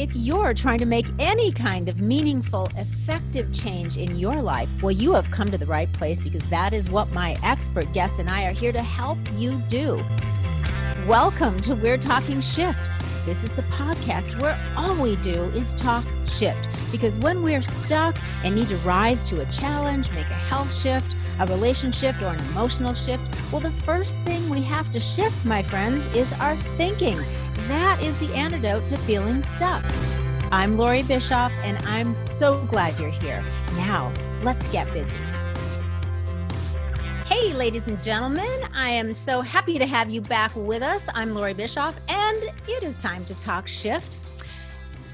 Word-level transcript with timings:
If 0.00 0.14
you're 0.14 0.54
trying 0.54 0.78
to 0.78 0.86
make 0.86 1.06
any 1.18 1.50
kind 1.50 1.88
of 1.88 1.98
meaningful, 1.98 2.68
effective 2.76 3.52
change 3.52 3.96
in 3.96 4.14
your 4.14 4.40
life, 4.40 4.70
well, 4.80 4.92
you 4.92 5.12
have 5.14 5.28
come 5.32 5.48
to 5.48 5.58
the 5.58 5.66
right 5.66 5.92
place 5.92 6.20
because 6.20 6.48
that 6.50 6.72
is 6.72 6.88
what 6.88 7.10
my 7.10 7.36
expert 7.42 7.92
guests 7.92 8.20
and 8.20 8.30
I 8.30 8.44
are 8.44 8.52
here 8.52 8.70
to 8.70 8.80
help 8.80 9.18
you 9.34 9.60
do. 9.62 9.96
Welcome 11.08 11.58
to 11.62 11.74
We're 11.74 11.98
Talking 11.98 12.40
Shift. 12.40 12.88
This 13.26 13.42
is 13.42 13.52
the 13.54 13.62
podcast 13.62 14.40
where 14.40 14.56
all 14.76 14.94
we 14.94 15.16
do 15.16 15.46
is 15.46 15.74
talk 15.74 16.04
shift. 16.28 16.68
Because 16.92 17.18
when 17.18 17.42
we're 17.42 17.60
stuck 17.60 18.16
and 18.44 18.54
need 18.54 18.68
to 18.68 18.76
rise 18.76 19.24
to 19.24 19.40
a 19.40 19.46
challenge, 19.46 20.12
make 20.12 20.30
a 20.30 20.34
health 20.34 20.72
shift, 20.72 21.16
a 21.40 21.46
relationship, 21.46 22.20
or 22.20 22.26
an 22.26 22.40
emotional 22.50 22.94
shift, 22.94 23.22
well, 23.52 23.60
the 23.60 23.70
first 23.82 24.22
thing 24.22 24.48
we 24.48 24.60
have 24.62 24.90
to 24.92 25.00
shift, 25.00 25.44
my 25.44 25.62
friends, 25.62 26.06
is 26.08 26.32
our 26.34 26.56
thinking. 26.76 27.18
That 27.68 28.02
is 28.02 28.18
the 28.18 28.32
antidote 28.34 28.88
to 28.88 28.96
feeling 28.98 29.42
stuck. 29.42 29.84
I'm 30.50 30.76
Lori 30.76 31.02
Bischoff, 31.02 31.52
and 31.62 31.78
I'm 31.84 32.16
so 32.16 32.64
glad 32.66 32.98
you're 32.98 33.10
here. 33.10 33.44
Now, 33.76 34.12
let's 34.42 34.66
get 34.68 34.92
busy. 34.92 35.16
Hey, 37.26 37.52
ladies 37.52 37.88
and 37.88 38.02
gentlemen, 38.02 38.62
I 38.74 38.88
am 38.88 39.12
so 39.12 39.42
happy 39.42 39.78
to 39.78 39.86
have 39.86 40.08
you 40.10 40.22
back 40.22 40.50
with 40.56 40.82
us. 40.82 41.08
I'm 41.14 41.34
Lori 41.34 41.52
Bischoff, 41.54 41.94
and 42.08 42.38
it 42.66 42.82
is 42.82 42.96
time 42.96 43.24
to 43.26 43.34
talk 43.36 43.68
shift. 43.68 44.18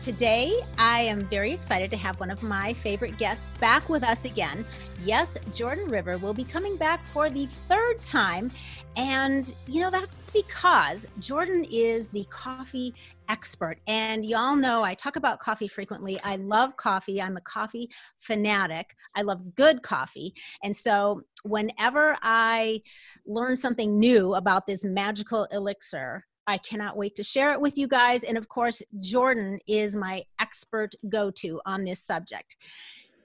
Today, 0.05 0.61
I 0.77 1.01
am 1.01 1.27
very 1.31 1.51
excited 1.51 1.91
to 1.91 1.97
have 1.97 2.21
one 2.21 2.31
of 2.31 2.43
my 2.43 2.75
favorite 2.75 3.17
guests 3.17 3.47
back 3.59 3.89
with 3.89 4.03
us 4.03 4.27
again. 4.27 4.67
Yes, 5.03 5.39
Jordan 5.51 5.89
River 5.89 6.19
will 6.19 6.35
be 6.35 6.45
coming 6.45 6.77
back 6.77 7.03
for 7.07 7.31
the 7.31 7.47
third 7.47 8.03
time. 8.03 8.51
And, 8.97 9.55
you 9.67 9.81
know, 9.81 9.89
that's 9.89 10.29
because 10.31 11.07
Jordan 11.21 11.67
is 11.71 12.11
the 12.11 12.27
coffee 12.29 12.95
expert. 13.31 13.79
And 13.87 14.27
y'all 14.27 14.57
know 14.57 14.83
I 14.83 14.93
talk 14.93 15.17
about 15.17 15.41
coffee 15.41 15.69
frequently. 15.69 16.21
I 16.23 16.37
love 16.37 16.77
coffee. 16.77 17.23
I'm 17.23 17.39
a 17.39 17.41
coffee 17.41 17.89
fanatic. 18.19 18.95
I 19.17 19.23
love 19.23 19.55
good 19.55 19.83
coffee. 19.83 20.35
And 20.63 20.77
so 20.77 21.23
whenever 21.45 22.19
I 22.21 22.83
learn 23.25 23.57
something 23.57 23.99
new 23.99 24.35
about 24.35 24.67
this 24.67 24.85
magical 24.85 25.45
elixir, 25.51 26.27
I 26.47 26.59
cannot 26.59 26.97
wait 26.97 27.15
to 27.17 27.23
share 27.23 27.53
it 27.53 27.61
with 27.61 27.79
you 27.79 27.89
guys. 27.89 28.23
And 28.23 28.37
of 28.37 28.49
course, 28.49 28.83
Jordan 29.01 29.61
is 29.67 29.97
my 29.97 30.25
expert 30.39 30.95
go 31.09 31.31
to 31.33 31.61
on 31.65 31.85
this 31.85 32.01
subject. 32.01 32.57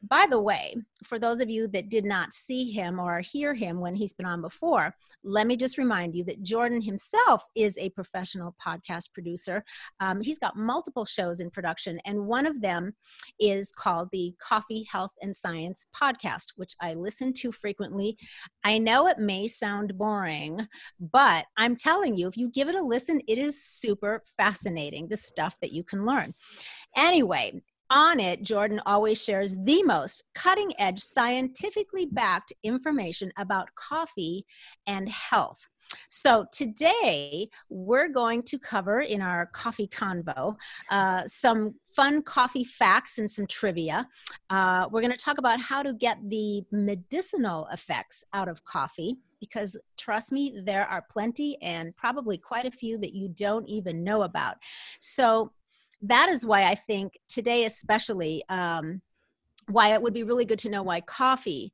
By 0.03 0.27
the 0.29 0.39
way, 0.39 0.75
for 1.03 1.19
those 1.19 1.41
of 1.41 1.49
you 1.49 1.67
that 1.69 1.89
did 1.89 2.05
not 2.05 2.33
see 2.33 2.71
him 2.71 2.99
or 2.99 3.19
hear 3.19 3.53
him 3.53 3.79
when 3.79 3.95
he's 3.95 4.13
been 4.13 4.25
on 4.25 4.41
before, 4.41 4.93
let 5.23 5.47
me 5.47 5.57
just 5.57 5.77
remind 5.77 6.15
you 6.15 6.23
that 6.25 6.43
Jordan 6.43 6.81
himself 6.81 7.45
is 7.55 7.77
a 7.77 7.89
professional 7.89 8.55
podcast 8.65 9.13
producer. 9.13 9.63
Um, 9.99 10.21
he's 10.21 10.39
got 10.39 10.55
multiple 10.55 11.05
shows 11.05 11.41
in 11.41 11.49
production, 11.49 11.99
and 12.05 12.27
one 12.27 12.45
of 12.45 12.61
them 12.61 12.93
is 13.39 13.71
called 13.71 14.09
the 14.11 14.33
Coffee, 14.39 14.87
Health, 14.89 15.11
and 15.21 15.35
Science 15.35 15.85
Podcast, 15.95 16.53
which 16.55 16.73
I 16.81 16.93
listen 16.93 17.33
to 17.33 17.51
frequently. 17.51 18.17
I 18.63 18.77
know 18.77 19.07
it 19.07 19.19
may 19.19 19.47
sound 19.47 19.97
boring, 19.97 20.67
but 20.99 21.45
I'm 21.57 21.75
telling 21.75 22.15
you, 22.15 22.27
if 22.27 22.37
you 22.37 22.49
give 22.49 22.69
it 22.69 22.75
a 22.75 22.81
listen, 22.81 23.21
it 23.27 23.37
is 23.37 23.63
super 23.63 24.23
fascinating 24.37 25.07
the 25.07 25.17
stuff 25.17 25.57
that 25.61 25.71
you 25.71 25.83
can 25.83 26.05
learn. 26.05 26.33
Anyway, 26.95 27.61
on 27.89 28.19
it, 28.19 28.43
Jordan 28.43 28.81
always 28.85 29.23
shares 29.23 29.55
the 29.63 29.83
most 29.83 30.23
cutting 30.35 30.71
edge, 30.79 30.99
scientifically 30.99 32.05
backed 32.05 32.53
information 32.63 33.31
about 33.37 33.73
coffee 33.75 34.45
and 34.87 35.09
health. 35.09 35.67
So, 36.07 36.45
today 36.51 37.49
we're 37.69 38.09
going 38.09 38.43
to 38.43 38.59
cover 38.59 39.01
in 39.01 39.21
our 39.21 39.47
coffee 39.47 39.87
convo 39.87 40.55
uh, 40.91 41.23
some 41.25 41.75
fun 41.95 42.21
coffee 42.21 42.63
facts 42.63 43.17
and 43.17 43.29
some 43.29 43.47
trivia. 43.47 44.07
Uh, 44.51 44.87
we're 44.91 45.01
going 45.01 45.13
to 45.13 45.17
talk 45.17 45.39
about 45.39 45.59
how 45.59 45.81
to 45.81 45.93
get 45.93 46.17
the 46.29 46.63
medicinal 46.71 47.67
effects 47.71 48.23
out 48.33 48.47
of 48.47 48.63
coffee 48.63 49.17
because 49.39 49.77
trust 49.97 50.31
me, 50.31 50.61
there 50.63 50.85
are 50.85 51.05
plenty 51.09 51.57
and 51.61 51.95
probably 51.95 52.37
quite 52.37 52.65
a 52.65 52.71
few 52.71 52.97
that 52.97 53.13
you 53.13 53.29
don't 53.29 53.67
even 53.67 54.03
know 54.03 54.23
about. 54.23 54.57
So, 54.99 55.51
that 56.01 56.29
is 56.29 56.45
why 56.45 56.63
I 56.63 56.75
think 56.75 57.19
today, 57.27 57.65
especially, 57.65 58.43
um, 58.49 59.01
why 59.67 59.93
it 59.93 60.01
would 60.01 60.13
be 60.13 60.23
really 60.23 60.45
good 60.45 60.59
to 60.59 60.69
know 60.69 60.83
why 60.83 61.01
coffee 61.01 61.73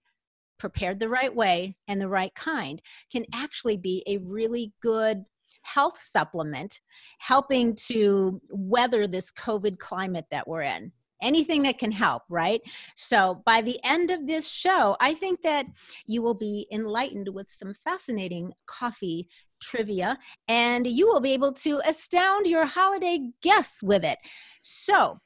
prepared 0.57 0.99
the 0.99 1.09
right 1.09 1.33
way 1.33 1.75
and 1.87 1.99
the 1.99 2.07
right 2.07 2.33
kind 2.35 2.81
can 3.11 3.25
actually 3.33 3.77
be 3.77 4.03
a 4.07 4.17
really 4.17 4.73
good 4.81 5.25
health 5.63 5.99
supplement 5.99 6.79
helping 7.19 7.75
to 7.75 8.39
weather 8.49 9.07
this 9.07 9.31
COVID 9.31 9.79
climate 9.79 10.25
that 10.31 10.47
we're 10.47 10.61
in 10.61 10.91
anything 11.21 11.63
that 11.63 11.79
can 11.79 11.91
help, 11.91 12.23
right? 12.29 12.61
So 12.95 13.41
by 13.45 13.61
the 13.61 13.79
end 13.83 14.11
of 14.11 14.27
this 14.27 14.47
show, 14.47 14.95
I 14.99 15.13
think 15.13 15.41
that 15.43 15.65
you 16.05 16.21
will 16.21 16.33
be 16.33 16.67
enlightened 16.71 17.29
with 17.29 17.49
some 17.49 17.73
fascinating 17.73 18.53
coffee 18.67 19.27
trivia 19.65 20.17
and 20.47 20.85
you 20.85 21.07
will 21.07 21.21
be 21.21 21.33
able 21.33 21.53
to 21.53 21.81
astound 21.87 22.47
your 22.47 22.65
holiday 22.65 23.19
guests 23.41 23.81
with 23.81 24.03
it. 24.03 24.19
So 24.61 25.19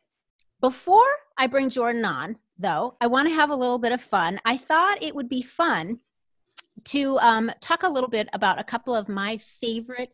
before 0.62 1.10
I 1.38 1.48
bring 1.48 1.70
Jordan 1.70 2.06
on, 2.06 2.38
though, 2.58 2.96
I 3.00 3.08
want 3.08 3.30
to 3.30 3.36
have 3.36 3.50
a 3.50 3.56
little 3.56 3.80
bit 3.80 3.92
of 3.92 4.02
fun. 4.02 4.40
I 4.46 4.58
thought 4.58 5.04
it 5.04 5.16
would 5.16 5.30
be 5.30 5.42
fun 5.42 6.00
to 6.86 7.18
um, 7.20 7.52
talk 7.62 7.84
a 7.84 7.90
little 7.90 8.10
bit 8.10 8.30
about 8.34 8.60
a 8.60 8.64
couple 8.64 8.96
of 8.96 9.10
my 9.10 9.38
favorite 9.38 10.12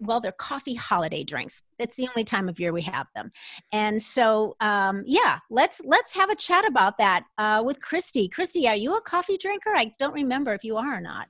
well 0.00 0.20
they're 0.20 0.32
coffee 0.32 0.74
holiday 0.74 1.22
drinks. 1.22 1.62
It's 1.78 1.94
the 1.94 2.08
only 2.08 2.24
time 2.24 2.48
of 2.48 2.58
year 2.58 2.72
we 2.72 2.82
have 2.82 3.06
them. 3.14 3.30
And 3.70 4.02
so 4.02 4.56
um, 4.60 5.04
yeah 5.06 5.38
let's 5.48 5.80
let's 5.84 6.14
have 6.16 6.28
a 6.28 6.34
chat 6.34 6.66
about 6.66 6.98
that 6.98 7.24
uh, 7.38 7.62
with 7.64 7.80
christy. 7.80 8.28
Christy 8.28 8.66
are 8.66 8.74
you 8.74 8.96
a 8.96 9.00
coffee 9.00 9.38
drinker? 9.38 9.70
I 9.74 9.94
don't 9.98 10.14
remember 10.14 10.52
if 10.54 10.64
you 10.64 10.76
are 10.76 10.96
or 10.96 11.00
not 11.00 11.28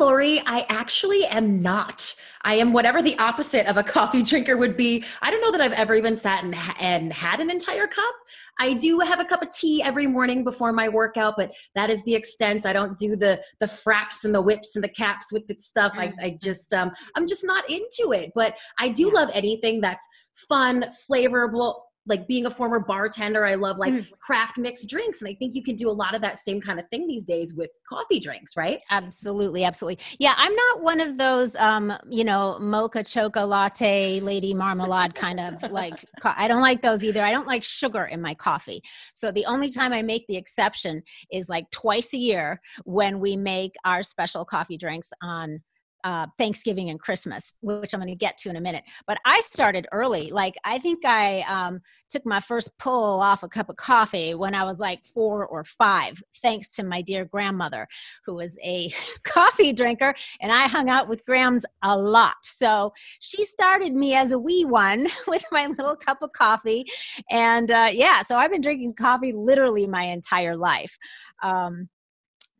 Lori, 0.00 0.40
I 0.46 0.64
actually 0.70 1.26
am 1.26 1.60
not. 1.60 2.14
I 2.40 2.54
am 2.54 2.72
whatever 2.72 3.02
the 3.02 3.18
opposite 3.18 3.68
of 3.68 3.76
a 3.76 3.82
coffee 3.82 4.22
drinker 4.22 4.56
would 4.56 4.74
be. 4.74 5.04
I 5.20 5.30
don't 5.30 5.42
know 5.42 5.52
that 5.52 5.60
I've 5.60 5.74
ever 5.74 5.94
even 5.94 6.16
sat 6.16 6.42
and, 6.42 6.56
and 6.80 7.12
had 7.12 7.38
an 7.38 7.50
entire 7.50 7.86
cup. 7.86 8.14
I 8.58 8.72
do 8.72 9.00
have 9.00 9.20
a 9.20 9.26
cup 9.26 9.42
of 9.42 9.54
tea 9.54 9.82
every 9.82 10.06
morning 10.06 10.42
before 10.42 10.72
my 10.72 10.88
workout, 10.88 11.34
but 11.36 11.52
that 11.74 11.90
is 11.90 12.02
the 12.04 12.14
extent. 12.14 12.64
I 12.64 12.72
don't 12.72 12.96
do 12.96 13.14
the 13.14 13.42
the 13.60 13.66
fraps 13.66 14.24
and 14.24 14.34
the 14.34 14.40
whips 14.40 14.74
and 14.74 14.82
the 14.82 14.88
caps 14.88 15.32
with 15.32 15.46
the 15.46 15.56
stuff. 15.58 15.92
I, 15.94 16.14
I 16.18 16.38
just 16.40 16.72
um, 16.72 16.92
I'm 17.14 17.28
just 17.28 17.44
not 17.44 17.68
into 17.68 18.12
it. 18.12 18.32
But 18.34 18.56
I 18.78 18.88
do 18.88 19.12
love 19.12 19.28
anything 19.34 19.82
that's 19.82 20.06
fun, 20.48 20.86
flavorful, 21.10 21.80
like 22.10 22.28
being 22.28 22.44
a 22.44 22.50
former 22.50 22.78
bartender, 22.80 23.46
I 23.46 23.54
love 23.54 23.78
like 23.78 23.94
mm. 23.94 24.10
craft 24.18 24.58
mixed 24.58 24.88
drinks. 24.90 25.22
And 25.22 25.28
I 25.30 25.34
think 25.34 25.54
you 25.54 25.62
can 25.62 25.76
do 25.76 25.88
a 25.88 25.92
lot 25.92 26.14
of 26.14 26.20
that 26.20 26.38
same 26.38 26.60
kind 26.60 26.78
of 26.78 26.86
thing 26.90 27.06
these 27.06 27.24
days 27.24 27.54
with 27.54 27.70
coffee 27.88 28.20
drinks, 28.20 28.56
right? 28.56 28.80
Absolutely, 28.90 29.64
absolutely. 29.64 30.04
Yeah, 30.18 30.34
I'm 30.36 30.54
not 30.54 30.82
one 30.82 31.00
of 31.00 31.16
those 31.16 31.56
um, 31.56 31.92
you 32.10 32.24
know, 32.24 32.58
mocha 32.58 32.98
choca 32.98 33.48
latte 33.48 34.20
lady 34.20 34.52
marmalade 34.52 35.14
kind 35.14 35.40
of 35.40 35.62
like 35.70 36.04
I 36.22 36.48
don't 36.48 36.60
like 36.60 36.82
those 36.82 37.04
either. 37.04 37.22
I 37.22 37.32
don't 37.32 37.46
like 37.46 37.64
sugar 37.64 38.04
in 38.04 38.20
my 38.20 38.34
coffee. 38.34 38.82
So 39.14 39.32
the 39.32 39.46
only 39.46 39.70
time 39.70 39.92
I 39.92 40.02
make 40.02 40.26
the 40.26 40.36
exception 40.36 41.02
is 41.32 41.48
like 41.48 41.70
twice 41.70 42.12
a 42.12 42.18
year 42.18 42.60
when 42.84 43.20
we 43.20 43.36
make 43.36 43.74
our 43.84 44.02
special 44.02 44.44
coffee 44.44 44.76
drinks 44.76 45.12
on 45.22 45.60
uh, 46.04 46.26
Thanksgiving 46.38 46.90
and 46.90 46.98
Christmas, 46.98 47.52
which 47.60 47.92
I'm 47.92 48.00
going 48.00 48.08
to 48.08 48.16
get 48.16 48.36
to 48.38 48.50
in 48.50 48.56
a 48.56 48.60
minute. 48.60 48.84
But 49.06 49.18
I 49.24 49.40
started 49.40 49.86
early. 49.92 50.30
Like, 50.30 50.56
I 50.64 50.78
think 50.78 51.04
I 51.04 51.40
um, 51.42 51.80
took 52.08 52.24
my 52.26 52.40
first 52.40 52.76
pull 52.78 53.20
off 53.20 53.42
a 53.42 53.48
cup 53.48 53.68
of 53.68 53.76
coffee 53.76 54.34
when 54.34 54.54
I 54.54 54.64
was 54.64 54.80
like 54.80 55.04
four 55.06 55.46
or 55.46 55.64
five, 55.64 56.22
thanks 56.42 56.68
to 56.76 56.84
my 56.84 57.02
dear 57.02 57.24
grandmother, 57.24 57.86
who 58.24 58.34
was 58.34 58.58
a 58.62 58.92
coffee 59.24 59.72
drinker. 59.72 60.14
And 60.40 60.52
I 60.52 60.68
hung 60.68 60.88
out 60.88 61.08
with 61.08 61.24
Grams 61.24 61.64
a 61.82 61.96
lot. 61.96 62.36
So 62.42 62.92
she 63.20 63.44
started 63.44 63.94
me 63.94 64.14
as 64.14 64.32
a 64.32 64.38
wee 64.38 64.64
one 64.64 65.06
with 65.26 65.44
my 65.52 65.66
little 65.66 65.96
cup 65.96 66.22
of 66.22 66.32
coffee. 66.32 66.86
And 67.30 67.70
uh, 67.70 67.88
yeah, 67.92 68.22
so 68.22 68.36
I've 68.36 68.50
been 68.50 68.60
drinking 68.60 68.94
coffee 68.94 69.32
literally 69.32 69.86
my 69.86 70.04
entire 70.04 70.56
life. 70.56 70.96
Um, 71.42 71.88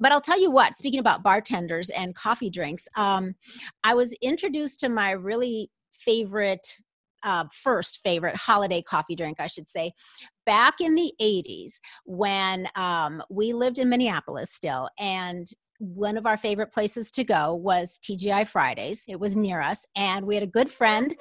but 0.01 0.13
I'll 0.13 0.21
tell 0.21 0.41
you 0.41 0.51
what, 0.51 0.77
speaking 0.77 1.01
about 1.01 1.23
bartenders 1.23 1.91
and 1.91 2.15
coffee 2.15 2.51
drinks, 2.51 2.89
um, 2.97 3.35
I 3.85 3.95
was 3.95 4.13
introduced 4.23 4.81
to 4.81 4.89
my 4.89 5.11
really 5.11 5.71
favorite, 5.93 6.79
uh, 7.23 7.45
first 7.53 8.01
favorite 8.03 8.37
holiday 8.37 8.83
coffee 8.83 9.15
drink, 9.15 9.39
I 9.39 9.47
should 9.47 9.69
say, 9.69 9.93
back 10.47 10.81
in 10.81 10.95
the 10.95 11.13
80s 11.21 11.79
when 12.07 12.67
um, 12.75 13.23
we 13.31 13.53
lived 13.53 13.79
in 13.79 13.91
Minneapolis 13.91 14.51
still. 14.51 14.89
And 14.99 15.47
one 15.81 16.19
of 16.19 16.27
our 16.27 16.37
favorite 16.37 16.71
places 16.71 17.11
to 17.13 17.25
go 17.25 17.55
was 17.55 17.99
TGI 17.99 18.47
Fridays. 18.47 19.05
It 19.09 19.19
was 19.19 19.35
near 19.35 19.61
us, 19.61 19.87
and 19.97 20.27
we 20.27 20.35
had 20.35 20.45
a 20.45 20.47
good 20.47 20.71
friend. 20.71 21.17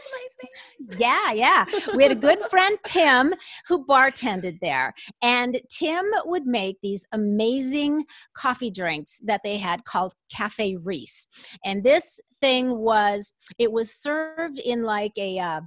Yeah, 0.97 1.31
yeah. 1.31 1.65
We 1.95 2.03
had 2.03 2.11
a 2.11 2.15
good 2.15 2.39
friend, 2.49 2.77
Tim, 2.83 3.33
who 3.67 3.85
bartended 3.85 4.59
there. 4.59 4.93
And 5.21 5.59
Tim 5.69 6.05
would 6.25 6.45
make 6.45 6.77
these 6.81 7.05
amazing 7.13 8.05
coffee 8.33 8.71
drinks 8.71 9.19
that 9.23 9.41
they 9.43 9.57
had 9.57 9.85
called 9.85 10.13
Cafe 10.31 10.75
Reese. 10.77 11.27
And 11.63 11.83
this 11.83 12.19
thing 12.41 12.77
was, 12.77 13.33
it 13.57 13.71
was 13.71 13.91
served 13.93 14.59
in 14.59 14.83
like 14.83 15.13
a, 15.17 15.39
uh, 15.39 15.61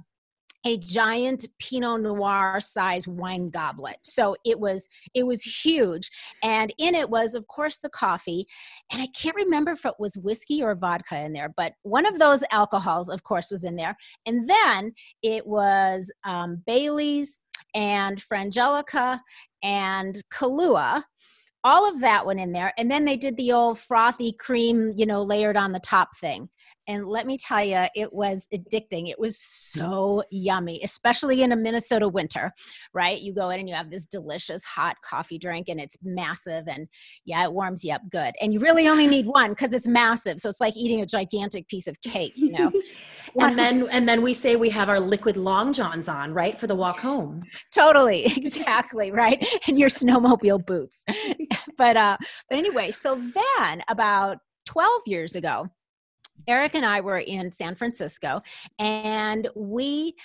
a 0.65 0.77
giant 0.77 1.45
pinot 1.59 2.01
noir 2.01 2.59
size 2.59 3.07
wine 3.07 3.49
goblet. 3.49 3.97
So 4.03 4.35
it 4.45 4.59
was 4.59 4.87
it 5.13 5.23
was 5.23 5.43
huge. 5.43 6.09
And 6.43 6.73
in 6.77 6.95
it 6.95 7.09
was 7.09 7.35
of 7.35 7.47
course 7.47 7.77
the 7.77 7.89
coffee. 7.89 8.47
And 8.91 9.01
i 9.01 9.07
can't 9.07 9.35
remember 9.35 9.71
if 9.71 9.85
it 9.85 9.95
was 9.99 10.17
whiskey 10.17 10.63
or 10.63 10.75
vodka 10.75 11.17
in 11.17 11.33
there 11.33 11.53
but 11.55 11.73
one 11.83 12.05
of 12.05 12.19
those 12.19 12.43
alcohols 12.51 13.09
of 13.09 13.23
course 13.23 13.51
was 13.51 13.63
in 13.63 13.75
there. 13.75 13.95
And 14.25 14.49
then 14.49 14.93
it 15.21 15.45
was 15.45 16.11
um, 16.25 16.63
bailey's 16.65 17.39
and 17.75 18.21
frangelico 18.21 19.19
and 19.63 20.23
kahlua. 20.31 21.03
All 21.65 21.89
of 21.89 22.01
that 22.01 22.25
went 22.25 22.41
in 22.41 22.51
there. 22.51 22.73
And 22.77 22.91
then 22.91 23.05
they 23.05 23.15
did 23.15 23.37
the 23.37 23.53
old 23.53 23.79
frothy 23.79 24.33
cream 24.33 24.91
you 24.95 25.05
know 25.05 25.21
layered 25.21 25.57
on 25.57 25.71
the 25.71 25.79
top 25.79 26.15
thing 26.17 26.49
and 26.87 27.05
let 27.05 27.25
me 27.25 27.37
tell 27.37 27.63
you 27.63 27.85
it 27.95 28.11
was 28.13 28.47
addicting. 28.53 29.09
It 29.09 29.19
was 29.19 29.37
so 29.37 30.23
yummy 30.31 30.79
especially 30.83 31.41
in 31.41 31.51
a 31.51 31.55
minnesota 31.55 32.07
winter 32.07 32.51
right? 32.93 33.19
You 33.19 33.33
go 33.33 33.49
in 33.49 33.59
and 33.59 33.69
you 33.69 33.75
have 33.75 33.89
this 33.89 34.05
delicious 34.05 34.63
hot 34.63 34.97
coffee 35.03 35.37
drink 35.37 35.69
and 35.69 35.79
it's 35.79 35.95
massive 36.03 36.65
and 36.67 36.87
yeah 37.25 37.43
it 37.43 37.53
warms 37.53 37.83
you 37.83 37.93
up 37.93 38.01
good. 38.11 38.33
And 38.41 38.53
you 38.53 38.59
really 38.59 38.87
only 38.87 39.07
need 39.07 39.25
one 39.25 39.51
because 39.51 39.73
it's 39.73 39.87
massive 39.87 40.39
so 40.39 40.49
it's 40.49 40.61
like 40.61 40.75
eating 40.75 41.01
a 41.01 41.05
gigantic 41.05 41.67
piece 41.67 41.87
of 41.87 41.99
cake 42.01 42.33
you 42.35 42.51
know? 42.51 42.71
And 43.39 43.57
then 43.57 43.87
and 43.89 44.07
then 44.07 44.21
we 44.21 44.33
say 44.35 44.57
we 44.57 44.69
have 44.69 44.89
our 44.89 44.99
liquid 44.99 45.37
long 45.37 45.73
johns 45.73 46.07
on 46.07 46.33
right 46.33 46.55
for 46.59 46.67
the 46.67 46.75
walk 46.75 46.99
home. 46.99 47.41
Totally 47.73 48.25
exactly 48.37 49.11
right? 49.11 49.43
And 49.67 49.79
your 49.79 49.89
snowmobile 49.89 50.65
boots. 50.65 51.03
But 51.75 51.97
uh 51.97 52.17
but 52.49 52.59
anyway 52.59 52.91
so 52.91 53.15
then 53.15 53.81
about 53.87 54.37
12 54.67 55.01
years 55.07 55.35
ago 55.35 55.67
Eric 56.47 56.75
and 56.75 56.85
I 56.85 57.01
were 57.01 57.19
in 57.19 57.51
San 57.51 57.75
Francisco 57.75 58.41
and 58.79 59.47
we 59.55 60.15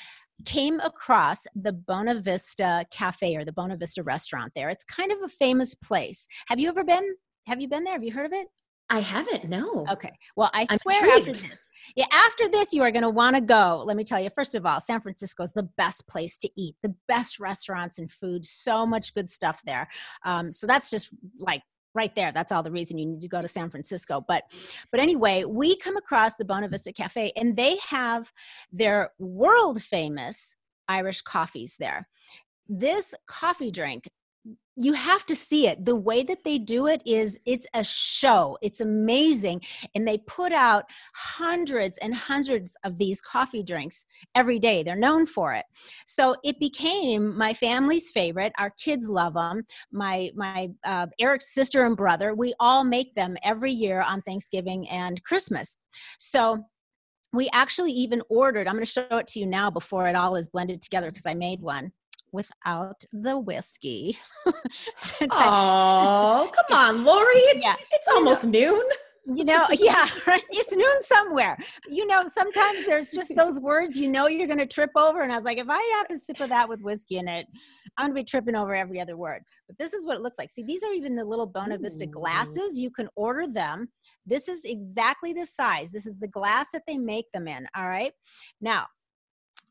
came 0.44 0.80
across 0.80 1.46
the 1.54 1.72
Buena 1.72 2.20
Vista 2.20 2.84
Cafe 2.90 3.36
or 3.36 3.44
the 3.44 3.52
Buena 3.52 3.76
Vista 3.76 4.02
restaurant 4.02 4.52
there. 4.54 4.68
It's 4.68 4.84
kind 4.84 5.12
of 5.12 5.18
a 5.22 5.28
famous 5.28 5.74
place. 5.74 6.26
Have 6.46 6.60
you 6.60 6.68
ever 6.68 6.84
been? 6.84 7.14
Have 7.46 7.60
you 7.60 7.68
been 7.68 7.84
there? 7.84 7.94
Have 7.94 8.04
you 8.04 8.12
heard 8.12 8.26
of 8.26 8.32
it? 8.32 8.46
I 8.90 9.00
haven't, 9.00 9.48
no. 9.50 9.84
Okay. 9.90 10.10
Well, 10.34 10.50
I 10.54 10.66
I'm 10.70 10.78
swear 10.78 11.04
intrigued. 11.04 11.28
after 11.36 11.48
this, 11.48 11.68
yeah, 11.94 12.06
after 12.10 12.48
this, 12.48 12.72
you 12.72 12.82
are 12.82 12.90
going 12.90 13.02
to 13.02 13.10
want 13.10 13.36
to 13.36 13.42
go. 13.42 13.82
Let 13.84 13.98
me 13.98 14.04
tell 14.04 14.18
you, 14.18 14.30
first 14.34 14.54
of 14.54 14.64
all, 14.64 14.80
San 14.80 15.02
Francisco 15.02 15.42
is 15.42 15.52
the 15.52 15.68
best 15.76 16.08
place 16.08 16.38
to 16.38 16.50
eat, 16.56 16.74
the 16.82 16.94
best 17.06 17.38
restaurants 17.38 17.98
and 17.98 18.10
food, 18.10 18.46
so 18.46 18.86
much 18.86 19.14
good 19.14 19.28
stuff 19.28 19.60
there. 19.66 19.88
Um, 20.24 20.52
so 20.52 20.66
that's 20.66 20.88
just 20.88 21.10
like 21.38 21.62
right 21.98 22.14
there. 22.14 22.30
That's 22.32 22.52
all 22.52 22.62
the 22.62 22.70
reason 22.70 22.96
you 22.96 23.06
need 23.06 23.20
to 23.20 23.28
go 23.28 23.42
to 23.42 23.48
san 23.48 23.68
francisco. 23.68 24.24
But 24.26 24.44
but 24.92 25.00
anyway 25.00 25.44
we 25.44 25.76
come 25.76 25.96
across 25.96 26.36
the 26.36 26.44
buena 26.44 26.68
vista 26.68 26.92
cafe 26.92 27.32
and 27.36 27.56
they 27.56 27.76
have 27.88 28.32
their 28.72 29.10
world 29.18 29.82
famous 29.82 30.56
irish 30.88 31.20
coffees 31.22 31.76
there. 31.78 32.08
This 32.68 33.14
coffee 33.26 33.70
drink 33.70 34.08
you 34.80 34.92
have 34.92 35.26
to 35.26 35.34
see 35.34 35.66
it. 35.66 35.84
The 35.84 35.96
way 35.96 36.22
that 36.22 36.44
they 36.44 36.56
do 36.56 36.86
it 36.86 37.02
is 37.04 37.38
it's 37.44 37.66
a 37.74 37.82
show. 37.82 38.56
It's 38.62 38.80
amazing. 38.80 39.62
And 39.94 40.06
they 40.06 40.18
put 40.18 40.52
out 40.52 40.84
hundreds 41.14 41.98
and 41.98 42.14
hundreds 42.14 42.76
of 42.84 42.96
these 42.96 43.20
coffee 43.20 43.64
drinks 43.64 44.04
every 44.36 44.60
day. 44.60 44.84
They're 44.84 44.94
known 44.94 45.26
for 45.26 45.52
it. 45.52 45.64
So 46.06 46.36
it 46.44 46.60
became 46.60 47.36
my 47.36 47.54
family's 47.54 48.10
favorite. 48.10 48.52
Our 48.56 48.70
kids 48.78 49.08
love 49.08 49.34
them 49.34 49.64
my 49.92 50.30
my 50.34 50.68
uh, 50.84 51.06
eric's 51.18 51.52
sister 51.52 51.84
and 51.84 51.96
brother 51.96 52.34
we 52.34 52.54
all 52.60 52.84
make 52.84 53.14
them 53.14 53.36
every 53.42 53.72
year 53.72 54.00
on 54.00 54.22
thanksgiving 54.22 54.88
and 54.88 55.22
christmas. 55.24 55.76
So 56.18 56.64
we 57.32 57.50
actually 57.52 57.92
even 57.92 58.22
ordered 58.30 58.66
i'm 58.66 58.74
going 58.74 58.84
to 58.84 58.90
show 58.90 59.06
it 59.10 59.26
to 59.26 59.40
you 59.40 59.46
now 59.46 59.70
before 59.70 60.08
it 60.08 60.16
all 60.16 60.34
is 60.36 60.48
blended 60.48 60.80
together 60.80 61.10
because 61.10 61.26
i 61.26 61.34
made 61.34 61.60
one 61.60 61.92
without 62.32 63.04
the 63.12 63.38
whiskey. 63.38 64.18
I- 65.22 65.48
Oh, 65.50 66.50
come 66.68 66.76
on, 66.78 67.04
Lori. 67.04 67.34
It's, 67.36 67.64
yeah, 67.64 67.76
it's 67.92 68.08
almost 68.08 68.44
noon. 68.44 68.82
you 69.34 69.44
know, 69.44 69.66
yeah, 69.78 70.08
right, 70.26 70.42
it's 70.50 70.74
noon 70.74 71.00
somewhere. 71.00 71.56
You 71.88 72.06
know, 72.06 72.26
sometimes 72.26 72.86
there's 72.86 73.10
just 73.10 73.34
those 73.36 73.60
words 73.60 73.98
you 73.98 74.08
know 74.08 74.26
you're 74.26 74.46
going 74.46 74.58
to 74.58 74.66
trip 74.66 74.90
over. 74.96 75.22
And 75.22 75.32
I 75.32 75.36
was 75.36 75.44
like, 75.44 75.58
if 75.58 75.66
I 75.68 75.96
have 75.98 76.16
a 76.16 76.18
sip 76.18 76.40
of 76.40 76.48
that 76.48 76.68
with 76.68 76.80
whiskey 76.80 77.18
in 77.18 77.28
it, 77.28 77.46
I'm 77.96 78.06
going 78.06 78.16
to 78.16 78.20
be 78.22 78.24
tripping 78.24 78.56
over 78.56 78.74
every 78.74 79.00
other 79.00 79.16
word. 79.16 79.42
But 79.66 79.76
this 79.78 79.92
is 79.92 80.06
what 80.06 80.16
it 80.16 80.22
looks 80.22 80.38
like. 80.38 80.50
See, 80.50 80.62
these 80.62 80.82
are 80.82 80.92
even 80.92 81.14
the 81.14 81.24
little 81.24 81.46
Buena 81.46 81.78
Vista 81.78 82.04
Ooh. 82.06 82.10
glasses. 82.10 82.80
You 82.80 82.90
can 82.90 83.08
order 83.16 83.46
them. 83.46 83.88
This 84.24 84.48
is 84.48 84.62
exactly 84.64 85.32
the 85.32 85.46
size. 85.46 85.90
This 85.90 86.06
is 86.06 86.18
the 86.18 86.28
glass 86.28 86.68
that 86.72 86.82
they 86.86 86.96
make 86.98 87.26
them 87.32 87.48
in. 87.48 87.66
All 87.76 87.88
right. 87.88 88.12
Now, 88.60 88.86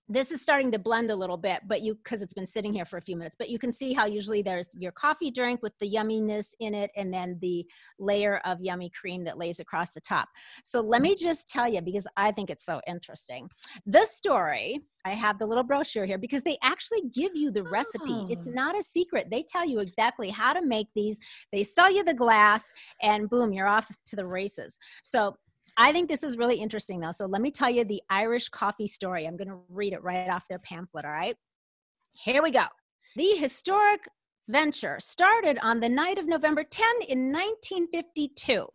this 0.10 0.32
is 0.32 0.42
starting 0.42 0.72
to 0.72 0.80
blend 0.80 1.12
a 1.12 1.16
little 1.16 1.38
bit 1.38 1.62
but 1.68 1.82
you 1.82 1.96
because 1.96 2.22
it's 2.22 2.34
been 2.34 2.48
sitting 2.48 2.74
here 2.74 2.86
for 2.86 2.98
a 2.98 3.02
few 3.02 3.18
minutes 3.18 3.36
but 3.38 3.50
you 3.50 3.60
can 3.60 3.74
see 3.74 3.94
how 3.94 4.06
usually 4.06 4.42
there's 4.42 4.70
your 4.78 4.92
coffee 4.94 5.30
drink 5.32 5.62
with 5.62 5.74
the 5.80 5.90
yumminess 5.90 6.54
in 6.60 6.74
it 6.74 6.92
and 6.96 7.14
then 7.14 7.38
the 7.42 7.66
layer 8.00 8.38
of 8.46 8.60
yummy 8.62 8.90
cream 8.90 9.24
that 9.24 9.38
lays 9.38 9.60
across 9.60 9.92
the 9.92 10.02
top. 10.02 10.30
So 10.64 10.80
let 10.80 11.02
me 11.02 11.16
just 11.16 11.50
tell 11.50 11.68
you 11.68 11.82
because 11.82 12.06
i 12.16 12.32
think 12.32 12.50
it's 12.50 12.66
so 12.66 12.82
interesting. 12.88 13.50
This 13.86 14.12
story 14.16 14.82
i 15.06 15.12
have 15.12 15.38
the 15.40 15.46
little 15.46 15.64
brochure 15.64 16.06
here 16.06 16.18
because 16.18 16.44
they 16.44 16.58
actually 16.64 17.02
give 17.14 17.36
you 17.36 17.52
the 17.52 17.64
recipe. 17.64 18.26
It's 18.30 18.48
Oh. 18.48 18.52
not 18.52 18.78
a 18.78 18.84
secret. 18.84 19.28
They 19.30 19.44
tell 19.44 19.66
you 19.66 19.80
exactly 19.80 20.30
how 20.30 20.54
to 20.54 20.62
make 20.62 20.88
these. 20.96 21.20
They 21.52 21.64
sell 21.64 21.92
you 21.92 22.04
the 22.04 22.14
glass 22.14 22.72
and 23.02 23.30
boom 23.30 23.52
you're 23.54 23.68
off 23.68 23.88
to 24.06 24.16
the 24.16 24.26
races. 24.26 24.78
So 25.04 25.36
I 25.76 25.92
think 25.92 26.08
this 26.08 26.24
is 26.24 26.38
really 26.38 26.58
interesting 26.58 27.00
though. 27.00 27.12
So 27.12 27.26
let 27.26 27.42
me 27.42 27.52
tell 27.52 27.70
you 27.70 27.84
the 27.84 28.02
Irish 28.10 28.50
coffee 28.50 28.88
story. 28.88 29.26
I'm 29.26 29.38
going 29.38 29.50
to 29.50 29.60
read 29.70 29.94
it 29.94 30.04
right 30.04 30.30
off 30.30 30.48
their 30.48 30.60
pamphlet, 30.60 31.06
all 31.06 31.12
right? 31.12 31.36
Here 32.16 32.42
we 32.42 32.52
go. 32.52 32.66
The 33.16 33.32
historic 33.38 34.08
venture 34.48 34.98
started 35.00 35.60
on 35.62 35.80
the 35.80 35.90
night 35.90 36.18
of 36.18 36.28
November 36.28 36.64
10 36.64 36.86
in 37.10 37.32
1952. 37.32 38.68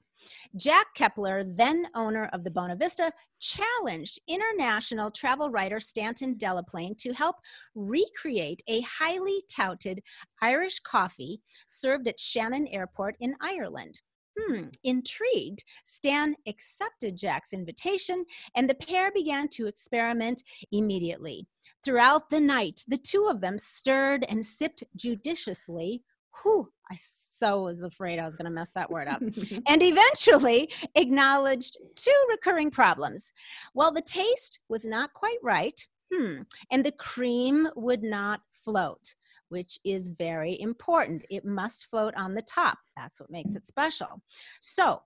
Jack 0.57 0.87
Koeppler, 0.97 1.57
then 1.57 1.87
owner 1.95 2.27
of 2.33 2.45
the 2.45 2.51
Buena 2.51 2.77
Vista, 2.77 3.13
challenged 3.41 4.21
international 4.29 5.11
travel 5.11 5.51
writer 5.51 5.81
Stanton 5.81 6.37
Delaplane 6.37 6.97
to 6.99 7.13
help 7.13 7.37
recreate 7.75 8.63
a 8.69 8.81
highly 8.83 9.43
touted 9.51 10.01
Irish 10.41 10.79
coffee 10.81 11.41
served 11.67 12.07
at 12.07 12.21
Shannon 12.21 12.69
Airport 12.69 13.17
in 13.21 13.35
Ireland. 13.41 14.01
Hmm, 14.39 14.65
intrigued, 14.83 15.65
Stan 15.85 16.35
accepted 16.47 17.17
Jack's 17.17 17.53
invitation 17.53 18.25
and 18.57 18.69
the 18.69 18.75
pair 18.75 19.13
began 19.13 19.49
to 19.49 19.67
experiment 19.67 20.43
immediately. 20.71 21.47
Throughout 21.85 22.31
the 22.31 22.41
night, 22.41 22.85
the 22.89 22.97
two 22.97 23.27
of 23.29 23.41
them 23.41 23.59
stirred 23.59 24.25
and 24.29 24.45
sipped 24.45 24.85
judiciously. 24.97 26.03
Whew, 26.43 26.69
I 26.91 26.97
so 26.99 27.65
was 27.65 27.83
afraid 27.83 28.19
I 28.19 28.25
was 28.25 28.37
going 28.37 28.47
to 28.47 28.51
mess 28.51 28.73
that 28.73 28.91
word 28.91 29.09
up. 29.09 29.21
and 29.67 29.83
eventually 29.83 30.71
acknowledged 30.95 31.77
two 31.97 32.27
recurring 32.31 32.71
problems. 32.71 33.33
Well, 33.75 33.93
the 33.93 34.03
taste 34.03 34.61
was 34.69 34.85
not 34.85 35.13
quite 35.13 35.39
right, 35.43 35.79
hmm, 36.13 36.43
and 36.71 36.85
the 36.85 36.93
cream 36.93 37.69
would 37.77 38.03
not 38.03 38.41
float 38.65 39.15
which 39.53 39.79
is 39.85 40.09
very 40.09 40.59
important. 40.61 41.25
It 41.31 41.45
must 41.45 41.87
float 41.91 42.15
on 42.17 42.35
the 42.35 42.43
top. 42.43 42.79
That's 42.97 43.21
what 43.21 43.31
makes 43.31 43.55
it 43.55 43.67
special. 43.67 44.23
So, 44.61 45.03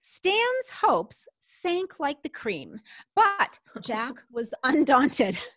Stan's 0.00 0.70
hopes 0.80 1.26
sank 1.40 1.98
like 1.98 2.22
the 2.22 2.28
cream, 2.28 2.78
but 3.16 3.58
Jack 3.80 4.12
was 4.30 4.52
undaunted. 4.62 5.38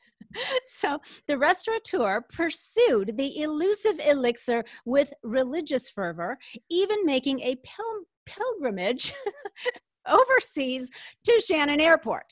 So 0.66 1.02
the 1.28 1.38
restaurateur 1.38 2.22
pursued 2.22 3.18
the 3.18 3.42
elusive 3.42 4.00
elixir 4.08 4.64
with 4.86 5.12
religious 5.24 5.90
fervor, 5.90 6.38
even 6.70 7.06
making 7.06 7.42
a 7.42 7.58
pil- 7.66 8.06
pilgrimage 8.26 9.14
overseas 10.08 10.90
to 11.24 11.42
Shannon 11.42 11.80
Airport. 11.80 12.26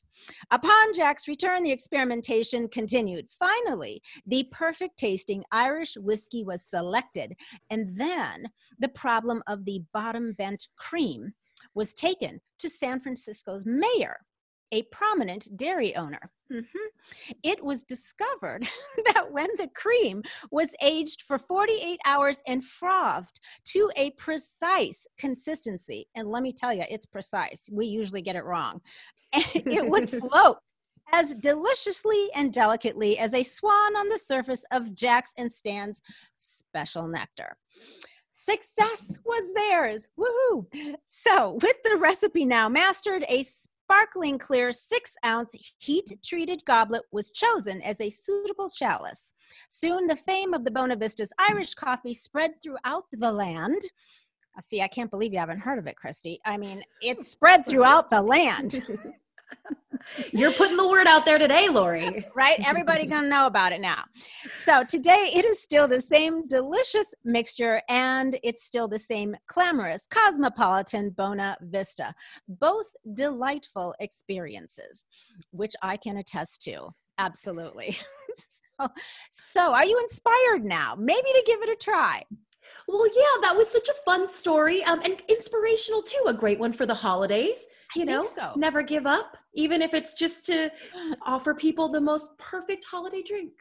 Upon 0.52 0.94
Jack's 0.94 1.28
return, 1.28 1.64
the 1.64 1.72
experimentation 1.72 2.68
continued. 2.68 3.28
Finally, 3.38 4.02
the 4.26 4.48
perfect 4.52 4.98
tasting 4.98 5.44
Irish 5.52 5.96
whiskey 5.96 6.44
was 6.44 6.66
selected, 6.66 7.36
and 7.70 7.98
then 7.98 8.46
the 8.80 8.90
problem 8.90 9.42
of 9.48 9.66
the 9.66 9.84
bottom 9.94 10.34
bent 10.34 10.68
cream 10.78 11.34
was 11.74 11.94
taken 11.94 12.42
to 12.60 12.70
San 12.70 13.00
Francisco's 13.00 13.66
mayor, 13.66 14.18
a 14.72 14.84
prominent 14.84 15.56
dairy 15.58 15.96
owner. 15.96 16.32
Mhm. 16.52 16.66
It 17.44 17.64
was 17.64 17.84
discovered 17.84 18.68
that 19.14 19.32
when 19.32 19.50
the 19.58 19.68
cream 19.68 20.24
was 20.52 20.76
aged 20.82 21.24
for 21.24 21.38
48 21.38 22.00
hours 22.06 22.42
and 22.48 22.64
frothed 22.64 23.40
to 23.66 23.92
a 23.96 24.12
precise 24.12 25.06
consistency, 25.18 26.08
and 26.16 26.30
let 26.30 26.44
me 26.44 26.54
tell 26.54 26.74
you, 26.74 26.86
it's 26.90 27.06
precise. 27.06 27.70
We 27.72 27.86
usually 27.86 28.22
get 28.22 28.36
it 28.36 28.46
wrong. 28.46 28.82
it 29.34 29.88
would 29.88 30.10
float 30.32 30.58
as 31.12 31.34
deliciously 31.36 32.30
and 32.36 32.54
delicately 32.54 33.18
as 33.18 33.34
a 33.34 33.44
swan 33.44 33.96
on 33.96 34.10
the 34.10 34.18
surface 34.18 34.64
of 34.72 34.94
Jack's 34.94 35.34
and 35.38 35.52
Stan's 35.52 36.02
special 36.36 37.08
nectar. 37.08 37.58
Success 38.32 39.20
was 39.26 39.54
theirs. 39.54 40.08
Woohoo! 40.18 40.96
So, 41.06 41.60
with 41.62 41.76
the 41.84 41.98
recipe 41.98 42.46
now 42.46 42.70
mastered, 42.70 43.26
a 43.28 43.44
sparkling 43.89 44.38
clear 44.38 44.72
six 44.72 45.15
ounce 45.25 45.55
heat 45.79 46.15
treated 46.24 46.63
goblet 46.65 47.01
was 47.12 47.31
chosen 47.31 47.81
as 47.81 48.00
a 48.00 48.10
suitable 48.10 48.69
chalice. 48.69 49.34
Soon 49.69 50.05
the 50.05 50.15
fame 50.15 50.53
of 50.53 50.63
the 50.63 50.69
Buena 50.69 50.96
Vista's 50.96 51.34
Irish 51.50 51.74
coffee 51.74 52.13
spread 52.13 52.51
throughout 52.62 53.05
the 53.13 53.31
land. 53.31 53.81
Uh, 54.55 54.62
See, 54.62 54.81
I 54.81 54.88
can't 54.88 55.10
believe 55.10 55.34
you 55.34 55.39
haven't 55.39 55.60
heard 55.60 55.79
of 55.79 55.88
it, 55.88 55.96
Christy. 55.96 56.39
I 56.46 56.58
mean, 56.58 56.84
it's 57.01 57.27
spread 57.29 57.65
throughout 57.65 58.12
the 58.12 58.22
land. 58.22 58.86
You're 60.32 60.51
putting 60.51 60.77
the 60.77 60.88
word 60.88 61.08
out 61.08 61.25
there 61.25 61.38
today, 61.38 61.70
Lori. 61.70 62.25
right? 62.36 62.60
Everybody 62.65 63.06
gonna 63.06 63.27
know 63.27 63.46
about 63.46 63.72
it 63.72 63.82
now. 63.82 64.03
So 64.53 64.84
today 64.84 65.29
it 65.36 65.46
is 65.46 65.62
still 65.62 65.88
the 65.88 66.01
same 66.01 66.48
delicious 66.48 67.13
mixture 67.24 67.82
and 67.89 68.39
it's 68.44 68.63
still 68.63 68.88
the 68.88 69.00
same 69.00 69.36
glamorous 69.48 70.08
cosmopolitan 70.08 71.12
Buena 71.12 71.58
Vista. 71.62 72.13
Both 72.48 72.88
delightful 73.13 73.96
experiences, 74.00 75.06
which 75.51 75.74
I 75.82 75.98
can 75.98 76.18
attest 76.18 76.62
to. 76.63 76.89
Absolutely. 77.18 77.98
so, 78.79 78.88
so 79.32 79.74
are 79.74 79.86
you 79.86 80.00
inspired 80.00 80.63
now? 80.63 80.96
Maybe 80.98 81.22
to 81.22 81.44
give 81.46 81.62
it 81.62 81.70
a 81.70 81.75
try. 81.75 82.24
Well, 82.88 83.08
yeah, 83.08 83.41
that 83.41 83.56
was 83.56 83.70
such 83.70 83.88
a 83.88 84.03
fun 84.06 84.27
story 84.27 84.84
um, 84.84 85.01
and 85.03 85.22
inspirational 85.27 86.01
too. 86.01 86.24
A 86.27 86.34
great 86.34 86.60
one 86.60 86.74
for 86.74 86.86
the 86.86 86.94
holidays. 86.94 87.60
You 87.96 88.05
know, 88.05 88.24
so. 88.24 88.53
never 88.55 88.84
give 88.84 89.08
up, 89.08 89.38
even 89.55 89.81
if 89.81 89.93
it's 89.93 90.17
just 90.17 90.46
to 90.46 90.72
offer 91.25 91.53
people 91.55 91.89
the 91.89 92.01
most 92.01 92.27
perfect 92.38 92.86
holiday 92.86 93.24
drink. 93.24 93.53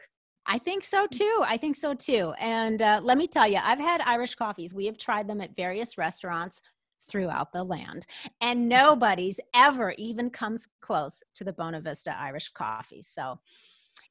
I 0.47 0.59
think 0.59 0.85
so 0.85 1.07
too. 1.07 1.43
I 1.47 1.57
think 1.57 1.77
so 1.77 1.95
too. 1.95 2.33
And 2.39 2.81
uh, 2.81 3.01
let 3.03 3.19
me 3.19 3.27
tell 3.27 3.47
you, 3.47 3.59
I've 3.63 3.79
had 3.79 4.01
Irish 4.03 4.35
coffees. 4.35 4.75
We 4.75 4.87
have 4.87 4.99
tried 4.99 5.29
them 5.29 5.41
at 5.41 5.57
various 5.57 5.99
restaurants 5.99 6.63
throughout 7.09 7.53
the 7.53 7.65
land, 7.65 8.07
and 8.41 8.69
nobody's 8.69 9.41
ever 9.55 9.95
even 9.99 10.31
comes 10.31 10.69
close 10.81 11.23
to 11.35 11.45
the 11.45 11.53
Buena 11.53 11.81
Vista 11.81 12.19
Irish 12.19 12.51
coffee. 12.51 13.03
So 13.03 13.39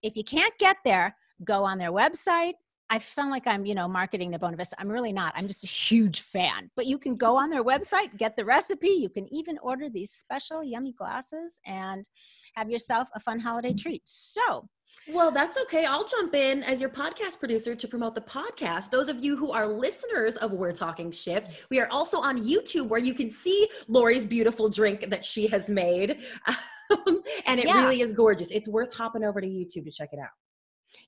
if 0.01 0.15
you 0.15 0.23
can't 0.23 0.53
get 0.59 0.77
there, 0.83 1.15
go 1.43 1.63
on 1.63 1.77
their 1.77 1.91
website. 1.91 2.53
I 2.89 2.99
sound 2.99 3.31
like 3.31 3.45
I'm, 3.47 3.65
you 3.65 3.75
know, 3.75 3.87
marketing 3.87 4.31
the 4.31 4.39
Buena 4.39 4.55
Vista. 4.55 4.75
I'm 4.79 4.87
really 4.87 5.11
not. 5.11 5.33
I'm 5.35 5.47
just 5.47 5.63
a 5.63 5.67
huge 5.67 6.21
fan. 6.21 6.71
But 6.75 6.85
you 6.85 6.97
can 6.97 7.15
go 7.15 7.35
on 7.35 7.49
their 7.49 7.63
website, 7.63 8.17
get 8.17 8.35
the 8.37 8.45
recipe. 8.45 8.87
You 8.89 9.09
can 9.09 9.27
even 9.33 9.57
order 9.61 9.89
these 9.89 10.11
special 10.11 10.63
yummy 10.63 10.93
glasses 10.93 11.59
and 11.65 12.07
have 12.55 12.69
yourself 12.69 13.09
a 13.13 13.19
fun 13.19 13.39
holiday 13.41 13.73
treat. 13.73 14.03
So, 14.05 14.69
Well, 15.09 15.31
that's 15.31 15.57
okay. 15.63 15.85
I'll 15.85 16.05
jump 16.05 16.33
in 16.33 16.63
as 16.63 16.79
your 16.79 16.89
podcast 16.89 17.39
producer 17.39 17.75
to 17.75 17.87
promote 17.89 18.15
the 18.15 18.21
podcast. 18.21 18.89
Those 18.89 19.09
of 19.09 19.21
you 19.23 19.35
who 19.35 19.51
are 19.51 19.67
listeners 19.67 20.37
of 20.37 20.53
We're 20.53 20.71
Talking 20.71 21.11
Shift, 21.11 21.65
we 21.69 21.79
are 21.81 21.87
also 21.91 22.19
on 22.19 22.41
YouTube 22.45 22.87
where 22.87 23.01
you 23.01 23.13
can 23.13 23.29
see 23.29 23.67
Lori's 23.89 24.25
beautiful 24.25 24.69
drink 24.69 25.09
that 25.09 25.25
she 25.25 25.47
has 25.47 25.69
made. 25.69 26.21
Um, 26.89 27.21
and 27.45 27.59
it 27.59 27.65
Yeah. 27.65 27.81
really 27.83 27.99
is 27.99 28.13
gorgeous. 28.13 28.49
It's 28.49 28.69
worth 28.69 28.95
hopping 28.95 29.21
over 29.21 29.41
to 29.41 29.45
YouTube 29.47 29.83
to 29.83 29.91
check 29.91 30.07
it 30.13 30.19
out. 30.19 30.29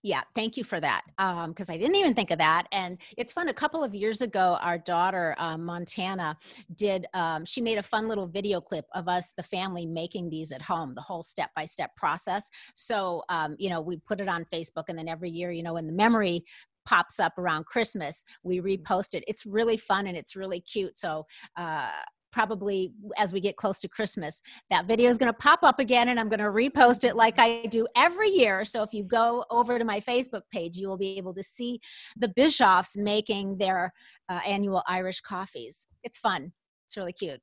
Yeah, 0.01 0.21
thank 0.33 0.55
you 0.55 0.63
for 0.63 0.79
that. 0.79 1.01
Because 1.17 1.69
I 1.69 1.77
didn't 1.77 1.95
even 1.95 2.13
think 2.13 2.31
of 2.31 2.37
that. 2.37 2.67
And 2.71 2.97
it's 3.17 3.33
fun. 3.33 3.49
A 3.49 3.53
couple 3.53 3.83
of 3.83 3.93
years 3.93 4.21
ago, 4.21 4.57
our 4.61 4.77
daughter, 4.77 5.35
um, 5.37 5.65
Montana, 5.65 6.37
did, 6.75 7.05
um, 7.13 7.43
she 7.43 7.59
made 7.61 7.77
a 7.77 7.83
fun 7.83 8.07
little 8.07 8.25
video 8.25 8.61
clip 8.61 8.85
of 8.95 9.09
us, 9.09 9.33
the 9.35 9.43
family, 9.43 9.85
making 9.85 10.29
these 10.29 10.53
at 10.53 10.61
home, 10.61 10.95
the 10.95 11.01
whole 11.01 11.21
step 11.21 11.49
by 11.53 11.65
step 11.65 11.93
process. 11.97 12.49
So, 12.75 13.23
um, 13.27 13.57
you 13.59 13.69
know, 13.69 13.81
we 13.81 13.97
put 13.97 14.21
it 14.21 14.29
on 14.29 14.45
Facebook, 14.53 14.85
and 14.87 14.97
then 14.97 15.09
every 15.09 15.29
year, 15.29 15.51
you 15.51 15.63
know, 15.63 15.73
when 15.73 15.87
the 15.87 15.93
memory 15.93 16.45
pops 16.85 17.19
up 17.19 17.37
around 17.37 17.65
Christmas, 17.65 18.23
we 18.41 18.61
repost 18.61 19.13
it. 19.13 19.23
It's 19.27 19.45
really 19.45 19.75
fun 19.77 20.07
and 20.07 20.15
it's 20.15 20.35
really 20.35 20.61
cute. 20.61 20.97
So, 20.97 21.27
uh, 21.57 21.91
probably 22.31 22.93
as 23.17 23.33
we 23.33 23.39
get 23.41 23.55
close 23.55 23.79
to 23.81 23.87
Christmas, 23.87 24.41
that 24.69 24.85
video 24.85 25.09
is 25.09 25.17
going 25.17 25.31
to 25.31 25.37
pop 25.37 25.59
up 25.63 25.79
again 25.79 26.09
and 26.09 26.19
I'm 26.19 26.29
going 26.29 26.39
to 26.39 26.45
repost 26.45 27.03
it 27.03 27.15
like 27.15 27.39
I 27.39 27.63
do 27.67 27.87
every 27.95 28.29
year. 28.29 28.63
So 28.65 28.83
if 28.83 28.93
you 28.93 29.03
go 29.03 29.45
over 29.49 29.79
to 29.79 29.85
my 29.85 29.99
Facebook 29.99 30.41
page, 30.51 30.77
you 30.77 30.87
will 30.87 30.97
be 30.97 31.17
able 31.17 31.33
to 31.33 31.43
see 31.43 31.79
the 32.17 32.27
Bischoffs 32.29 32.97
making 32.97 33.57
their 33.57 33.93
uh, 34.29 34.39
annual 34.45 34.83
Irish 34.87 35.21
coffees. 35.21 35.87
It's 36.03 36.17
fun. 36.17 36.51
It's 36.87 36.97
really 36.97 37.13
cute. 37.13 37.39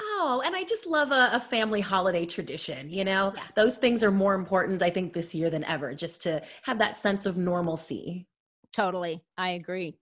Oh, 0.00 0.42
and 0.44 0.56
I 0.56 0.64
just 0.64 0.86
love 0.86 1.12
a, 1.12 1.30
a 1.34 1.40
family 1.40 1.80
holiday 1.80 2.26
tradition. 2.26 2.90
You 2.90 3.04
know, 3.04 3.32
Yeah. 3.36 3.42
those 3.54 3.76
things 3.76 4.02
are 4.02 4.10
more 4.10 4.34
important, 4.34 4.82
I 4.82 4.90
think, 4.90 5.12
this 5.12 5.34
year 5.34 5.50
than 5.50 5.62
ever, 5.64 5.94
just 5.94 6.22
to 6.22 6.42
have 6.62 6.78
that 6.78 6.98
sense 6.98 7.26
of 7.26 7.36
normalcy. 7.36 8.26
Totally. 8.72 9.22
I 9.38 9.50
agree. 9.50 9.96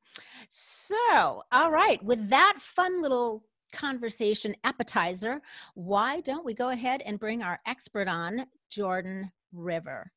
So, 0.48 1.42
all 1.52 1.70
right, 1.70 2.02
with 2.02 2.30
that 2.30 2.54
fun 2.58 3.02
little 3.02 3.44
conversation 3.72 4.54
appetizer, 4.64 5.40
why 5.74 6.20
don't 6.20 6.44
we 6.44 6.54
go 6.54 6.68
ahead 6.68 7.02
and 7.02 7.18
bring 7.18 7.42
our 7.42 7.58
expert 7.66 8.08
on, 8.08 8.46
Jordan 8.70 9.32
River? 9.52 10.12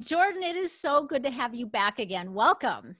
Jordan, 0.00 0.42
it 0.42 0.56
is 0.56 0.72
so 0.72 1.04
good 1.04 1.22
to 1.22 1.30
have 1.30 1.54
you 1.54 1.66
back 1.66 1.98
again. 1.98 2.32
Welcome. 2.32 2.96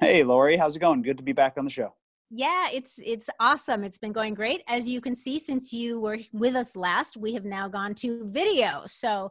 Hey, 0.00 0.22
Lori, 0.22 0.56
how's 0.56 0.76
it 0.76 0.80
going? 0.80 1.02
Good 1.02 1.16
to 1.16 1.22
be 1.22 1.32
back 1.32 1.54
on 1.56 1.64
the 1.64 1.70
show. 1.70 1.94
Yeah, 2.30 2.68
it's 2.72 2.98
it's 3.04 3.30
awesome. 3.38 3.84
It's 3.84 3.98
been 3.98 4.12
going 4.12 4.34
great. 4.34 4.62
As 4.66 4.90
you 4.90 5.00
can 5.00 5.14
see, 5.14 5.38
since 5.38 5.72
you 5.72 6.00
were 6.00 6.18
with 6.32 6.56
us 6.56 6.74
last, 6.74 7.16
we 7.16 7.32
have 7.34 7.44
now 7.44 7.68
gone 7.68 7.94
to 7.96 8.28
video. 8.30 8.82
So, 8.86 9.30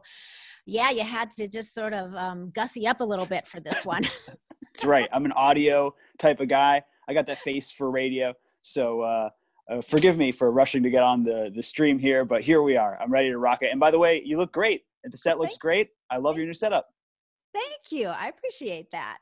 yeah, 0.64 0.90
you 0.90 1.02
had 1.02 1.30
to 1.32 1.46
just 1.46 1.74
sort 1.74 1.92
of 1.92 2.14
um, 2.14 2.50
gussy 2.50 2.86
up 2.86 3.00
a 3.00 3.04
little 3.04 3.26
bit 3.26 3.46
for 3.46 3.60
this 3.60 3.84
one. 3.84 4.04
That's 4.62 4.84
right. 4.84 5.08
I'm 5.12 5.24
an 5.24 5.32
audio 5.32 5.94
type 6.18 6.40
of 6.40 6.48
guy. 6.48 6.82
I 7.06 7.14
got 7.14 7.26
that 7.26 7.38
face 7.40 7.70
for 7.70 7.90
radio. 7.90 8.32
So 8.64 9.02
uh, 9.02 9.30
uh, 9.70 9.80
forgive 9.82 10.16
me 10.16 10.32
for 10.32 10.50
rushing 10.50 10.82
to 10.82 10.90
get 10.90 11.02
on 11.02 11.22
the, 11.22 11.52
the 11.54 11.62
stream 11.62 11.98
here, 11.98 12.24
but 12.24 12.42
here 12.42 12.62
we 12.62 12.76
are. 12.76 12.98
I'm 13.00 13.12
ready 13.12 13.30
to 13.30 13.38
rock 13.38 13.62
it. 13.62 13.70
And 13.70 13.78
by 13.78 13.90
the 13.90 13.98
way, 13.98 14.22
you 14.24 14.38
look 14.38 14.52
great. 14.52 14.84
The 15.04 15.16
set 15.18 15.38
looks 15.38 15.54
Thank- 15.54 15.60
great. 15.60 15.88
I 16.10 16.16
love 16.16 16.36
your 16.38 16.46
new 16.46 16.54
setup. 16.54 16.88
Thank 17.52 17.92
you. 17.92 18.08
I 18.08 18.28
appreciate 18.28 18.90
that. 18.90 19.18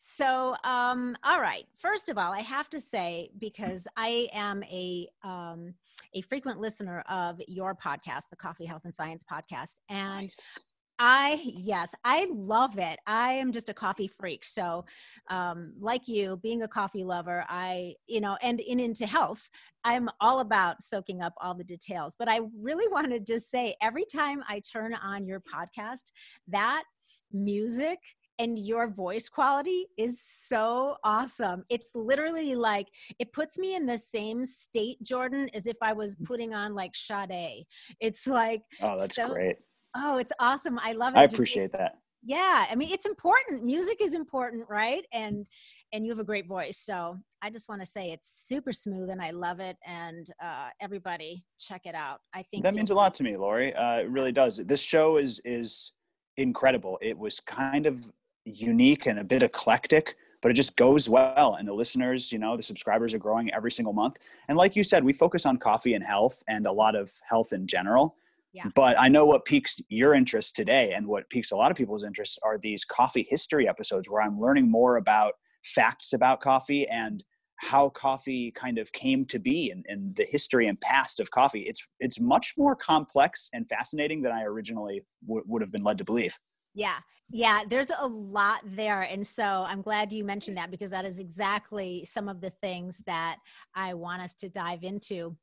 So, 0.00 0.56
um, 0.64 1.16
all 1.22 1.40
right. 1.40 1.66
First 1.78 2.08
of 2.08 2.18
all, 2.18 2.32
I 2.32 2.40
have 2.40 2.68
to 2.70 2.80
say 2.80 3.30
because 3.38 3.86
I 3.96 4.28
am 4.32 4.62
a 4.64 5.08
um, 5.22 5.74
a 6.14 6.22
frequent 6.22 6.58
listener 6.60 7.04
of 7.08 7.40
your 7.46 7.74
podcast, 7.74 8.22
the 8.30 8.36
Coffee 8.36 8.64
Health 8.64 8.82
and 8.84 8.94
Science 8.94 9.24
podcast, 9.30 9.76
and 9.88 10.24
Nice. 10.24 10.58
I 11.02 11.40
yes, 11.42 11.92
I 12.04 12.26
love 12.30 12.78
it. 12.78 12.98
I 13.06 13.32
am 13.32 13.52
just 13.52 13.70
a 13.70 13.74
coffee 13.74 14.06
freak. 14.06 14.44
So, 14.44 14.84
um, 15.30 15.72
like 15.80 16.06
you, 16.06 16.38
being 16.42 16.62
a 16.62 16.68
coffee 16.68 17.04
lover, 17.04 17.46
I 17.48 17.94
you 18.06 18.20
know, 18.20 18.36
and 18.42 18.60
in 18.60 18.78
into 18.78 19.06
health, 19.06 19.48
I'm 19.82 20.10
all 20.20 20.40
about 20.40 20.82
soaking 20.82 21.22
up 21.22 21.32
all 21.40 21.54
the 21.54 21.64
details. 21.64 22.16
But 22.18 22.28
I 22.28 22.40
really 22.60 22.86
want 22.92 23.10
to 23.12 23.18
just 23.18 23.50
say, 23.50 23.74
every 23.80 24.04
time 24.04 24.44
I 24.46 24.60
turn 24.60 24.92
on 24.94 25.26
your 25.26 25.40
podcast, 25.40 26.12
that 26.48 26.84
music 27.32 27.98
and 28.38 28.58
your 28.58 28.88
voice 28.88 29.28
quality 29.30 29.86
is 29.96 30.20
so 30.22 30.96
awesome. 31.02 31.64
It's 31.70 31.92
literally 31.94 32.54
like 32.54 32.88
it 33.18 33.32
puts 33.32 33.58
me 33.58 33.74
in 33.74 33.86
the 33.86 33.96
same 33.98 34.44
state, 34.44 35.02
Jordan, 35.02 35.48
as 35.54 35.66
if 35.66 35.76
I 35.80 35.94
was 35.94 36.16
putting 36.24 36.52
on 36.52 36.74
like 36.74 36.94
Sade. 36.94 37.64
It's 38.00 38.26
like 38.26 38.62
Oh, 38.82 38.98
that's 38.98 39.14
so- 39.14 39.28
great. 39.32 39.56
Oh, 39.94 40.18
it's 40.18 40.32
awesome. 40.38 40.78
I 40.82 40.92
love 40.92 41.14
it. 41.14 41.18
I 41.18 41.24
It 41.24 41.26
just 41.26 41.34
appreciate 41.34 41.72
that. 41.72 41.98
Yeah, 42.22 42.66
I 42.70 42.74
mean, 42.74 42.90
it's 42.92 43.06
important. 43.06 43.64
Music 43.64 44.00
is 44.00 44.14
important, 44.14 44.68
right? 44.68 45.04
And 45.12 45.46
and 45.92 46.04
you 46.04 46.12
have 46.12 46.20
a 46.20 46.24
great 46.24 46.46
voice. 46.46 46.78
So 46.78 47.18
I 47.42 47.50
just 47.50 47.68
want 47.68 47.80
to 47.80 47.86
say 47.86 48.12
it's 48.12 48.46
super 48.46 48.72
smooth 48.72 49.10
and 49.10 49.20
I 49.20 49.30
love 49.30 49.58
it. 49.58 49.76
And 49.84 50.26
uh, 50.42 50.68
everybody 50.80 51.44
check 51.58 51.82
it 51.84 51.96
out. 51.96 52.20
I 52.32 52.42
think 52.42 52.62
That 52.62 52.74
means 52.74 52.92
a 52.92 52.94
lot 52.94 53.12
to 53.14 53.24
me, 53.24 53.36
Lori. 53.36 53.74
Uh, 53.74 54.00
it 54.00 54.10
really 54.10 54.30
does. 54.30 54.58
This 54.58 54.82
show 54.82 55.16
is 55.16 55.40
is 55.44 55.92
incredible. 56.36 56.98
It 57.02 57.18
was 57.18 57.40
kind 57.40 57.86
of 57.86 58.10
unique 58.44 59.06
and 59.06 59.18
a 59.18 59.24
bit 59.24 59.42
eclectic, 59.42 60.16
but 60.42 60.50
it 60.50 60.54
just 60.54 60.76
goes 60.76 61.08
well. 61.08 61.56
And 61.58 61.66
the 61.66 61.72
listeners, 61.72 62.30
you 62.32 62.38
know, 62.38 62.56
the 62.56 62.62
subscribers 62.62 63.14
are 63.14 63.18
growing 63.18 63.52
every 63.52 63.70
single 63.70 63.92
month. 63.92 64.16
And 64.48 64.56
like 64.56 64.76
you 64.76 64.82
said, 64.82 65.04
we 65.04 65.12
focus 65.12 65.46
on 65.46 65.58
coffee 65.58 65.94
and 65.94 66.04
health 66.04 66.42
and 66.48 66.66
a 66.66 66.72
lot 66.72 66.94
of 66.94 67.12
health 67.28 67.52
in 67.52 67.66
general. 67.66 68.16
Yeah. 68.52 68.64
But 68.74 68.98
I 69.00 69.08
know 69.08 69.24
what 69.24 69.44
piques 69.44 69.76
your 69.88 70.14
interest 70.14 70.56
today 70.56 70.92
and 70.92 71.06
what 71.06 71.28
piques 71.30 71.52
a 71.52 71.56
lot 71.56 71.70
of 71.70 71.76
people's 71.76 72.02
interest 72.02 72.38
are 72.42 72.58
these 72.58 72.84
coffee 72.84 73.26
history 73.28 73.68
episodes 73.68 74.10
where 74.10 74.22
I'm 74.22 74.40
learning 74.40 74.70
more 74.70 74.96
about 74.96 75.34
facts 75.64 76.12
about 76.12 76.40
coffee 76.40 76.88
and 76.88 77.22
how 77.60 77.90
coffee 77.90 78.50
kind 78.52 78.78
of 78.78 78.90
came 78.92 79.26
to 79.26 79.38
be 79.38 79.70
and, 79.70 79.84
and 79.86 80.16
the 80.16 80.26
history 80.30 80.66
and 80.66 80.80
past 80.80 81.20
of 81.20 81.30
coffee. 81.30 81.60
It's 81.60 81.86
it's 82.00 82.18
much 82.18 82.54
more 82.56 82.74
complex 82.74 83.50
and 83.52 83.68
fascinating 83.68 84.22
than 84.22 84.32
I 84.32 84.44
originally 84.44 85.02
w- 85.26 85.44
would 85.46 85.62
have 85.62 85.70
been 85.70 85.84
led 85.84 85.98
to 85.98 86.04
believe. 86.04 86.36
Yeah, 86.74 86.96
yeah, 87.30 87.62
there's 87.68 87.90
a 87.96 88.06
lot 88.06 88.62
there. 88.64 89.02
And 89.02 89.26
so 89.26 89.64
I'm 89.66 89.82
glad 89.82 90.12
you 90.12 90.24
mentioned 90.24 90.56
that 90.56 90.70
because 90.70 90.90
that 90.90 91.04
is 91.04 91.18
exactly 91.18 92.04
some 92.04 92.28
of 92.28 92.40
the 92.40 92.50
things 92.50 93.02
that 93.06 93.36
I 93.74 93.94
want 93.94 94.22
us 94.22 94.34
to 94.34 94.48
dive 94.48 94.82
into 94.82 95.36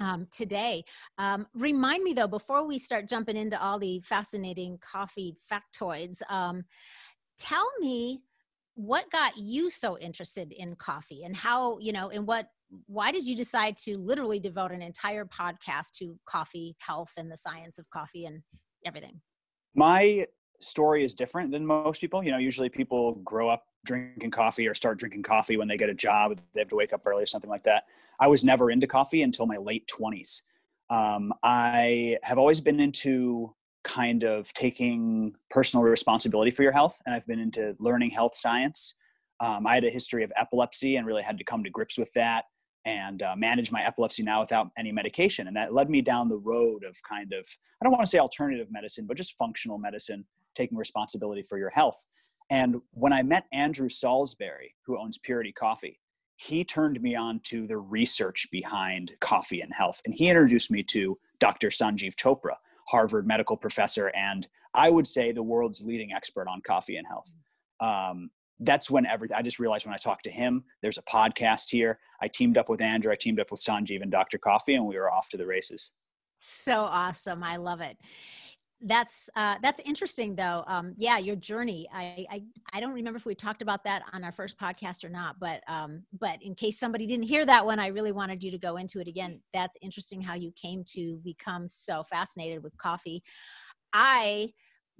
um, 0.00 0.26
today. 0.30 0.84
Um, 1.18 1.46
remind 1.54 2.02
me 2.02 2.12
though, 2.12 2.28
before 2.28 2.66
we 2.66 2.78
start 2.78 3.08
jumping 3.08 3.36
into 3.36 3.60
all 3.60 3.78
the 3.78 4.00
fascinating 4.00 4.78
coffee 4.78 5.36
factoids, 5.50 6.22
um, 6.28 6.64
tell 7.38 7.68
me 7.80 8.22
what 8.74 9.10
got 9.10 9.36
you 9.36 9.70
so 9.70 9.98
interested 9.98 10.52
in 10.52 10.76
coffee 10.76 11.24
and 11.24 11.36
how, 11.36 11.78
you 11.78 11.92
know, 11.92 12.08
and 12.10 12.26
what 12.26 12.48
why 12.86 13.12
did 13.12 13.26
you 13.26 13.36
decide 13.36 13.76
to 13.76 13.98
literally 13.98 14.40
devote 14.40 14.72
an 14.72 14.82
entire 14.82 15.24
podcast 15.24 15.92
to 15.92 16.18
coffee 16.26 16.74
health 16.78 17.12
and 17.16 17.30
the 17.30 17.36
science 17.36 17.78
of 17.78 17.88
coffee 17.90 18.24
and 18.24 18.42
everything 18.86 19.20
my 19.74 20.26
story 20.60 21.04
is 21.04 21.14
different 21.14 21.50
than 21.50 21.66
most 21.66 22.00
people 22.00 22.22
you 22.22 22.30
know 22.30 22.38
usually 22.38 22.68
people 22.68 23.16
grow 23.16 23.48
up 23.48 23.64
drinking 23.84 24.30
coffee 24.30 24.68
or 24.68 24.74
start 24.74 24.98
drinking 24.98 25.22
coffee 25.22 25.56
when 25.56 25.68
they 25.68 25.76
get 25.76 25.88
a 25.88 25.94
job 25.94 26.38
they 26.54 26.60
have 26.60 26.68
to 26.68 26.76
wake 26.76 26.92
up 26.92 27.02
early 27.06 27.22
or 27.22 27.26
something 27.26 27.50
like 27.50 27.64
that. 27.64 27.84
I 28.20 28.28
was 28.28 28.44
never 28.44 28.70
into 28.70 28.86
coffee 28.86 29.22
until 29.22 29.46
my 29.46 29.56
late 29.56 29.88
20s 29.88 30.42
um, 30.92 31.32
i 31.42 32.18
have 32.22 32.38
always 32.38 32.60
been 32.60 32.78
into 32.78 33.54
kind 33.82 34.22
of 34.22 34.52
taking 34.52 35.34
personal 35.50 35.82
responsibility 35.82 36.50
for 36.50 36.62
your 36.62 36.72
health 36.72 37.00
and 37.06 37.14
i've 37.14 37.26
been 37.26 37.40
into 37.40 37.74
learning 37.80 38.10
health 38.10 38.34
science. 38.34 38.94
Um, 39.40 39.66
i 39.66 39.74
had 39.74 39.84
a 39.84 39.90
history 39.90 40.22
of 40.22 40.32
epilepsy 40.36 40.96
and 40.96 41.06
really 41.06 41.22
had 41.22 41.38
to 41.38 41.44
come 41.44 41.64
to 41.64 41.70
grips 41.70 41.98
with 41.98 42.12
that 42.14 42.44
and 42.84 43.22
uh, 43.22 43.34
manage 43.36 43.70
my 43.72 43.84
epilepsy 43.84 44.22
now 44.22 44.40
without 44.40 44.70
any 44.76 44.92
medication 44.92 45.46
and 45.46 45.56
that 45.56 45.72
led 45.72 45.88
me 45.88 46.02
down 46.02 46.28
the 46.28 46.38
road 46.38 46.84
of 46.84 46.96
kind 47.08 47.32
of 47.32 47.46
i 47.80 47.84
don't 47.84 47.92
want 47.92 48.04
to 48.04 48.10
say 48.10 48.18
alternative 48.18 48.68
medicine 48.70 49.06
but 49.06 49.16
just 49.16 49.34
functional 49.36 49.78
medicine 49.78 50.24
taking 50.54 50.76
responsibility 50.76 51.42
for 51.42 51.58
your 51.58 51.70
health 51.70 52.04
and 52.52 52.76
when 52.92 53.12
i 53.12 53.22
met 53.22 53.46
andrew 53.52 53.88
salisbury 53.88 54.74
who 54.86 54.98
owns 54.98 55.18
purity 55.18 55.52
coffee 55.52 55.98
he 56.36 56.64
turned 56.64 57.00
me 57.02 57.14
on 57.14 57.40
to 57.44 57.66
the 57.66 57.76
research 57.76 58.46
behind 58.50 59.12
coffee 59.20 59.60
and 59.60 59.72
health 59.72 60.00
and 60.04 60.14
he 60.14 60.28
introduced 60.28 60.70
me 60.70 60.82
to 60.82 61.18
dr 61.40 61.68
sanjiv 61.68 62.14
chopra 62.14 62.54
Harvard 62.88 63.26
medical 63.26 63.56
professor, 63.56 64.08
and 64.08 64.46
I 64.74 64.90
would 64.90 65.06
say 65.06 65.32
the 65.32 65.42
world's 65.42 65.82
leading 65.82 66.12
expert 66.12 66.48
on 66.48 66.60
coffee 66.62 66.96
and 66.96 67.06
health. 67.06 67.34
Um, 67.80 68.30
that's 68.60 68.90
when 68.90 69.06
everything, 69.06 69.36
I 69.36 69.42
just 69.42 69.58
realized 69.58 69.86
when 69.86 69.94
I 69.94 69.98
talked 69.98 70.24
to 70.24 70.30
him, 70.30 70.64
there's 70.82 70.98
a 70.98 71.02
podcast 71.02 71.70
here. 71.70 71.98
I 72.20 72.28
teamed 72.28 72.56
up 72.56 72.68
with 72.68 72.80
Andrew, 72.80 73.12
I 73.12 73.16
teamed 73.16 73.40
up 73.40 73.50
with 73.50 73.60
Sanjiv 73.60 74.02
and 74.02 74.10
Dr. 74.10 74.38
Coffee, 74.38 74.74
and 74.74 74.86
we 74.86 74.96
were 74.96 75.10
off 75.10 75.28
to 75.30 75.36
the 75.36 75.46
races. 75.46 75.92
So 76.36 76.80
awesome. 76.80 77.42
I 77.42 77.56
love 77.56 77.80
it 77.80 77.96
that's 78.84 79.30
uh, 79.36 79.56
that's 79.62 79.80
interesting 79.84 80.34
though 80.34 80.64
um, 80.66 80.94
yeah 80.96 81.18
your 81.18 81.36
journey. 81.36 81.88
I, 81.92 82.26
I 82.30 82.42
i 82.72 82.80
don't 82.80 82.92
remember 82.92 83.16
if 83.16 83.24
we 83.24 83.34
talked 83.34 83.62
about 83.62 83.84
that 83.84 84.02
on 84.12 84.24
our 84.24 84.32
first 84.32 84.58
podcast 84.58 85.04
or 85.04 85.08
not 85.08 85.38
but 85.38 85.62
um, 85.68 86.02
but 86.18 86.42
in 86.42 86.54
case 86.54 86.78
somebody 86.78 87.06
didn't 87.06 87.26
hear 87.26 87.46
that 87.46 87.64
one 87.64 87.78
i 87.78 87.88
really 87.88 88.12
wanted 88.12 88.42
you 88.42 88.50
to 88.50 88.58
go 88.58 88.76
into 88.76 89.00
it 89.00 89.08
again. 89.08 89.40
That's 89.52 89.76
interesting 89.82 90.20
how 90.20 90.34
you 90.34 90.52
came 90.52 90.84
to 90.94 91.20
become 91.24 91.68
so 91.68 92.02
fascinated 92.02 92.62
with 92.62 92.76
coffee. 92.76 93.22
I 93.92 94.52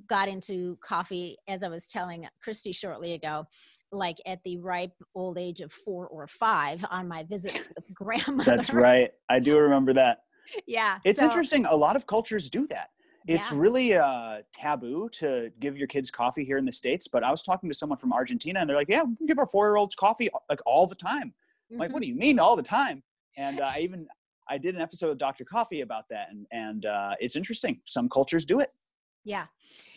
got 0.09 0.29
into 0.29 0.77
coffee 0.83 1.37
as 1.47 1.63
i 1.63 1.69
was 1.69 1.87
telling 1.87 2.27
christy 2.43 2.73
shortly 2.73 3.13
ago 3.13 3.47
like 3.93 4.17
at 4.27 4.43
the 4.43 4.57
ripe 4.57 4.95
old 5.15 5.39
age 5.39 5.61
of 5.61 5.73
four 5.73 6.09
or 6.09 6.27
five 6.27 6.85
on 6.91 7.07
my 7.07 7.23
visits 7.23 7.69
with 7.69 7.85
grandma 7.95 8.43
that's 8.43 8.73
right. 8.73 9.13
I 9.29 9.39
do 9.39 9.57
remember 9.59 9.93
that. 9.95 10.19
Yeah 10.67 10.99
it's 11.05 11.21
so, 11.21 11.25
interesting. 11.25 11.67
A 11.67 11.77
lot 11.77 11.95
of 11.95 12.07
cultures 12.07 12.51
do 12.51 12.67
that 12.67 12.91
it's 13.27 13.53
yeah. 13.53 13.59
really 13.59 13.95
uh, 13.95 14.39
taboo 14.55 15.09
to 15.13 15.51
give 15.61 15.77
your 15.77 15.87
kids 15.87 16.11
coffee 16.11 16.45
here 16.45 16.59
in 16.59 16.65
the 16.65 16.73
states 16.73 17.09
but 17.09 17.23
i 17.23 17.31
was 17.31 17.43
talking 17.43 17.69
to 17.69 17.75
someone 17.75 17.99
from 17.99 18.13
argentina 18.13 18.61
and 18.61 18.69
they're 18.69 18.77
like 18.77 18.89
yeah 18.89 19.03
we 19.03 19.27
give 19.27 19.39
our 19.39 19.47
four 19.47 19.67
year 19.67 19.77
olds 19.77 19.95
coffee 19.95 20.29
like 20.49 20.61
all 20.67 20.87
the 20.87 20.95
time 20.95 21.29
mm-hmm. 21.29 21.81
like 21.81 21.93
what 21.93 22.03
mm-hmm. 22.03 22.03
do 22.03 22.09
you 22.09 22.15
mean 22.15 22.39
all 22.39 22.57
the 22.57 22.63
time 22.63 23.03
and 23.37 23.61
uh, 23.61 23.65
i 23.75 23.79
even 23.79 24.07
i 24.49 24.59
did 24.59 24.75
an 24.75 24.81
episode 24.81 25.11
with 25.11 25.19
dr 25.19 25.45
coffee 25.45 25.81
about 25.81 26.05
that 26.11 26.29
and 26.31 26.47
and 26.53 26.87
uh, 26.87 27.15
it's 27.21 27.37
interesting 27.37 27.81
some 27.87 28.09
cultures 28.09 28.45
do 28.45 28.61
it 28.61 28.71
yeah. 29.25 29.47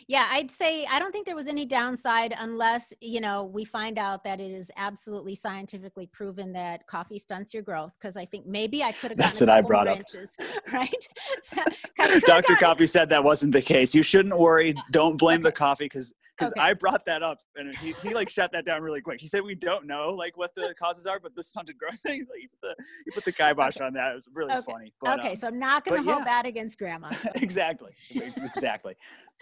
Yeah, 0.08 0.28
I'd 0.30 0.52
say 0.52 0.86
I 0.88 1.00
don't 1.00 1.10
think 1.10 1.26
there 1.26 1.34
was 1.34 1.48
any 1.48 1.66
downside 1.66 2.32
unless, 2.38 2.92
you 3.00 3.20
know, 3.20 3.44
we 3.44 3.64
find 3.64 3.98
out 3.98 4.22
that 4.22 4.40
it 4.40 4.52
is 4.52 4.70
absolutely 4.76 5.34
scientifically 5.34 6.06
proven 6.12 6.52
that 6.52 6.86
coffee 6.86 7.18
stunts 7.18 7.52
your 7.52 7.64
growth. 7.64 7.92
Because 8.00 8.16
I 8.16 8.24
think 8.24 8.46
maybe 8.46 8.84
I 8.84 8.92
could 8.92 9.10
have 9.10 9.18
That's 9.18 9.40
what 9.40 9.50
I 9.50 9.62
brought 9.62 9.86
branches, 9.86 10.36
up. 10.38 10.46
Right? 10.72 11.08
Dr. 12.26 12.54
Coffee 12.54 12.86
said 12.86 13.08
that 13.08 13.24
wasn't 13.24 13.52
the 13.52 13.62
case. 13.62 13.94
You 13.96 14.04
shouldn't 14.04 14.38
worry. 14.38 14.74
Don't 14.92 15.16
blame 15.16 15.40
okay. 15.40 15.48
the 15.48 15.52
coffee 15.52 15.86
because 15.86 16.14
because 16.36 16.52
okay. 16.52 16.60
I 16.60 16.74
brought 16.74 17.04
that 17.06 17.22
up 17.22 17.38
and 17.56 17.74
he, 17.76 17.92
he 18.02 18.14
like 18.14 18.28
shut 18.28 18.52
that 18.52 18.66
down 18.66 18.82
really 18.82 19.00
quick. 19.00 19.20
He 19.20 19.26
said 19.26 19.42
we 19.42 19.54
don't 19.54 19.86
know 19.86 20.10
like 20.10 20.36
what 20.36 20.54
the 20.54 20.74
causes 20.78 21.06
are, 21.06 21.18
but 21.18 21.34
the 21.34 21.42
stunted 21.42 21.78
growth 21.78 21.98
thing, 22.00 22.26
like, 22.30 22.42
you 22.42 22.48
put 22.48 22.60
the 22.76 22.84
you 23.06 23.12
put 23.12 23.24
the 23.24 23.32
kibosh 23.32 23.76
okay. 23.76 23.86
on 23.86 23.92
that. 23.94 24.12
It 24.12 24.14
was 24.14 24.28
really 24.32 24.52
okay. 24.52 24.62
funny. 24.62 24.92
But, 25.00 25.20
okay, 25.20 25.30
um, 25.30 25.36
so 25.36 25.46
I'm 25.48 25.58
not 25.58 25.84
going 25.84 26.02
to 26.02 26.10
hold 26.10 26.20
yeah. 26.20 26.24
that 26.24 26.46
against 26.46 26.78
grandma. 26.78 27.10
exactly, 27.36 27.92
exactly. 28.10 28.96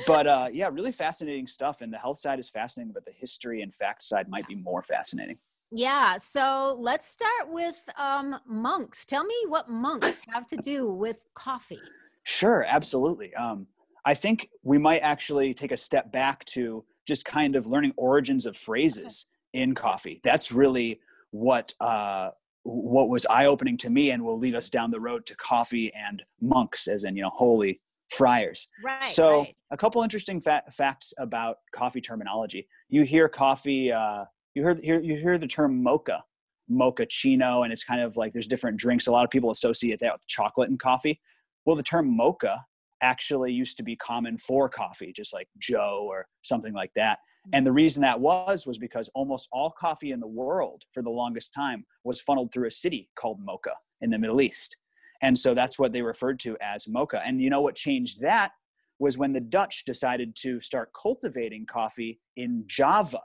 But 0.07 0.27
uh, 0.27 0.49
yeah, 0.53 0.69
really 0.73 0.93
fascinating 0.93 1.47
stuff. 1.47 1.81
And 1.81 1.93
the 1.93 1.99
health 1.99 2.19
side 2.19 2.39
is 2.39 2.49
fascinating, 2.49 2.93
but 2.93 3.05
the 3.05 3.13
history 3.13 3.63
and 3.63 3.75
fact 3.75 4.03
side 4.03 4.29
might 4.29 4.45
yeah. 4.49 4.57
be 4.57 4.63
more 4.63 4.83
fascinating. 4.83 5.39
Yeah, 5.71 6.19
so 6.19 6.77
let's 6.79 7.07
start 7.07 7.49
with 7.51 7.89
um, 7.97 8.39
monks. 8.47 9.05
Tell 9.05 9.25
me 9.25 9.35
what 9.49 9.69
monks 9.69 10.23
have 10.29 10.47
to 10.49 10.57
do 10.57 10.89
with 10.89 11.25
coffee. 11.35 11.81
Sure, 12.23 12.65
absolutely. 12.69 13.35
Um, 13.35 13.67
I 14.05 14.15
think 14.15 14.51
we 14.63 14.79
might 14.79 14.99
actually 14.99 15.55
take 15.55 15.73
a 15.73 15.77
step 15.77 16.13
back 16.13 16.45
to 16.47 16.85
just 17.07 17.25
kind 17.25 17.57
of 17.57 17.67
learning 17.67 17.93
origins 17.97 18.47
of 18.47 18.57
phrases 18.57 19.27
in 19.53 19.75
coffee. 19.75 20.21
That's 20.23 20.53
really 20.53 21.01
what 21.31 21.73
uh, 21.81 22.31
what 22.65 23.09
was 23.09 23.27
eye 23.27 23.47
opening 23.47 23.77
to 23.79 23.91
me, 23.91 24.11
and 24.11 24.25
will 24.25 24.39
lead 24.39 24.55
us 24.55 24.71
down 24.71 24.91
the 24.91 25.01
road 25.01 25.27
to 25.27 25.37
coffee 25.37 25.93
and 25.95 26.23
monks, 26.41 26.87
as 26.87 27.05
in 27.05 27.17
you 27.17 27.23
know 27.23 27.31
holy 27.31 27.81
friars. 28.11 28.69
Right. 28.85 29.09
So 29.09 29.41
right. 29.41 29.57
a 29.71 29.77
couple 29.77 30.03
interesting 30.03 30.41
fa- 30.41 30.63
facts 30.71 31.13
about 31.19 31.59
coffee 31.75 32.01
terminology. 32.01 32.69
You 32.89 33.03
hear 33.03 33.29
coffee. 33.29 33.91
Uh, 33.93 34.25
you 34.55 34.63
hear, 34.63 34.75
hear 34.75 35.01
you 35.01 35.17
hear 35.17 35.39
the 35.39 35.47
term 35.47 35.83
mocha, 35.83 36.23
mochaccino, 36.71 37.65
and 37.65 37.73
it's 37.73 37.85
kind 37.85 38.01
of 38.01 38.17
like 38.17 38.33
there's 38.33 38.47
different 38.47 38.77
drinks. 38.77 39.07
A 39.07 39.13
lot 39.13 39.25
of 39.25 39.31
people 39.31 39.51
associate 39.51 39.99
that 40.01 40.13
with 40.13 40.27
chocolate 40.27 40.69
and 40.69 40.79
coffee. 40.79 41.21
Well, 41.65 41.77
the 41.77 41.83
term 41.83 42.15
mocha 42.15 42.65
actually 43.05 43.53
used 43.53 43.77
to 43.77 43.83
be 43.83 43.95
common 43.97 44.39
for 44.39 44.69
coffee, 44.69 45.13
just 45.13 45.33
like 45.33 45.49
Joe 45.59 46.07
or 46.09 46.27
something 46.43 46.73
like 46.73 46.93
that. 46.95 47.19
Mm-hmm. 47.19 47.51
And 47.53 47.67
the 47.67 47.73
reason 47.73 48.03
that 48.03 48.19
was 48.19 48.67
was 48.67 48.79
because 48.79 49.09
almost 49.15 49.49
all 49.53 49.71
coffee 49.71 50.11
in 50.11 50.21
the 50.21 50.27
world 50.27 50.83
for 50.93 51.03
the 51.03 51.11
longest 51.11 51.53
time 51.55 51.85
was 52.03 52.21
funneled 52.21 52.53
through 52.53 52.67
a 52.67 52.73
city 52.73 53.11
called 53.15 53.39
Mocha 53.41 53.75
in 54.01 54.11
the 54.11 54.19
Middle 54.19 54.41
East. 54.41 54.77
And 55.23 55.39
so 55.39 55.55
that's 55.55 55.79
what 55.79 55.93
they 55.93 56.03
referred 56.03 56.41
to 56.41 56.57
as 56.61 56.89
mocha. 56.89 57.23
And 57.25 57.41
you 57.41 57.51
know 57.51 57.61
what 57.61 57.77
changed 57.77 58.21
that 58.23 58.53
was 58.99 59.19
when 59.19 59.33
the 59.33 59.41
Dutch 59.41 59.85
decided 59.85 60.37
to 60.37 60.61
start 60.61 60.91
cultivating 61.01 61.67
coffee 61.67 62.21
in 62.37 62.65
Java, 62.67 63.21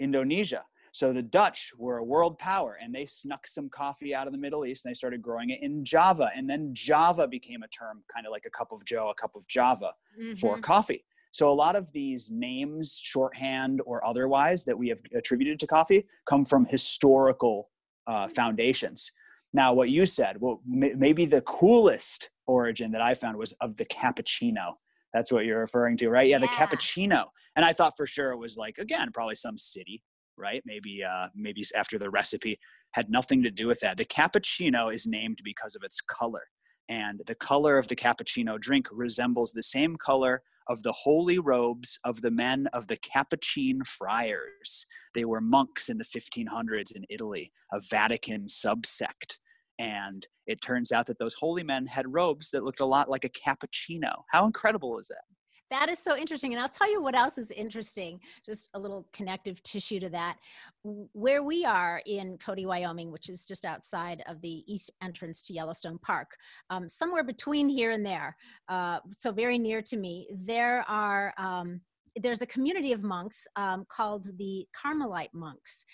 Indonesia. 0.00 0.64
So 0.96 1.12
the 1.12 1.22
Dutch 1.22 1.74
were 1.76 1.98
a 1.98 2.04
world 2.04 2.38
power 2.38 2.78
and 2.82 2.94
they 2.94 3.04
snuck 3.04 3.46
some 3.46 3.68
coffee 3.68 4.14
out 4.14 4.26
of 4.26 4.32
the 4.32 4.38
Middle 4.38 4.64
East 4.64 4.86
and 4.86 4.90
they 4.90 4.94
started 4.94 5.20
growing 5.20 5.50
it 5.50 5.60
in 5.60 5.84
Java. 5.84 6.30
And 6.34 6.48
then 6.48 6.70
Java 6.72 7.28
became 7.28 7.62
a 7.62 7.68
term, 7.68 8.02
kind 8.10 8.24
of 8.24 8.32
like 8.32 8.46
a 8.46 8.50
cup 8.50 8.72
of 8.72 8.82
Joe, 8.86 9.10
a 9.10 9.14
cup 9.14 9.36
of 9.36 9.46
Java 9.46 9.92
mm-hmm. 10.18 10.32
for 10.36 10.58
coffee. 10.58 11.04
So 11.32 11.50
a 11.50 11.52
lot 11.52 11.76
of 11.76 11.92
these 11.92 12.30
names, 12.30 12.98
shorthand 12.98 13.82
or 13.84 14.06
otherwise, 14.06 14.64
that 14.64 14.78
we 14.78 14.88
have 14.88 15.00
attributed 15.14 15.60
to 15.60 15.66
coffee 15.66 16.06
come 16.26 16.46
from 16.46 16.64
historical 16.64 17.68
uh, 18.06 18.28
foundations. 18.28 19.12
Now, 19.52 19.74
what 19.74 19.90
you 19.90 20.06
said, 20.06 20.40
well, 20.40 20.62
maybe 20.66 21.26
the 21.26 21.42
coolest 21.42 22.30
origin 22.46 22.90
that 22.92 23.02
I 23.02 23.12
found 23.12 23.36
was 23.36 23.52
of 23.60 23.76
the 23.76 23.84
cappuccino. 23.84 24.76
That's 25.12 25.30
what 25.30 25.44
you're 25.44 25.60
referring 25.60 25.98
to, 25.98 26.08
right? 26.08 26.26
Yeah, 26.26 26.36
yeah, 26.36 26.40
the 26.40 26.48
cappuccino. 26.48 27.26
And 27.54 27.66
I 27.66 27.74
thought 27.74 27.98
for 27.98 28.06
sure 28.06 28.32
it 28.32 28.38
was 28.38 28.56
like, 28.56 28.78
again, 28.78 29.10
probably 29.12 29.34
some 29.34 29.58
city 29.58 30.02
right? 30.38 30.62
Maybe 30.64 31.02
uh, 31.04 31.28
maybe 31.34 31.64
after 31.74 31.98
the 31.98 32.10
recipe 32.10 32.58
had 32.92 33.10
nothing 33.10 33.42
to 33.42 33.50
do 33.50 33.66
with 33.66 33.80
that. 33.80 33.96
The 33.96 34.04
cappuccino 34.04 34.92
is 34.92 35.06
named 35.06 35.40
because 35.44 35.74
of 35.74 35.82
its 35.82 36.00
color, 36.00 36.44
and 36.88 37.22
the 37.26 37.34
color 37.34 37.78
of 37.78 37.88
the 37.88 37.96
cappuccino 37.96 38.60
drink 38.60 38.88
resembles 38.92 39.52
the 39.52 39.62
same 39.62 39.96
color 39.96 40.42
of 40.68 40.82
the 40.82 40.92
holy 40.92 41.38
robes 41.38 41.98
of 42.04 42.22
the 42.22 42.30
men 42.30 42.66
of 42.72 42.88
the 42.88 42.96
Capuchin 42.96 43.84
friars. 43.84 44.86
They 45.14 45.24
were 45.24 45.40
monks 45.40 45.88
in 45.88 45.98
the 45.98 46.04
1500s 46.04 46.92
in 46.94 47.04
Italy, 47.08 47.52
a 47.72 47.80
Vatican 47.80 48.46
subsect. 48.46 49.38
And 49.78 50.26
it 50.46 50.62
turns 50.62 50.90
out 50.90 51.06
that 51.06 51.18
those 51.18 51.34
holy 51.34 51.62
men 51.62 51.86
had 51.86 52.14
robes 52.14 52.50
that 52.50 52.64
looked 52.64 52.80
a 52.80 52.86
lot 52.86 53.10
like 53.10 53.24
a 53.24 53.28
cappuccino. 53.28 54.22
How 54.30 54.46
incredible 54.46 54.98
is 54.98 55.08
that? 55.08 55.35
That 55.70 55.88
is 55.88 55.98
so 55.98 56.16
interesting. 56.16 56.52
And 56.52 56.60
I'll 56.60 56.68
tell 56.68 56.90
you 56.90 57.02
what 57.02 57.16
else 57.16 57.38
is 57.38 57.50
interesting, 57.50 58.20
just 58.44 58.70
a 58.74 58.78
little 58.78 59.06
connective 59.12 59.62
tissue 59.62 59.98
to 60.00 60.08
that. 60.10 60.36
Where 60.84 61.42
we 61.42 61.64
are 61.64 62.00
in 62.06 62.38
Cody, 62.38 62.66
Wyoming, 62.66 63.10
which 63.10 63.28
is 63.28 63.44
just 63.44 63.64
outside 63.64 64.22
of 64.28 64.40
the 64.40 64.62
east 64.72 64.92
entrance 65.02 65.42
to 65.42 65.52
Yellowstone 65.52 65.98
Park, 65.98 66.36
um, 66.70 66.88
somewhere 66.88 67.24
between 67.24 67.68
here 67.68 67.90
and 67.90 68.06
there, 68.06 68.36
uh, 68.68 69.00
so 69.16 69.32
very 69.32 69.58
near 69.58 69.82
to 69.82 69.96
me, 69.96 70.28
there 70.30 70.84
are. 70.88 71.34
Um, 71.38 71.80
there's 72.22 72.40
a 72.40 72.46
community 72.46 72.92
of 72.92 73.02
monks 73.02 73.46
um, 73.56 73.84
called 73.90 74.30
the 74.38 74.66
Carmelite 74.74 75.34
monks, 75.34 75.84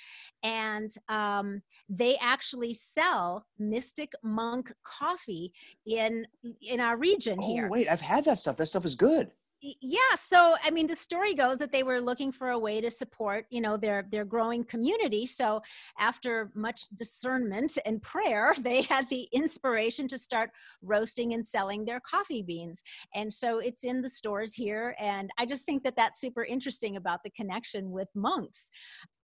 and 0.45 0.95
um, 1.09 1.61
they 1.89 2.17
actually 2.21 2.75
sell 2.75 3.45
Mystic 3.59 4.13
Monk 4.23 4.73
coffee 4.85 5.53
in 5.85 6.25
in 6.61 6.79
our 6.79 6.97
region 6.97 7.39
oh, 7.41 7.53
here. 7.53 7.69
wait, 7.69 7.89
I've 7.89 8.01
had 8.01 8.25
that 8.27 8.39
stuff. 8.39 8.57
That 8.57 8.67
stuff 8.67 8.85
is 8.85 8.95
good 8.95 9.33
yeah 9.63 9.99
so 10.17 10.57
i 10.65 10.71
mean 10.71 10.87
the 10.89 10.95
story 10.95 11.35
goes 11.35 11.59
that 11.59 11.71
they 11.71 11.85
were 11.85 12.01
looking 12.01 12.33
for 12.33 12.51
a 12.51 12.59
way 12.59 12.81
to 12.81 12.91
support 12.91 13.47
you 13.51 13.61
know 13.61 13.77
their 13.77 14.05
their 14.11 14.25
growing 14.25 14.65
community 14.65 15.25
so 15.25 15.63
after 15.99 16.51
much 16.55 16.89
discernment 16.95 17.79
and 17.87 18.03
prayer 18.03 18.55
they 18.61 18.83
had 18.83 19.09
the 19.09 19.29
inspiration 19.33 20.09
to 20.09 20.19
start 20.19 20.51
roasting 20.83 21.35
and 21.35 21.47
selling 21.47 21.85
their 21.85 22.01
coffee 22.01 22.43
beans 22.43 22.83
and 23.15 23.33
so 23.33 23.59
it's 23.59 23.85
in 23.85 24.03
the 24.03 24.09
stores 24.09 24.53
here 24.53 24.97
and 24.99 25.31
i 25.39 25.47
just 25.47 25.65
think 25.65 25.83
that 25.85 25.97
that's 25.97 26.21
super 26.21 26.45
interesting 26.45 26.97
about 26.97 27.23
the 27.23 27.31
connection 27.31 27.91
with 27.91 28.09
monks 28.15 28.69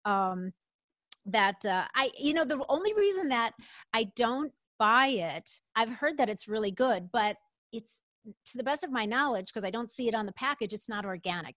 um 0.06 0.52
that 1.26 1.66
uh, 1.66 1.86
i 1.96 2.12
you 2.18 2.34
know 2.34 2.46
the 2.46 2.64
only 2.70 2.94
reason 2.94 3.28
that 3.28 3.54
i 3.94 4.04
don't 4.16 4.52
buy 4.78 5.08
it 5.08 5.50
i've 5.76 5.90
heard 5.90 6.18
that 6.18 6.30
it's 6.30 6.48
really 6.48 6.72
good 6.72 7.10
but 7.12 7.36
it's 7.74 7.98
to 8.46 8.58
the 8.58 8.64
best 8.64 8.84
of 8.84 8.92
my 8.92 9.06
knowledge, 9.06 9.48
because 9.48 9.64
I 9.64 9.72
don't 9.72 9.92
see 9.92 10.08
it 10.08 10.14
on 10.14 10.26
the 10.26 10.34
package, 10.34 10.74
it's 10.74 10.90
not 10.90 11.06
organic. 11.06 11.56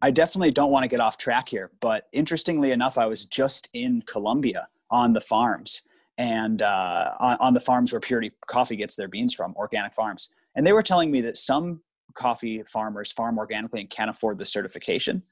I 0.00 0.10
definitely 0.10 0.52
don't 0.52 0.70
want 0.70 0.84
to 0.84 0.88
get 0.88 1.00
off 1.00 1.16
track 1.16 1.48
here, 1.48 1.72
but 1.80 2.04
interestingly 2.12 2.70
enough, 2.70 2.98
I 2.98 3.06
was 3.06 3.24
just 3.24 3.68
in 3.72 4.02
Colombia 4.02 4.68
on 4.90 5.12
the 5.12 5.20
farms 5.20 5.82
and 6.18 6.62
uh, 6.62 7.10
on, 7.18 7.36
on 7.40 7.54
the 7.54 7.60
farms 7.60 7.92
where 7.92 8.00
Purity 8.00 8.32
Coffee 8.46 8.76
gets 8.76 8.96
their 8.96 9.08
beans 9.08 9.34
from, 9.34 9.54
organic 9.56 9.94
farms. 9.94 10.30
And 10.54 10.66
they 10.66 10.72
were 10.72 10.82
telling 10.82 11.10
me 11.10 11.20
that 11.22 11.36
some 11.36 11.80
coffee 12.14 12.62
farmers 12.64 13.12
farm 13.12 13.38
organically 13.38 13.80
and 13.80 13.90
can't 13.90 14.10
afford 14.10 14.38
the 14.38 14.44
certification. 14.44 15.22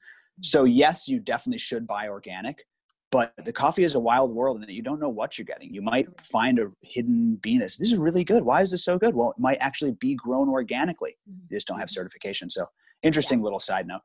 So, 0.41 0.65
yes, 0.65 1.07
you 1.07 1.19
definitely 1.19 1.57
should 1.59 1.87
buy 1.87 2.07
organic, 2.07 2.65
but 3.11 3.33
the 3.45 3.53
coffee 3.53 3.83
is 3.83 3.95
a 3.95 3.99
wild 3.99 4.31
world 4.31 4.61
and 4.61 4.69
you 4.69 4.81
don't 4.81 4.99
know 4.99 5.09
what 5.09 5.37
you're 5.37 5.45
getting 5.45 5.73
you 5.73 5.81
might 5.81 6.07
find 6.19 6.59
a 6.59 6.71
hidden 6.81 7.35
bean 7.35 7.59
this 7.59 7.79
is 7.79 7.97
really 7.97 8.23
good 8.23 8.43
why 8.43 8.61
is 8.61 8.71
this 8.71 8.83
so 8.83 8.97
good 8.97 9.15
well 9.15 9.31
it 9.31 9.39
might 9.39 9.57
actually 9.59 9.91
be 9.91 10.15
grown 10.15 10.49
organically 10.49 11.17
mm-hmm. 11.29 11.39
you 11.49 11.57
just 11.57 11.67
don't 11.67 11.79
have 11.79 11.89
certification 11.89 12.49
so 12.49 12.65
interesting 13.03 13.39
yeah. 13.39 13.43
little 13.43 13.59
side 13.59 13.87
note 13.87 14.01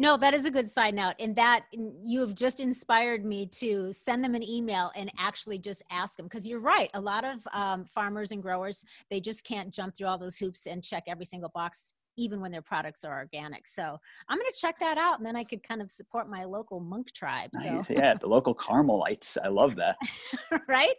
no, 0.00 0.16
that 0.18 0.32
is 0.32 0.44
a 0.44 0.50
good 0.50 0.68
side 0.68 0.94
note. 0.94 1.14
And 1.18 1.34
that 1.34 1.64
you 1.72 2.20
have 2.20 2.36
just 2.36 2.60
inspired 2.60 3.24
me 3.24 3.46
to 3.46 3.92
send 3.92 4.22
them 4.22 4.36
an 4.36 4.48
email 4.48 4.92
and 4.94 5.10
actually 5.18 5.58
just 5.58 5.82
ask 5.90 6.16
them. 6.16 6.26
Because 6.26 6.46
you're 6.46 6.60
right. 6.60 6.88
A 6.94 7.00
lot 7.00 7.24
of 7.24 7.44
um, 7.52 7.84
farmers 7.84 8.30
and 8.30 8.40
growers, 8.40 8.84
they 9.10 9.18
just 9.18 9.42
can't 9.42 9.74
jump 9.74 9.96
through 9.96 10.06
all 10.06 10.16
those 10.16 10.36
hoops 10.36 10.66
and 10.66 10.84
check 10.84 11.02
every 11.08 11.24
single 11.24 11.50
box 11.52 11.94
even 12.18 12.40
when 12.40 12.50
their 12.50 12.62
products 12.62 13.04
are 13.04 13.16
organic. 13.16 13.66
So 13.66 13.96
I'm 14.28 14.38
going 14.38 14.50
to 14.52 14.60
check 14.60 14.78
that 14.80 14.98
out, 14.98 15.18
and 15.18 15.26
then 15.26 15.36
I 15.36 15.44
could 15.44 15.62
kind 15.62 15.80
of 15.80 15.90
support 15.90 16.28
my 16.28 16.44
local 16.44 16.80
monk 16.80 17.12
tribe. 17.12 17.50
Nice. 17.54 17.86
So. 17.86 17.94
yeah, 17.94 18.14
the 18.14 18.28
local 18.28 18.52
Carmelites. 18.52 19.38
I 19.42 19.48
love 19.48 19.76
that. 19.76 19.96
right? 20.68 20.94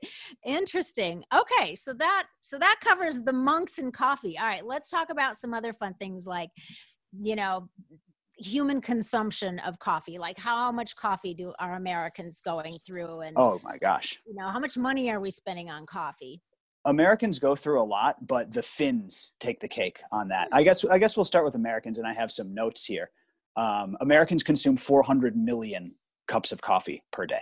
Interesting. 0.45 1.23
Okay, 1.35 1.75
so 1.75 1.93
that 1.93 2.27
so 2.39 2.57
that 2.57 2.77
covers 2.81 3.21
the 3.21 3.33
monks 3.33 3.77
and 3.77 3.93
coffee. 3.93 4.37
All 4.39 4.47
right, 4.47 4.65
let's 4.65 4.89
talk 4.89 5.09
about 5.09 5.37
some 5.37 5.53
other 5.53 5.73
fun 5.73 5.93
things 5.99 6.25
like, 6.25 6.49
you 7.21 7.35
know, 7.35 7.69
human 8.37 8.79
consumption 8.79 9.59
of 9.59 9.77
coffee 9.79 10.17
like 10.17 10.37
how 10.37 10.71
much 10.71 10.95
coffee 10.95 11.33
do 11.33 11.51
are 11.59 11.75
americans 11.75 12.39
going 12.39 12.71
through 12.87 13.19
and 13.19 13.33
oh 13.35 13.59
my 13.65 13.77
gosh 13.77 14.17
you 14.25 14.33
know 14.33 14.47
how 14.47 14.59
much 14.59 14.77
money 14.77 15.11
are 15.11 15.19
we 15.19 15.29
spending 15.29 15.69
on 15.69 15.85
coffee 15.85 16.41
Americans 16.85 17.39
go 17.39 17.55
through 17.55 17.81
a 17.81 17.83
lot, 17.83 18.25
but 18.25 18.51
the 18.51 18.63
Finns 18.63 19.33
take 19.39 19.59
the 19.59 19.67
cake 19.67 19.99
on 20.11 20.29
that. 20.29 20.47
I 20.51 20.63
guess 20.63 20.85
I 20.85 20.97
guess 20.97 21.17
we'll 21.17 21.23
start 21.25 21.45
with 21.45 21.55
Americans, 21.55 21.97
and 21.97 22.07
I 22.07 22.13
have 22.13 22.31
some 22.31 22.53
notes 22.53 22.85
here. 22.85 23.11
Um, 23.55 23.97
Americans 23.99 24.43
consume 24.43 24.77
400 24.77 25.35
million 25.35 25.95
cups 26.27 26.51
of 26.51 26.61
coffee 26.61 27.03
per 27.11 27.25
day, 27.25 27.41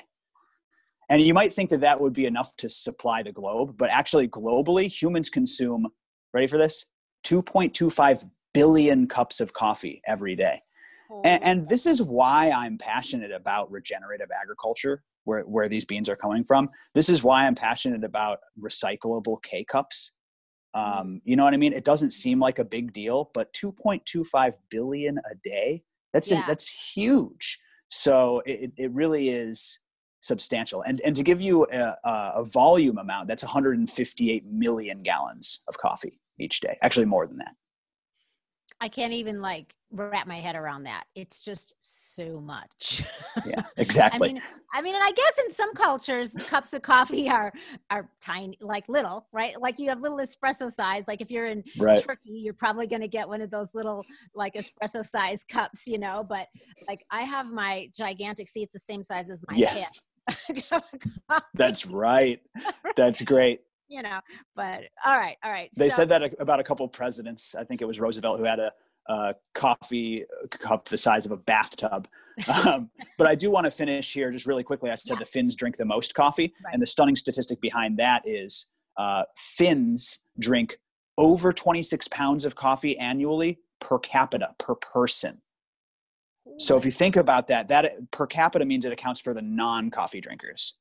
and 1.10 1.22
you 1.22 1.34
might 1.34 1.54
think 1.54 1.70
that 1.70 1.82
that 1.82 2.00
would 2.02 2.14
be 2.14 2.26
enough 2.26 2.56
to 2.58 2.70
supply 2.70 3.24
the 3.24 3.32
globe, 3.32 3.76
but 3.78 3.90
actually, 3.90 4.28
globally, 4.28 4.88
humans 4.88 5.30
consume. 5.30 5.88
Ready 6.34 6.48
for 6.48 6.58
this? 6.58 6.86
2.25 7.26 8.30
billion 8.54 9.08
cups 9.08 9.40
of 9.40 9.54
coffee 9.54 10.02
every 10.06 10.36
day. 10.36 10.62
And, 11.24 11.44
and, 11.44 11.70
this 11.70 11.86
is 11.86 12.02
why 12.02 12.52
I'm 12.52 12.78
passionate 12.78 13.32
about 13.32 13.72
regenerative 13.72 14.28
agriculture 14.42 15.04
where, 15.28 15.42
where 15.42 15.68
these 15.68 15.84
beans 15.84 16.08
are 16.08 16.16
coming 16.16 16.44
from. 16.44 16.70
This 16.96 17.10
is 17.10 17.22
why 17.22 17.46
I'm 17.46 17.54
passionate 17.54 18.06
about 18.06 18.40
recyclable 18.60 19.44
K 19.44 19.66
cups. 19.66 20.14
Um, 20.74 21.22
you 21.26 21.36
know 21.36 21.44
what 21.44 21.54
I 21.54 21.58
mean? 21.58 21.74
It 21.74 21.84
doesn't 21.84 22.12
seem 22.12 22.40
like 22.40 22.60
a 22.60 22.66
big 22.66 22.94
deal, 22.94 23.30
but 23.34 23.52
2.25 23.54 24.54
billion 24.70 25.18
a 25.30 25.36
day, 25.44 25.84
that's, 26.14 26.32
yeah. 26.32 26.44
a, 26.44 26.48
that's 26.48 26.70
huge. 26.70 27.60
So 27.90 28.42
it, 28.46 28.72
it 28.78 28.92
really 28.92 29.30
is 29.30 29.80
substantial. 30.22 30.82
And, 30.84 31.02
and 31.02 31.16
to 31.16 31.24
give 31.24 31.42
you 31.42 31.68
a, 31.74 31.98
a 32.06 32.46
volume 32.46 32.98
amount, 32.98 33.28
that's 33.28 33.44
158 33.44 34.46
million 34.46 35.04
gallons 35.04 35.64
of 35.68 35.78
coffee 35.78 36.22
each 36.40 36.62
day. 36.62 36.78
Actually, 36.82 37.06
more 37.06 37.28
than 37.28 37.38
that. 37.38 37.56
I 38.80 38.90
can't 38.90 39.14
even 39.14 39.42
like 39.42 39.76
wrap 39.92 40.28
my 40.28 40.40
head 40.40 40.56
around 40.56 40.84
that. 40.84 41.06
It's 41.16 41.44
just 41.44 41.76
so 41.80 42.40
much. 42.40 43.04
yeah, 43.46 43.64
exactly. 43.78 44.30
I 44.30 44.34
mean, 44.34 44.42
I 44.74 44.82
mean, 44.82 44.96
and 44.96 45.04
I 45.04 45.12
guess 45.12 45.40
in 45.46 45.52
some 45.52 45.74
cultures, 45.74 46.36
cups 46.48 46.74
of 46.74 46.84
coffee 46.84 47.30
are 47.30 47.52
are 47.90 48.10
tiny, 48.22 48.58
like 48.62 48.88
little, 48.88 49.28
right? 49.32 49.60
Like 49.60 49.80
you 49.80 49.90
have 49.90 50.02
little 50.02 50.20
espresso 50.20 50.72
size. 50.72 51.06
Like 51.08 51.22
if 51.22 51.32
you're 51.32 51.48
in 51.48 51.64
right. 51.80 51.98
Turkey, 51.98 52.30
you're 52.32 52.54
probably 52.54 52.88
going 52.88 53.02
to 53.02 53.08
get 53.08 53.28
one 53.28 53.42
of 53.42 53.50
those 53.50 53.70
little 53.74 54.06
like 54.36 54.54
espresso 54.54 55.04
size 55.04 55.44
cups, 55.44 55.88
you 55.88 55.98
know. 55.98 56.26
But 56.28 56.48
like 56.88 57.04
I 57.10 57.22
have 57.22 57.48
my 57.48 57.90
gigantic. 57.98 58.48
See, 58.48 58.62
it's 58.62 58.74
the 58.74 58.80
same 58.80 59.04
size 59.04 59.30
as 59.30 59.44
my 59.50 59.58
yes. 59.58 59.74
head. 59.74 60.64
That's 61.54 61.86
right. 61.86 62.40
That's 62.96 63.22
great 63.22 63.62
you 63.88 64.02
know 64.02 64.20
but 64.56 64.84
all 65.06 65.18
right 65.18 65.38
all 65.44 65.52
right 65.52 65.70
they 65.78 65.90
so, 65.90 65.98
said 65.98 66.10
that 66.10 66.40
about 66.40 66.60
a 66.60 66.64
couple 66.64 66.88
presidents. 66.88 67.56
I 67.56 67.64
think 67.64 67.82
it 67.82 67.86
was 67.86 68.00
roosevelt 68.00 68.40
who 68.40 68.46
had 68.46 68.60
a, 68.60 68.72
a 69.08 69.36
coffee 69.54 70.26
cup 70.50 70.88
the 70.90 70.98
size 70.98 71.26
of 71.26 71.32
a 71.32 71.38
bathtub. 71.38 72.08
Um, 72.48 72.90
but 73.18 73.28
i 73.28 73.34
do 73.34 73.50
want 73.50 73.66
to 73.66 73.72
finish 73.72 74.14
here 74.14 74.32
just 74.32 74.46
really 74.46 74.64
quickly. 74.64 74.92
I 74.92 74.96
said 74.96 75.16
yeah. 75.16 75.20
the 75.20 75.26
finns 75.26 75.56
drink 75.56 75.78
the 75.78 75.86
most 75.86 76.14
coffee 76.14 76.54
right. 76.64 76.74
and 76.74 76.82
the 76.82 76.88
stunning 76.88 77.16
statistic 77.16 77.62
behind 77.62 77.98
that 77.98 78.28
is 78.28 78.68
uh, 78.98 79.24
finns 79.36 80.20
drink 80.40 80.80
over 81.18 81.54
26 81.54 82.08
pounds 82.10 82.46
of 82.46 82.56
coffee 82.56 82.98
annually 82.98 83.60
per 83.80 84.00
capita 84.00 84.56
per 84.58 84.76
person. 84.76 85.42
So 86.60 86.78
if 86.78 86.86
you 86.86 86.92
think 86.92 87.16
about 87.16 87.48
that 87.50 87.68
that 87.68 88.12
per 88.12 88.26
capita 88.26 88.66
means 88.66 88.86
it 88.86 88.92
accounts 88.92 89.22
for 89.22 89.34
the 89.34 89.42
non-coffee 89.42 90.22
drinkers 90.22 90.74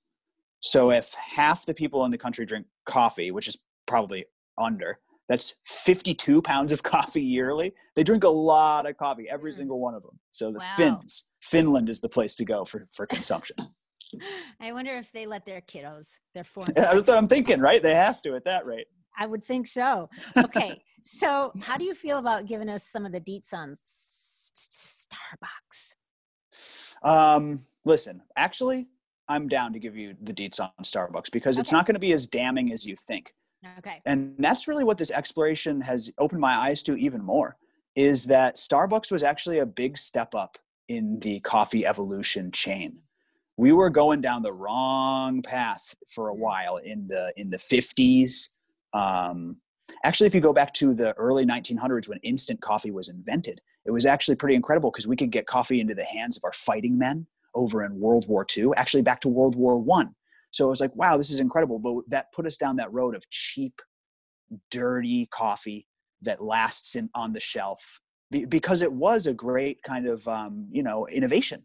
so 0.61 0.90
if 0.90 1.14
half 1.14 1.66
the 1.66 1.75
people 1.75 2.05
in 2.05 2.11
the 2.11 2.19
country 2.19 2.47
drink 2.47 2.66
coffee, 2.87 3.31
which 3.31 3.49
is 3.49 3.59
probably 3.87 4.25
under, 4.59 4.99
that's 5.29 5.55
52 5.66 6.42
pounds 6.42 6.73
of 6.73 6.83
coffee 6.85 7.23
yearly. 7.23 7.73
They 7.95 8.03
drink 8.03 8.25
a 8.25 8.29
lot 8.29 8.88
of 8.88 8.97
coffee, 8.97 9.29
every 9.31 9.53
mm. 9.53 9.57
single 9.57 9.79
one 9.81 9.95
of 9.95 10.03
them. 10.03 10.19
So 10.31 10.51
the 10.53 10.59
wow. 10.59 10.75
Finns, 10.77 11.25
Finland 11.42 11.88
is 11.88 12.01
the 12.01 12.09
place 12.09 12.35
to 12.37 12.45
go 12.45 12.64
for, 12.64 12.87
for 12.92 13.07
consumption. 13.07 13.57
I 14.61 14.73
wonder 14.73 14.97
if 14.97 15.11
they 15.12 15.27
let 15.27 15.45
their 15.45 15.61
kiddos, 15.61 16.09
their 16.35 16.45
four. 16.53 16.64
That's 16.75 17.09
what 17.09 17.19
I'm 17.19 17.29
thinking, 17.29 17.61
right? 17.61 17.83
They 17.83 17.95
have 17.95 18.23
to 18.23 18.37
at 18.37 18.45
that 18.45 18.66
rate. 18.66 18.87
I 19.19 19.27
would 19.27 19.45
think 19.45 19.66
so. 19.66 20.11
Okay. 20.37 20.83
so 21.03 21.51
how 21.62 21.79
do 21.79 21.85
you 21.85 21.95
feel 21.95 22.19
about 22.19 22.47
giving 22.47 22.69
us 22.69 22.85
some 22.85 23.07
of 23.07 23.12
the 23.12 23.21
deets 23.21 23.55
on 23.55 23.75
Starbucks? 24.55 25.95
Um, 27.03 27.64
listen, 27.85 28.23
actually, 28.37 28.88
I'm 29.29 29.49
down 29.49 29.73
to 29.73 29.79
give 29.79 29.97
you 29.97 30.15
the 30.23 30.33
deets 30.33 30.61
on 30.61 30.71
Starbucks 30.83 31.31
because 31.33 31.57
okay. 31.57 31.62
it's 31.62 31.73
not 31.73 31.87
going 31.87 31.95
to 31.95 32.01
be 32.01 32.12
as 32.12 32.27
damning 32.27 32.73
as 32.73 32.87
you 32.87 32.97
think. 32.97 33.33
Okay. 33.79 34.01
And 34.07 34.35
that's 34.39 34.69
really 34.69 34.85
what 34.85 34.99
this 34.99 35.11
exploration 35.11 35.81
has 35.81 36.11
opened 36.19 36.41
my 36.41 36.57
eyes 36.57 36.83
to 36.85 36.97
even 36.97 37.23
more 37.23 37.57
is 37.97 38.25
that 38.27 38.57
Starbucks 38.57 39.11
was 39.11 39.23
actually 39.23 39.59
a 39.59 39.67
big 39.67 39.97
step 39.97 40.35
up 40.35 40.59
in 40.89 41.19
the 41.21 41.41
coffee 41.41 41.87
evolution 41.87 42.53
chain. 42.53 42.99
We 43.57 43.73
were 43.73 43.91
going 43.91 44.21
down 44.21 44.43
the 44.43 44.53
wrong 44.53 45.43
path 45.43 45.95
for 46.15 46.29
a 46.29 46.35
while 46.35 46.77
in 46.77 47.09
the 47.09 47.33
in 47.37 47.49
the 47.49 47.57
50s. 47.57 48.51
Um, 48.93 49.57
actually, 50.05 50.27
if 50.27 50.35
you 50.35 50.43
go 50.43 50.53
back 50.53 50.75
to 50.75 50.93
the 50.93 51.15
early 51.15 51.47
1900s 51.47 52.07
when 52.07 52.19
instant 52.19 52.61
coffee 52.61 52.91
was 52.91 53.09
invented, 53.09 53.61
it 53.87 53.91
was 53.91 54.05
actually 54.05 54.37
pretty 54.37 54.55
incredible 54.55 54.91
because 54.91 55.09
we 55.09 55.17
could 55.17 55.31
get 55.33 55.47
coffee 55.47 55.81
into 55.81 55.95
the 55.95 56.05
hands 56.05 56.37
of 56.37 56.45
our 56.45 56.53
fighting 56.53 56.99
men 56.99 57.27
over 57.57 57.85
in 57.85 57.99
World 57.99 58.29
War 58.29 58.47
II, 58.57 58.71
actually 58.77 59.03
back 59.03 59.21
to 59.23 59.29
World 59.29 59.57
War 59.57 59.79
One. 59.79 60.14
So 60.53 60.66
it 60.66 60.69
was 60.69 60.81
like, 60.81 60.95
wow, 60.95 61.16
this 61.16 61.31
is 61.31 61.40
incredible. 61.40 61.79
But 61.79 62.09
that 62.11 62.33
put 62.33 62.47
us 62.47 62.57
down 62.57 62.77
that 62.77 62.92
road 62.92 63.16
of 63.16 63.29
cheap, 63.31 63.83
dirty 64.71 65.27
coffee 65.31 65.88
that 66.23 66.42
lasts 66.42 66.95
in 66.95 67.11
on 67.14 67.33
the 67.33 67.40
shelf 67.40 68.01
because 68.31 68.83
it 68.83 68.92
was 68.92 69.27
a 69.27 69.35
great 69.35 69.83
kind 69.83 70.07
of 70.07 70.27
um, 70.29 70.69
you 70.71 70.83
know 70.83 71.07
innovation. 71.07 71.62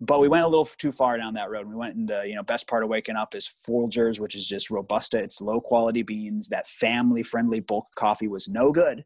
But 0.00 0.20
we 0.20 0.28
went 0.28 0.44
a 0.44 0.48
little 0.48 0.64
too 0.64 0.90
far 0.90 1.16
down 1.16 1.34
that 1.34 1.50
road. 1.50 1.68
We 1.68 1.76
went 1.76 1.96
into 1.96 2.22
you 2.26 2.34
know 2.34 2.42
best 2.42 2.68
part 2.68 2.82
of 2.82 2.88
waking 2.88 3.16
up 3.16 3.34
is 3.34 3.50
Folgers, 3.66 4.20
which 4.20 4.34
is 4.34 4.46
just 4.46 4.70
robusta. 4.70 5.18
It's 5.18 5.40
low 5.40 5.60
quality 5.60 6.02
beans. 6.02 6.48
That 6.48 6.66
family 6.66 7.22
friendly 7.22 7.60
bulk 7.60 7.86
coffee 7.94 8.28
was 8.28 8.48
no 8.48 8.72
good, 8.72 9.04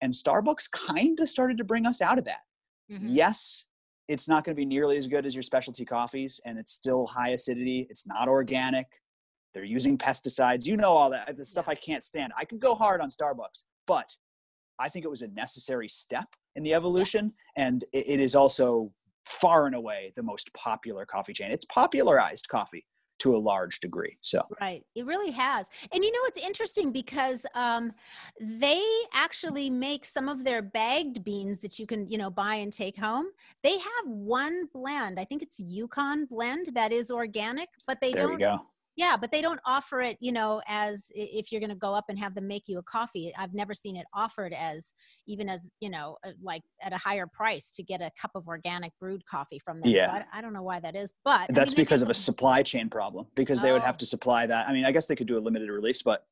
and 0.00 0.12
Starbucks 0.12 0.70
kind 0.70 1.18
of 1.20 1.28
started 1.28 1.58
to 1.58 1.64
bring 1.64 1.86
us 1.86 2.00
out 2.00 2.18
of 2.18 2.24
that. 2.24 2.40
Mm-hmm. 2.90 3.08
Yes, 3.10 3.66
it's 4.10 4.28
not 4.28 4.44
going 4.44 4.54
to 4.54 4.60
be 4.60 4.66
nearly 4.66 4.96
as 4.96 5.06
good 5.06 5.24
as 5.24 5.34
your 5.34 5.42
specialty 5.42 5.84
coffees 5.84 6.40
and 6.44 6.58
it's 6.58 6.72
still 6.72 7.06
high 7.06 7.30
acidity 7.30 7.86
it's 7.90 8.06
not 8.06 8.28
organic 8.28 8.86
they're 9.54 9.64
using 9.64 9.96
pesticides 9.96 10.66
you 10.66 10.76
know 10.76 10.92
all 10.92 11.10
that 11.10 11.36
the 11.36 11.44
stuff 11.44 11.68
i 11.68 11.74
can't 11.74 12.04
stand. 12.04 12.32
I 12.36 12.44
could 12.44 12.60
go 12.60 12.74
hard 12.74 13.00
on 13.00 13.08
starbucks 13.08 13.64
but 13.86 14.16
i 14.78 14.88
think 14.88 15.04
it 15.04 15.08
was 15.08 15.22
a 15.22 15.28
necessary 15.28 15.88
step 15.88 16.28
in 16.56 16.62
the 16.62 16.74
evolution, 16.74 17.32
and 17.56 17.84
it 17.92 18.20
is 18.20 18.34
also 18.34 18.92
far 19.24 19.66
and 19.66 19.74
away 19.74 20.12
the 20.16 20.22
most 20.22 20.52
popular 20.54 21.06
coffee 21.06 21.32
chain. 21.32 21.52
It's 21.52 21.64
popularized 21.66 22.48
coffee 22.48 22.84
to 23.20 23.36
a 23.36 23.38
large 23.38 23.80
degree. 23.80 24.16
So 24.20 24.42
right, 24.60 24.84
it 24.94 25.06
really 25.06 25.30
has. 25.30 25.68
And 25.92 26.04
you 26.04 26.12
know, 26.12 26.20
it's 26.24 26.44
interesting 26.44 26.92
because 26.92 27.46
um, 27.54 27.92
they 28.40 28.82
actually 29.14 29.70
make 29.70 30.04
some 30.04 30.28
of 30.28 30.44
their 30.44 30.62
bagged 30.62 31.24
beans 31.24 31.60
that 31.60 31.78
you 31.78 31.86
can, 31.86 32.08
you 32.08 32.18
know, 32.18 32.30
buy 32.30 32.56
and 32.56 32.72
take 32.72 32.96
home. 32.96 33.26
They 33.62 33.78
have 33.78 34.06
one 34.06 34.68
blend. 34.72 35.18
I 35.20 35.24
think 35.24 35.42
it's 35.42 35.60
Yukon 35.60 36.26
blend 36.26 36.70
that 36.74 36.92
is 36.92 37.10
organic, 37.10 37.68
but 37.86 38.00
they 38.00 38.12
there 38.12 38.26
don't 38.26 38.60
yeah 38.96 39.16
but 39.16 39.30
they 39.30 39.40
don't 39.40 39.60
offer 39.64 40.00
it 40.00 40.16
you 40.20 40.32
know 40.32 40.60
as 40.66 41.06
if 41.14 41.50
you're 41.50 41.60
going 41.60 41.70
to 41.70 41.76
go 41.76 41.94
up 41.94 42.04
and 42.08 42.18
have 42.18 42.34
them 42.34 42.46
make 42.46 42.64
you 42.66 42.78
a 42.78 42.82
coffee 42.82 43.32
i've 43.38 43.54
never 43.54 43.74
seen 43.74 43.96
it 43.96 44.06
offered 44.14 44.52
as 44.52 44.94
even 45.26 45.48
as 45.48 45.70
you 45.80 45.90
know 45.90 46.16
uh, 46.26 46.30
like 46.42 46.62
at 46.82 46.92
a 46.92 46.98
higher 46.98 47.26
price 47.26 47.70
to 47.70 47.82
get 47.82 48.00
a 48.00 48.10
cup 48.20 48.30
of 48.34 48.46
organic 48.48 48.92
brewed 48.98 49.24
coffee 49.26 49.58
from 49.58 49.80
them 49.80 49.90
yeah. 49.90 50.06
so 50.06 50.22
I, 50.32 50.38
I 50.38 50.40
don't 50.40 50.52
know 50.52 50.62
why 50.62 50.80
that 50.80 50.96
is 50.96 51.12
but 51.24 51.46
that's 51.50 51.74
I 51.74 51.76
mean, 51.76 51.84
because 51.84 52.02
of 52.02 52.10
a 52.10 52.14
supply 52.14 52.62
chain 52.62 52.88
problem 52.88 53.26
because 53.34 53.62
they 53.62 53.72
would 53.72 53.84
have 53.84 53.96
oh. 53.96 53.98
to 53.98 54.06
supply 54.06 54.46
that 54.46 54.68
i 54.68 54.72
mean 54.72 54.84
i 54.84 54.92
guess 54.92 55.06
they 55.06 55.16
could 55.16 55.28
do 55.28 55.38
a 55.38 55.40
limited 55.40 55.70
release 55.70 56.02
but 56.02 56.26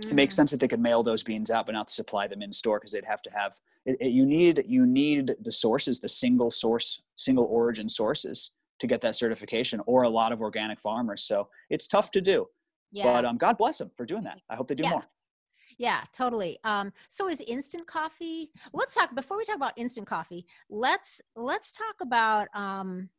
mm. 0.00 0.10
it 0.10 0.14
makes 0.14 0.34
mm. 0.34 0.38
sense 0.38 0.50
that 0.50 0.60
they 0.60 0.68
could 0.68 0.80
mail 0.80 1.02
those 1.02 1.22
beans 1.22 1.50
out 1.50 1.66
but 1.66 1.72
not 1.72 1.90
supply 1.90 2.26
them 2.26 2.42
in 2.42 2.52
store 2.52 2.78
because 2.78 2.92
they'd 2.92 3.04
have 3.04 3.22
to 3.22 3.30
have 3.30 3.54
it, 3.84 3.96
it, 4.00 4.08
you 4.08 4.24
need 4.24 4.64
you 4.66 4.86
need 4.86 5.34
the 5.42 5.52
sources 5.52 6.00
the 6.00 6.08
single 6.08 6.50
source 6.50 7.02
single 7.16 7.44
origin 7.44 7.88
sources 7.88 8.52
to 8.78 8.86
get 8.86 9.00
that 9.00 9.16
certification 9.16 9.80
or 9.86 10.02
a 10.02 10.08
lot 10.08 10.32
of 10.32 10.40
organic 10.40 10.80
farmers. 10.80 11.22
So 11.22 11.48
it's 11.70 11.86
tough 11.86 12.10
to 12.12 12.20
do. 12.20 12.46
Yeah. 12.90 13.04
But 13.04 13.24
um, 13.24 13.36
God 13.36 13.58
bless 13.58 13.78
them 13.78 13.90
for 13.96 14.06
doing 14.06 14.24
that. 14.24 14.40
I 14.48 14.56
hope 14.56 14.68
they 14.68 14.74
do 14.74 14.84
yeah. 14.84 14.90
more. 14.90 15.04
Yeah, 15.76 16.00
totally. 16.12 16.58
Um, 16.64 16.92
so 17.08 17.28
is 17.28 17.42
instant 17.46 17.86
coffee? 17.86 18.50
Let's 18.72 18.94
talk 18.94 19.14
before 19.14 19.36
we 19.36 19.44
talk 19.44 19.56
about 19.56 19.74
instant 19.76 20.06
coffee. 20.06 20.46
Let's 20.70 21.20
let's 21.36 21.72
talk 21.72 21.96
about 22.00 22.48
um, 22.54 23.10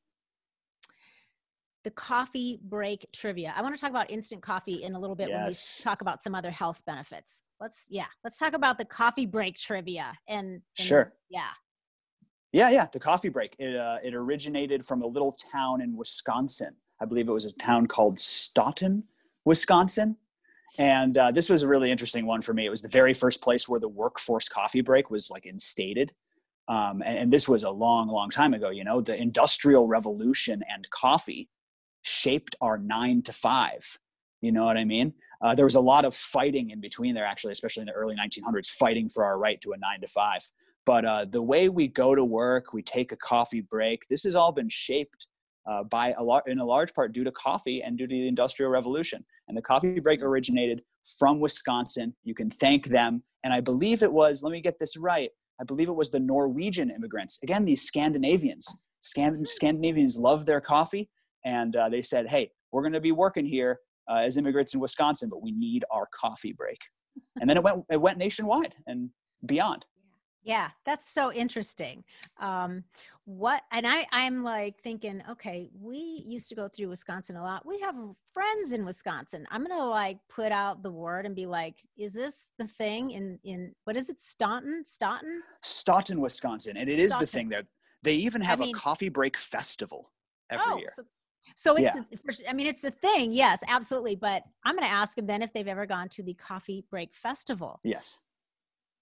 the 1.84 1.92
coffee 1.92 2.60
break 2.64 3.06
trivia. 3.14 3.54
I 3.56 3.62
want 3.62 3.76
to 3.76 3.82
talk 3.82 3.92
about 3.92 4.10
instant 4.10 4.42
coffee 4.42 4.84
in 4.84 4.96
a 4.96 5.00
little 5.00 5.16
bit 5.16 5.30
yes. 5.30 5.38
when 5.38 5.46
we 5.48 5.92
talk 5.92 6.02
about 6.02 6.24
some 6.24 6.36
other 6.36 6.52
health 6.52 6.82
benefits. 6.86 7.44
Let's 7.60 7.88
yeah, 7.90 8.08
let's 8.24 8.38
talk 8.38 8.54
about 8.54 8.78
the 8.78 8.86
coffee 8.86 9.26
break 9.26 9.58
trivia 9.58 10.14
and, 10.28 10.48
and 10.48 10.62
sure. 10.88 11.14
Yeah. 11.30 11.50
Yeah, 12.52 12.70
yeah, 12.70 12.88
the 12.92 13.00
coffee 13.00 13.30
break. 13.30 13.56
It 13.60 13.76
uh, 13.76 13.98
it 14.04 14.16
originated 14.16 14.86
from 14.86 15.02
a 15.02 15.08
little 15.08 15.32
town 15.32 15.82
in 15.82 15.96
Wisconsin. 15.96 16.76
I 17.00 17.06
believe 17.06 17.28
it 17.28 17.32
was 17.32 17.46
a 17.46 17.52
town 17.54 17.88
called 17.88 18.20
Stoughton, 18.20 19.04
Wisconsin. 19.46 20.18
And 20.78 21.18
uh, 21.18 21.32
this 21.32 21.50
was 21.50 21.64
a 21.64 21.68
really 21.68 21.92
interesting 21.92 22.26
one 22.26 22.42
for 22.42 22.54
me. 22.54 22.66
It 22.66 22.70
was 22.70 22.82
the 22.82 22.90
very 22.90 23.14
first 23.14 23.42
place 23.42 23.68
where 23.68 23.80
the 23.80 23.88
workforce 23.88 24.48
coffee 24.48 24.82
break 24.82 25.10
was 25.10 25.30
like 25.30 25.46
instated. 25.46 26.14
Um, 26.68 27.02
and, 27.04 27.18
and, 27.18 27.34
this 27.34 27.50
was 27.50 27.64
a 27.64 27.70
long, 27.72 28.10
long 28.10 28.30
time 28.30 28.54
ago. 28.54 28.70
You 28.70 28.84
know, 28.84 29.02
the 29.02 29.20
Industrial 29.20 29.88
Revolution 29.88 30.62
and 30.72 30.88
coffee 30.92 31.50
shaped 32.04 32.56
our 32.62 32.78
nine 32.78 33.24
to 33.24 33.34
five. 33.34 33.98
You 34.42 34.52
know 34.52 34.66
what 34.66 34.78
I 34.78 34.86
mean? 34.86 35.14
Uh, 35.42 35.56
there 35.56 35.66
was 35.66 35.76
a 35.76 35.82
lot 35.82 36.06
of 36.06 36.14
fighting 36.14 36.70
in 36.70 36.80
between 36.80 37.16
there, 37.16 37.26
actually, 37.26 37.54
especially 37.54 37.82
in 37.82 37.88
the 37.88 37.94
early 37.94 38.16
1900s, 38.16 38.70
fighting 38.70 39.10
for 39.10 39.26
our 39.26 39.38
right 39.38 39.60
to 39.62 39.72
a 39.72 39.78
nine 39.78 40.02
to 40.02 40.08
five. 40.08 40.48
But 40.90 41.06
uh, 41.06 41.26
the 41.30 41.44
way 41.44 41.70
we 41.70 41.88
go 41.88 42.16
to 42.16 42.26
work, 42.26 42.74
we 42.74 42.82
take 42.82 43.12
a 43.12 43.16
coffee 43.16 43.62
break. 43.62 44.08
This 44.08 44.24
has 44.24 44.36
all 44.36 44.52
been 44.52 44.70
shaped 44.70 45.28
uh, 45.70 45.84
by 45.84 46.14
a 46.18 46.24
lot, 46.24 46.42
in 46.48 46.58
a 46.58 46.66
large 46.66 46.96
part 46.96 47.14
due 47.14 47.24
to 47.26 47.32
coffee 47.32 47.84
and 47.84 47.96
due 47.96 48.08
to 48.08 48.12
the 48.12 48.28
Industrial 48.28 48.72
Revolution. 48.72 49.24
And 49.48 49.56
the 49.56 49.62
coffee 49.62 50.00
break 50.00 50.24
originated 50.24 50.82
from 51.20 51.40
Wisconsin. 51.40 52.16
You 52.24 52.34
can 52.34 52.50
thank 52.50 52.88
them. 52.88 53.22
And 53.44 53.54
I 53.54 53.60
believe 53.60 54.02
it 54.02 54.12
was, 54.12 54.42
let 54.42 54.52
me 54.52 54.62
get 54.62 54.80
this 54.80 54.98
right, 54.98 55.30
I 55.62 55.64
believe 55.64 55.90
it 55.90 55.96
was 55.96 56.10
the 56.10 56.20
Norwegian 56.20 56.90
immigrants. 56.90 57.38
Again, 57.44 57.66
these 57.66 57.84
Scandinavians. 57.84 58.66
Scand- 59.00 59.48
Scandinavians 59.48 60.18
love 60.18 60.48
their 60.48 60.60
coffee. 60.60 61.08
And 61.46 61.76
uh, 61.76 61.90
they 61.90 62.02
said, 62.02 62.28
hey, 62.28 62.50
we're 62.72 62.82
going 62.82 62.94
to 62.94 63.00
be 63.00 63.12
working 63.12 63.46
here 63.46 63.78
uh, 64.10 64.22
as 64.26 64.38
immigrants 64.38 64.74
in 64.74 64.80
Wisconsin, 64.80 65.30
but 65.30 65.44
we 65.44 65.52
need 65.52 65.86
our 65.92 66.08
coffee 66.20 66.52
break. 66.52 66.80
And 67.40 67.48
then 67.48 67.58
it 67.58 67.64
went, 67.64 67.84
it 67.92 68.02
went 68.02 68.18
nationwide 68.18 68.74
and 68.88 69.12
beyond. 69.46 69.86
Yeah, 70.44 70.70
that's 70.86 71.10
so 71.10 71.34
interesting. 71.34 72.04
Um, 72.40 72.84
what 73.26 73.62
and 73.72 73.86
I 73.86 74.08
I'm 74.12 74.44
like 74.44 74.80
thinking, 74.82 75.22
okay, 75.30 75.70
we 75.80 76.24
used 76.26 76.50
to 76.50 76.56
go 76.56 76.68
through 76.68 76.90
Wisconsin 76.90 77.36
a 77.36 77.44
lot. 77.44 77.66
We 77.66 77.80
have 77.80 77.96
friends 78.34 78.72
in 78.72 78.86
Wisconsin. 78.86 79.46
I'm 79.52 79.64
gonna 79.66 79.86
like 79.86 80.20
put 80.30 80.52
out 80.52 80.82
the 80.82 80.92
word 80.92 81.26
and 81.26 81.36
be 81.36 81.46
like, 81.46 81.82
is 81.98 82.14
this 82.14 82.50
the 82.58 82.68
thing 82.68 83.12
in 83.12 83.40
in 83.44 83.74
what 83.84 83.96
is 83.96 84.10
it, 84.10 84.20
Staunton? 84.20 84.84
Staunton? 84.86 85.44
Staunton, 85.62 86.22
Wisconsin, 86.22 86.78
and 86.78 86.90
it 86.90 87.00
is 87.00 87.12
Staunton. 87.12 87.26
the 87.26 87.32
thing 87.32 87.50
that 87.50 87.66
they 88.04 88.14
even 88.14 88.42
have 88.42 88.62
I 88.62 88.66
mean, 88.66 88.76
a 88.76 88.80
coffee 88.80 89.10
break 89.10 89.38
festival 89.38 90.12
every 90.50 90.66
oh, 90.68 90.78
year. 90.78 90.88
So, 90.92 91.04
so 91.56 91.76
it's, 91.76 91.84
yeah. 91.84 92.02
the, 92.12 92.50
I 92.50 92.54
mean, 92.54 92.68
it's 92.68 92.82
the 92.82 92.92
thing, 92.92 93.32
yes, 93.32 93.62
absolutely. 93.68 94.16
But 94.16 94.44
I'm 94.64 94.76
going 94.76 94.88
to 94.88 94.94
ask 94.94 95.16
them 95.16 95.28
then 95.28 95.42
if 95.42 95.52
they've 95.54 95.68
ever 95.68 95.86
gone 95.86 96.10
to 96.10 96.24
the 96.24 96.34
Coffee 96.34 96.86
Break 96.90 97.14
Festival. 97.14 97.80
Yes. 97.84 98.20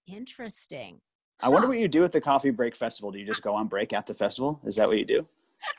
Interesting. 0.06 1.00
I 1.40 1.48
wonder 1.48 1.68
what 1.68 1.78
you 1.78 1.88
do 1.88 2.04
at 2.04 2.12
the 2.12 2.20
coffee 2.20 2.50
break 2.50 2.74
festival. 2.74 3.12
Do 3.12 3.18
you 3.18 3.26
just 3.26 3.42
go 3.42 3.54
on 3.54 3.68
break 3.68 3.92
at 3.92 4.06
the 4.06 4.14
festival? 4.14 4.60
Is 4.64 4.76
that 4.76 4.88
what 4.88 4.98
you 4.98 5.04
do? 5.04 5.26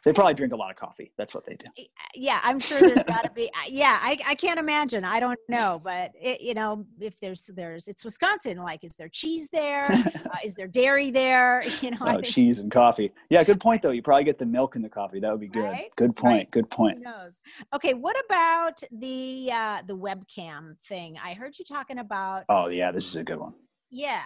They 0.03 0.13
probably 0.13 0.33
drink 0.33 0.53
a 0.53 0.55
lot 0.55 0.69
of 0.69 0.75
coffee. 0.75 1.11
That's 1.17 1.33
what 1.33 1.45
they 1.45 1.55
do. 1.55 1.65
Yeah, 2.13 2.39
I'm 2.43 2.59
sure 2.59 2.79
there's 2.79 3.03
got 3.03 3.23
to 3.23 3.31
be. 3.31 3.49
Yeah, 3.67 3.97
I, 4.01 4.17
I 4.27 4.35
can't 4.35 4.59
imagine. 4.59 5.03
I 5.03 5.19
don't 5.19 5.39
know, 5.47 5.79
but 5.83 6.11
it, 6.19 6.41
you 6.41 6.53
know, 6.53 6.85
if 6.99 7.19
there's 7.19 7.49
there's 7.55 7.87
it's 7.87 8.03
Wisconsin. 8.03 8.57
Like, 8.57 8.83
is 8.83 8.95
there 8.95 9.09
cheese 9.09 9.49
there? 9.49 9.85
uh, 9.91 10.37
is 10.43 10.53
there 10.55 10.67
dairy 10.67 11.11
there? 11.11 11.63
You 11.81 11.91
know, 11.91 11.97
oh, 12.01 12.21
cheese 12.21 12.59
and 12.59 12.69
coffee. 12.69 13.13
Yeah, 13.29 13.41
good 13.43 13.61
point 13.61 13.81
though. 13.81 13.91
You 13.91 14.01
probably 14.01 14.25
get 14.25 14.37
the 14.37 14.45
milk 14.45 14.75
in 14.75 14.81
the 14.81 14.89
coffee. 14.89 15.21
That 15.21 15.31
would 15.31 15.39
be 15.39 15.47
good. 15.47 15.63
Right? 15.63 15.89
Good 15.95 16.13
point. 16.13 16.33
Right. 16.33 16.51
Good 16.51 16.69
point. 16.69 16.97
Who 16.97 17.03
knows? 17.03 17.39
Okay, 17.73 17.93
what 17.93 18.17
about 18.25 18.83
the 18.91 19.49
uh, 19.51 19.81
the 19.87 19.95
webcam 19.95 20.75
thing? 20.85 21.17
I 21.23 21.33
heard 21.35 21.57
you 21.57 21.63
talking 21.63 21.99
about. 21.99 22.43
Oh 22.49 22.67
yeah, 22.67 22.91
this 22.91 23.07
is 23.07 23.15
a 23.15 23.23
good 23.23 23.39
one. 23.39 23.53
Yeah, 23.91 24.23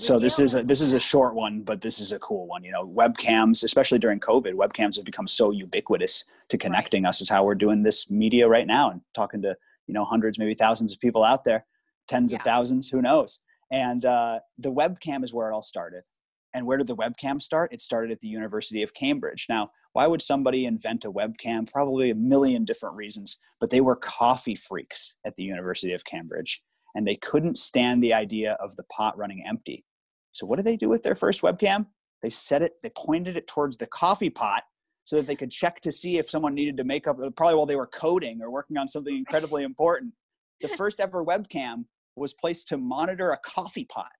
so 0.00 0.18
this 0.18 0.40
is 0.40 0.54
a 0.54 0.62
this 0.62 0.80
is 0.80 0.92
a 0.92 0.98
short 0.98 1.34
one 1.34 1.60
but 1.60 1.80
this 1.80 2.00
is 2.00 2.10
a 2.10 2.18
cool 2.18 2.48
one 2.48 2.64
you 2.64 2.72
know 2.72 2.84
webcams 2.84 3.62
especially 3.62 3.98
during 3.98 4.18
covid 4.18 4.54
webcams 4.54 4.96
have 4.96 5.04
become 5.04 5.28
so 5.28 5.52
ubiquitous 5.52 6.24
to 6.48 6.58
connecting 6.58 7.04
right. 7.04 7.10
us 7.10 7.20
is 7.20 7.28
how 7.28 7.44
we're 7.44 7.54
doing 7.54 7.82
this 7.82 8.10
media 8.10 8.48
right 8.48 8.66
now 8.66 8.90
and 8.90 9.00
talking 9.14 9.40
to 9.40 9.56
you 9.86 9.94
know 9.94 10.04
hundreds 10.04 10.36
maybe 10.36 10.54
thousands 10.54 10.92
of 10.92 10.98
people 10.98 11.22
out 11.22 11.44
there 11.44 11.64
tens 12.08 12.32
yeah. 12.32 12.38
of 12.38 12.42
thousands 12.42 12.88
who 12.88 13.02
knows? 13.02 13.40
And 13.70 14.04
uh, 14.04 14.40
the 14.58 14.72
webcam 14.72 15.24
is 15.24 15.32
where 15.32 15.50
it 15.50 15.54
all 15.54 15.62
started. 15.62 16.04
And 16.52 16.66
where 16.66 16.78
did 16.78 16.86
the 16.86 16.96
webcam 16.96 17.42
start? 17.42 17.72
It 17.72 17.82
started 17.82 18.12
at 18.12 18.20
the 18.20 18.28
university 18.28 18.82
of 18.82 18.94
cambridge. 18.94 19.46
Now 19.48 19.70
why 19.92 20.06
would 20.06 20.22
somebody 20.22 20.66
invent 20.66 21.04
a 21.04 21.10
webcam? 21.10 21.70
Probably 21.70 22.10
a 22.10 22.14
million 22.14 22.64
different 22.64 22.96
reasons 22.96 23.38
but 23.60 23.70
they 23.70 23.80
were 23.80 23.96
coffee 23.96 24.54
freaks 24.54 25.14
at 25.24 25.36
the 25.36 25.42
university 25.42 25.94
of 25.94 26.04
cambridge 26.04 26.62
and 26.94 27.06
they 27.06 27.16
couldn't 27.16 27.58
stand 27.58 28.02
the 28.02 28.14
idea 28.14 28.52
of 28.60 28.76
the 28.76 28.84
pot 28.84 29.16
running 29.18 29.44
empty. 29.46 29.84
So 30.32 30.46
what 30.46 30.56
did 30.56 30.66
they 30.66 30.76
do 30.76 30.88
with 30.88 31.02
their 31.02 31.14
first 31.14 31.42
webcam? 31.42 31.86
They 32.22 32.30
set 32.30 32.62
it, 32.62 32.72
they 32.82 32.90
pointed 32.96 33.36
it 33.36 33.46
towards 33.46 33.76
the 33.76 33.86
coffee 33.86 34.30
pot 34.30 34.62
so 35.04 35.16
that 35.16 35.26
they 35.26 35.36
could 35.36 35.50
check 35.50 35.80
to 35.82 35.92
see 35.92 36.18
if 36.18 36.30
someone 36.30 36.54
needed 36.54 36.76
to 36.78 36.84
make 36.84 37.06
up, 37.06 37.18
probably 37.36 37.54
while 37.54 37.66
they 37.66 37.76
were 37.76 37.86
coding 37.86 38.40
or 38.40 38.50
working 38.50 38.76
on 38.76 38.88
something 38.88 39.14
incredibly 39.14 39.62
important. 39.62 40.14
The 40.60 40.68
first 40.76 41.00
ever 41.00 41.24
webcam 41.24 41.84
was 42.16 42.32
placed 42.32 42.68
to 42.68 42.78
monitor 42.78 43.30
a 43.30 43.38
coffee 43.38 43.84
pot. 43.84 44.12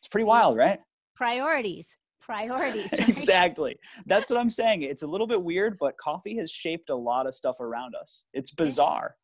It's 0.00 0.08
pretty 0.08 0.24
wild, 0.24 0.56
right? 0.56 0.80
Priorities. 1.14 1.96
Priorities. 2.20 2.92
Right? 2.98 3.08
exactly. 3.08 3.76
That's 4.06 4.30
what 4.30 4.38
I'm 4.38 4.50
saying. 4.50 4.82
It's 4.82 5.02
a 5.02 5.06
little 5.06 5.26
bit 5.26 5.42
weird, 5.42 5.76
but 5.78 5.96
coffee 5.98 6.36
has 6.38 6.50
shaped 6.50 6.90
a 6.90 6.96
lot 6.96 7.26
of 7.26 7.34
stuff 7.34 7.60
around 7.60 7.94
us. 7.94 8.24
It's 8.32 8.50
bizarre. 8.50 9.16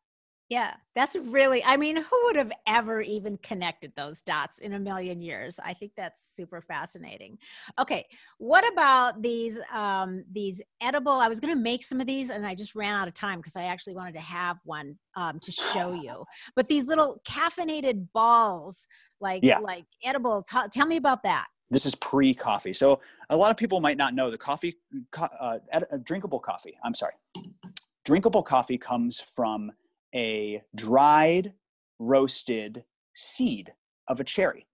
Yeah, 0.49 0.75
that's 0.95 1.15
really, 1.15 1.63
I 1.63 1.77
mean, 1.77 1.97
who 1.97 2.21
would 2.25 2.37
have 2.37 2.53
ever 2.67 3.03
even 3.03 3.37
connected 3.43 3.93
those 3.97 4.23
dots 4.23 4.61
in 4.61 4.73
a 4.73 4.79
million 4.79 5.21
years? 5.21 5.61
I 5.63 5.75
think 5.75 5.93
that's 5.95 6.35
super 6.35 6.63
fascinating. 6.63 7.37
Okay, 7.79 8.07
what 8.39 8.67
about 8.73 9.21
these 9.21 9.59
um, 9.75 10.25
these 10.33 10.63
edible? 10.81 11.13
I 11.13 11.29
was 11.29 11.39
going 11.39 11.55
to 11.55 11.61
make 11.61 11.85
some 11.85 12.01
of 12.01 12.07
these 12.07 12.31
and 12.31 12.47
I 12.47 12.55
just 12.55 12.75
ran 12.75 12.95
out 12.95 13.09
of 13.09 13.15
time 13.15 13.41
because 13.41 13.57
I 13.57 13.65
actually 13.65 13.95
wanted 13.95 14.15
to 14.15 14.21
have 14.21 14.57
one 14.65 14.97
um, 15.17 15.39
to 15.41 15.53
show 15.53 15.93
you. 15.93 16.25
But 16.57 16.67
these 16.67 16.87
little 16.87 17.21
caffeinated 17.29 18.07
balls, 18.15 18.89
like 19.21 19.43
yeah. 19.43 19.59
like 19.59 19.85
edible, 20.03 20.43
t- 20.51 20.59
tell 20.73 20.87
me 20.87 20.97
about 20.97 21.23
that. 21.25 21.47
This 21.71 21.85
is 21.85 21.95
pre-coffee, 21.95 22.73
so 22.73 23.01
a 23.29 23.37
lot 23.37 23.51
of 23.51 23.59
people 23.59 23.81
might 23.81 23.99
not 23.99 24.15
know 24.15 24.31
the 24.31 24.39
coffee, 24.39 24.79
uh, 25.19 25.59
ed- 25.71 26.03
drinkable 26.03 26.41
coffee. 26.41 26.79
I'm 26.83 26.95
sorry, 26.95 27.13
drinkable 28.07 28.43
coffee 28.43 28.79
comes 28.79 29.21
from 29.21 29.71
a 30.15 30.63
dried, 30.75 31.53
roasted 31.99 32.85
seed 33.15 33.73
of 34.09 34.21
a 34.21 34.25
cherry. 34.25 34.67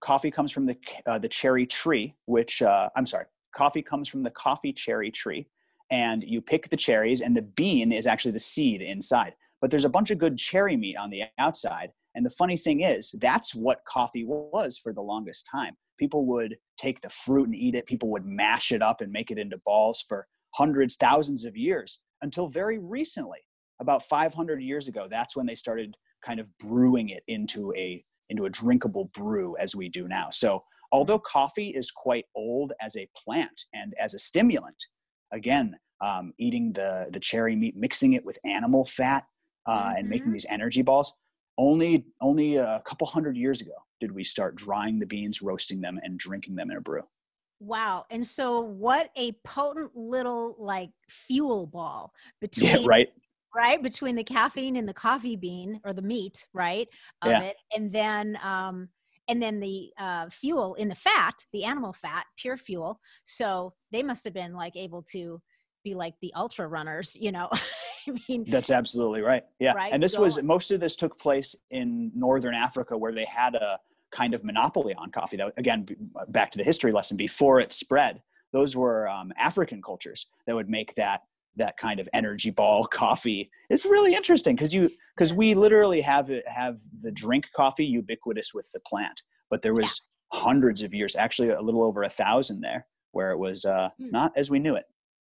Coffee 0.00 0.30
comes 0.30 0.52
from 0.52 0.66
the, 0.66 0.76
uh, 1.06 1.18
the 1.18 1.28
cherry 1.28 1.66
tree, 1.66 2.14
which, 2.26 2.62
uh, 2.62 2.88
I'm 2.94 3.06
sorry, 3.06 3.26
coffee 3.54 3.82
comes 3.82 4.08
from 4.08 4.22
the 4.22 4.30
coffee 4.30 4.72
cherry 4.72 5.10
tree. 5.10 5.48
And 5.90 6.24
you 6.24 6.40
pick 6.40 6.68
the 6.68 6.76
cherries, 6.76 7.20
and 7.20 7.36
the 7.36 7.42
bean 7.42 7.92
is 7.92 8.06
actually 8.06 8.32
the 8.32 8.40
seed 8.40 8.82
inside. 8.82 9.34
But 9.60 9.70
there's 9.70 9.84
a 9.84 9.88
bunch 9.88 10.10
of 10.10 10.18
good 10.18 10.36
cherry 10.36 10.76
meat 10.76 10.96
on 10.96 11.10
the 11.10 11.24
outside. 11.38 11.92
And 12.14 12.26
the 12.26 12.30
funny 12.30 12.56
thing 12.56 12.82
is, 12.82 13.14
that's 13.20 13.54
what 13.54 13.84
coffee 13.84 14.24
was 14.24 14.78
for 14.78 14.92
the 14.92 15.02
longest 15.02 15.46
time. 15.50 15.76
People 15.98 16.26
would 16.26 16.56
take 16.76 17.00
the 17.00 17.08
fruit 17.08 17.46
and 17.46 17.54
eat 17.54 17.74
it. 17.74 17.86
People 17.86 18.10
would 18.10 18.26
mash 18.26 18.72
it 18.72 18.82
up 18.82 19.00
and 19.00 19.12
make 19.12 19.30
it 19.30 19.38
into 19.38 19.58
balls 19.58 20.04
for 20.06 20.26
hundreds, 20.54 20.96
thousands 20.96 21.44
of 21.44 21.56
years 21.56 22.00
until 22.22 22.48
very 22.48 22.78
recently, 22.78 23.45
about 23.80 24.02
500 24.02 24.60
years 24.60 24.88
ago. 24.88 25.06
That's 25.08 25.36
when 25.36 25.46
they 25.46 25.54
started 25.54 25.96
kind 26.24 26.40
of 26.40 26.56
brewing 26.58 27.10
it 27.10 27.22
into 27.28 27.72
a 27.74 28.04
into 28.28 28.44
a 28.44 28.50
drinkable 28.50 29.04
brew 29.14 29.56
as 29.56 29.76
we 29.76 29.88
do 29.88 30.08
now. 30.08 30.28
So 30.30 30.64
although 30.90 31.18
coffee 31.18 31.68
is 31.68 31.90
quite 31.90 32.24
old 32.34 32.72
as 32.80 32.96
a 32.96 33.08
plant 33.16 33.66
and 33.72 33.94
as 34.00 34.14
a 34.14 34.18
stimulant, 34.18 34.86
again, 35.32 35.76
um, 36.00 36.32
eating 36.38 36.72
the 36.72 37.08
the 37.10 37.20
cherry 37.20 37.56
meat, 37.56 37.76
mixing 37.76 38.14
it 38.14 38.24
with 38.24 38.38
animal 38.44 38.84
fat, 38.84 39.24
uh, 39.66 39.88
mm-hmm. 39.88 39.96
and 39.98 40.08
making 40.08 40.24
mm-hmm. 40.24 40.32
these 40.32 40.46
energy 40.48 40.82
balls. 40.82 41.12
Only 41.58 42.04
only 42.20 42.56
a 42.56 42.82
couple 42.84 43.06
hundred 43.06 43.36
years 43.36 43.60
ago 43.60 43.72
did 44.00 44.12
we 44.12 44.24
start 44.24 44.56
drying 44.56 44.98
the 44.98 45.06
beans, 45.06 45.40
roasting 45.40 45.80
them, 45.80 45.98
and 46.02 46.18
drinking 46.18 46.56
them 46.56 46.70
in 46.70 46.76
a 46.76 46.80
brew. 46.80 47.02
Wow. 47.60 48.04
And 48.10 48.26
so 48.26 48.60
what 48.60 49.10
a 49.16 49.32
potent 49.44 49.96
little 49.96 50.56
like 50.58 50.90
fuel 51.08 51.66
ball 51.66 52.12
between 52.40 52.70
yeah, 52.70 52.84
right. 52.84 53.08
Right. 53.56 53.82
Between 53.82 54.16
the 54.16 54.24
caffeine 54.24 54.76
and 54.76 54.86
the 54.86 54.94
coffee 54.94 55.36
bean 55.36 55.80
or 55.84 55.94
the 55.94 56.02
meat, 56.02 56.46
right? 56.52 56.88
Of 57.22 57.30
yeah. 57.30 57.40
it. 57.42 57.56
And 57.74 57.90
then 57.90 58.38
um 58.42 58.88
and 59.28 59.42
then 59.42 59.58
the 59.60 59.90
uh, 59.98 60.28
fuel 60.30 60.74
in 60.74 60.88
the 60.88 60.94
fat, 60.94 61.34
the 61.52 61.64
animal 61.64 61.92
fat, 61.92 62.26
pure 62.36 62.56
fuel. 62.56 63.00
So 63.24 63.74
they 63.90 64.02
must 64.02 64.24
have 64.24 64.34
been 64.34 64.54
like 64.54 64.76
able 64.76 65.02
to 65.10 65.40
be 65.82 65.94
like 65.94 66.14
the 66.22 66.32
ultra 66.36 66.68
runners, 66.68 67.16
you 67.18 67.32
know. 67.32 67.48
I 68.08 68.12
mean, 68.28 68.44
that's 68.48 68.70
absolutely 68.70 69.22
right. 69.22 69.42
Yeah. 69.58 69.72
Right? 69.72 69.92
And 69.92 70.00
this 70.00 70.12
so, 70.12 70.22
was 70.22 70.40
most 70.42 70.70
of 70.70 70.78
this 70.78 70.94
took 70.94 71.18
place 71.18 71.56
in 71.70 72.12
northern 72.14 72.54
Africa 72.54 72.96
where 72.96 73.12
they 73.12 73.24
had 73.24 73.56
a 73.56 73.80
kind 74.12 74.32
of 74.32 74.44
monopoly 74.44 74.94
on 74.94 75.10
coffee. 75.10 75.36
That 75.36 75.52
again, 75.56 75.86
back 76.28 76.52
to 76.52 76.58
the 76.58 76.64
history 76.64 76.92
lesson 76.92 77.16
before 77.16 77.58
it 77.60 77.72
spread, 77.72 78.22
those 78.52 78.76
were 78.76 79.08
um, 79.08 79.32
African 79.36 79.82
cultures 79.82 80.26
that 80.46 80.54
would 80.54 80.68
make 80.70 80.94
that 80.94 81.22
that 81.56 81.76
kind 81.76 82.00
of 82.00 82.08
energy 82.12 82.50
ball 82.50 82.84
coffee. 82.92 83.50
It's 83.70 83.84
really 83.84 84.14
interesting 84.14 84.56
because 84.56 84.74
you 84.74 84.90
because 85.16 85.32
we 85.32 85.54
literally 85.54 86.00
have 86.02 86.30
have 86.46 86.80
the 87.00 87.10
drink 87.10 87.46
coffee 87.54 87.86
ubiquitous 87.86 88.52
with 88.54 88.70
the 88.72 88.80
plant, 88.80 89.22
but 89.50 89.62
there 89.62 89.74
was 89.74 90.02
yeah. 90.32 90.40
hundreds 90.40 90.82
of 90.82 90.94
years, 90.94 91.16
actually 91.16 91.50
a 91.50 91.60
little 91.60 91.82
over 91.82 92.02
a 92.02 92.08
thousand 92.08 92.60
there, 92.60 92.86
where 93.12 93.30
it 93.30 93.38
was 93.38 93.64
uh, 93.64 93.90
hmm. 93.98 94.10
not 94.10 94.32
as 94.36 94.50
we 94.50 94.58
knew 94.58 94.76
it. 94.76 94.84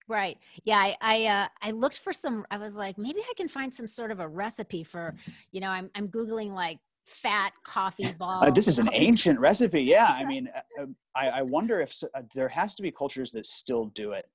Right. 0.07 0.37
Yeah. 0.65 0.79
I 0.79 0.97
I, 1.01 1.25
uh, 1.27 1.47
I 1.61 1.71
looked 1.71 1.97
for 1.97 2.11
some. 2.11 2.45
I 2.51 2.57
was 2.57 2.75
like, 2.75 2.97
maybe 2.97 3.19
I 3.21 3.33
can 3.37 3.47
find 3.47 3.73
some 3.73 3.87
sort 3.87 4.11
of 4.11 4.19
a 4.19 4.27
recipe 4.27 4.83
for. 4.83 5.15
You 5.51 5.61
know, 5.61 5.69
I'm 5.69 5.89
I'm 5.95 6.07
googling 6.09 6.53
like 6.53 6.79
fat 7.05 7.51
coffee 7.63 8.11
ball. 8.13 8.43
Uh, 8.43 8.51
this 8.51 8.67
is 8.67 8.79
an 8.79 8.89
ancient 8.93 9.39
recipe. 9.39 9.81
Yeah. 9.81 10.07
I 10.07 10.25
mean, 10.25 10.49
uh, 10.55 10.83
uh, 10.83 10.85
I, 11.15 11.29
I 11.29 11.41
wonder 11.41 11.79
if 11.79 12.01
uh, 12.15 12.21
there 12.33 12.49
has 12.49 12.75
to 12.75 12.83
be 12.83 12.91
cultures 12.91 13.31
that 13.31 13.45
still 13.45 13.85
do 13.87 14.11
it. 14.11 14.25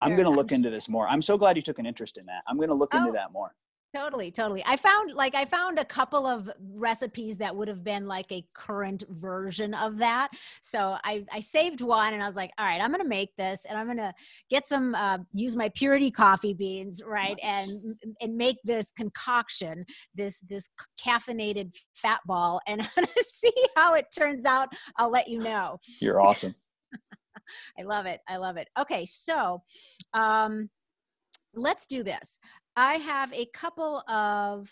I'm 0.00 0.14
going 0.14 0.26
to 0.26 0.30
look 0.30 0.52
into 0.52 0.70
this 0.70 0.88
more. 0.88 1.08
I'm 1.08 1.22
so 1.22 1.36
glad 1.36 1.56
you 1.56 1.62
took 1.62 1.78
an 1.78 1.86
interest 1.86 2.18
in 2.18 2.26
that. 2.26 2.42
I'm 2.46 2.56
going 2.56 2.68
to 2.68 2.74
look 2.74 2.90
oh, 2.94 2.98
into 2.98 3.12
that 3.12 3.32
more. 3.32 3.52
Totally, 3.96 4.30
totally. 4.30 4.62
I 4.66 4.76
found 4.76 5.14
like 5.14 5.34
I 5.34 5.46
found 5.46 5.78
a 5.78 5.84
couple 5.84 6.26
of 6.26 6.50
recipes 6.74 7.38
that 7.38 7.56
would 7.56 7.68
have 7.68 7.82
been 7.82 8.06
like 8.06 8.30
a 8.30 8.44
current 8.52 9.02
version 9.08 9.72
of 9.72 9.96
that. 9.98 10.28
So 10.60 10.98
I 11.04 11.24
I 11.32 11.40
saved 11.40 11.80
one 11.80 12.12
and 12.12 12.22
I 12.22 12.26
was 12.26 12.36
like, 12.36 12.50
all 12.58 12.66
right, 12.66 12.82
I'm 12.82 12.90
gonna 12.90 13.04
make 13.04 13.34
this 13.36 13.64
and 13.66 13.78
I'm 13.78 13.86
gonna 13.86 14.12
get 14.50 14.66
some 14.66 14.94
uh, 14.94 15.18
use 15.32 15.56
my 15.56 15.70
purity 15.70 16.10
coffee 16.10 16.52
beans, 16.52 17.00
right, 17.02 17.38
nice. 17.42 17.70
and 17.70 17.96
and 18.20 18.36
make 18.36 18.58
this 18.62 18.90
concoction, 18.90 19.86
this 20.14 20.40
this 20.40 20.68
caffeinated 21.02 21.74
fat 21.94 22.20
ball, 22.26 22.60
and 22.66 22.82
I'm 22.96 23.06
see 23.24 23.52
how 23.74 23.94
it 23.94 24.06
turns 24.14 24.44
out. 24.44 24.68
I'll 24.96 25.10
let 25.10 25.28
you 25.28 25.38
know. 25.38 25.78
You're 25.98 26.20
awesome. 26.20 26.54
I 27.78 27.82
love 27.82 28.06
it. 28.06 28.20
I 28.28 28.36
love 28.36 28.56
it. 28.56 28.68
Okay, 28.78 29.04
so 29.04 29.62
um, 30.14 30.70
let's 31.54 31.86
do 31.86 32.02
this. 32.02 32.38
I 32.76 32.94
have 32.94 33.32
a 33.32 33.46
couple 33.54 34.02
of 34.08 34.70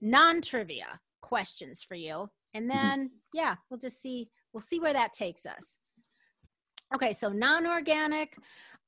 non 0.00 0.40
trivia 0.40 1.00
questions 1.22 1.82
for 1.82 1.94
you. 1.94 2.28
And 2.54 2.68
mm-hmm. 2.68 2.88
then, 2.88 3.10
yeah, 3.32 3.54
we'll 3.68 3.78
just 3.78 4.00
see, 4.00 4.28
we'll 4.52 4.62
see 4.62 4.80
where 4.80 4.92
that 4.92 5.12
takes 5.12 5.46
us. 5.46 5.78
Okay, 6.94 7.12
so 7.12 7.28
non 7.28 7.66
organic, 7.66 8.36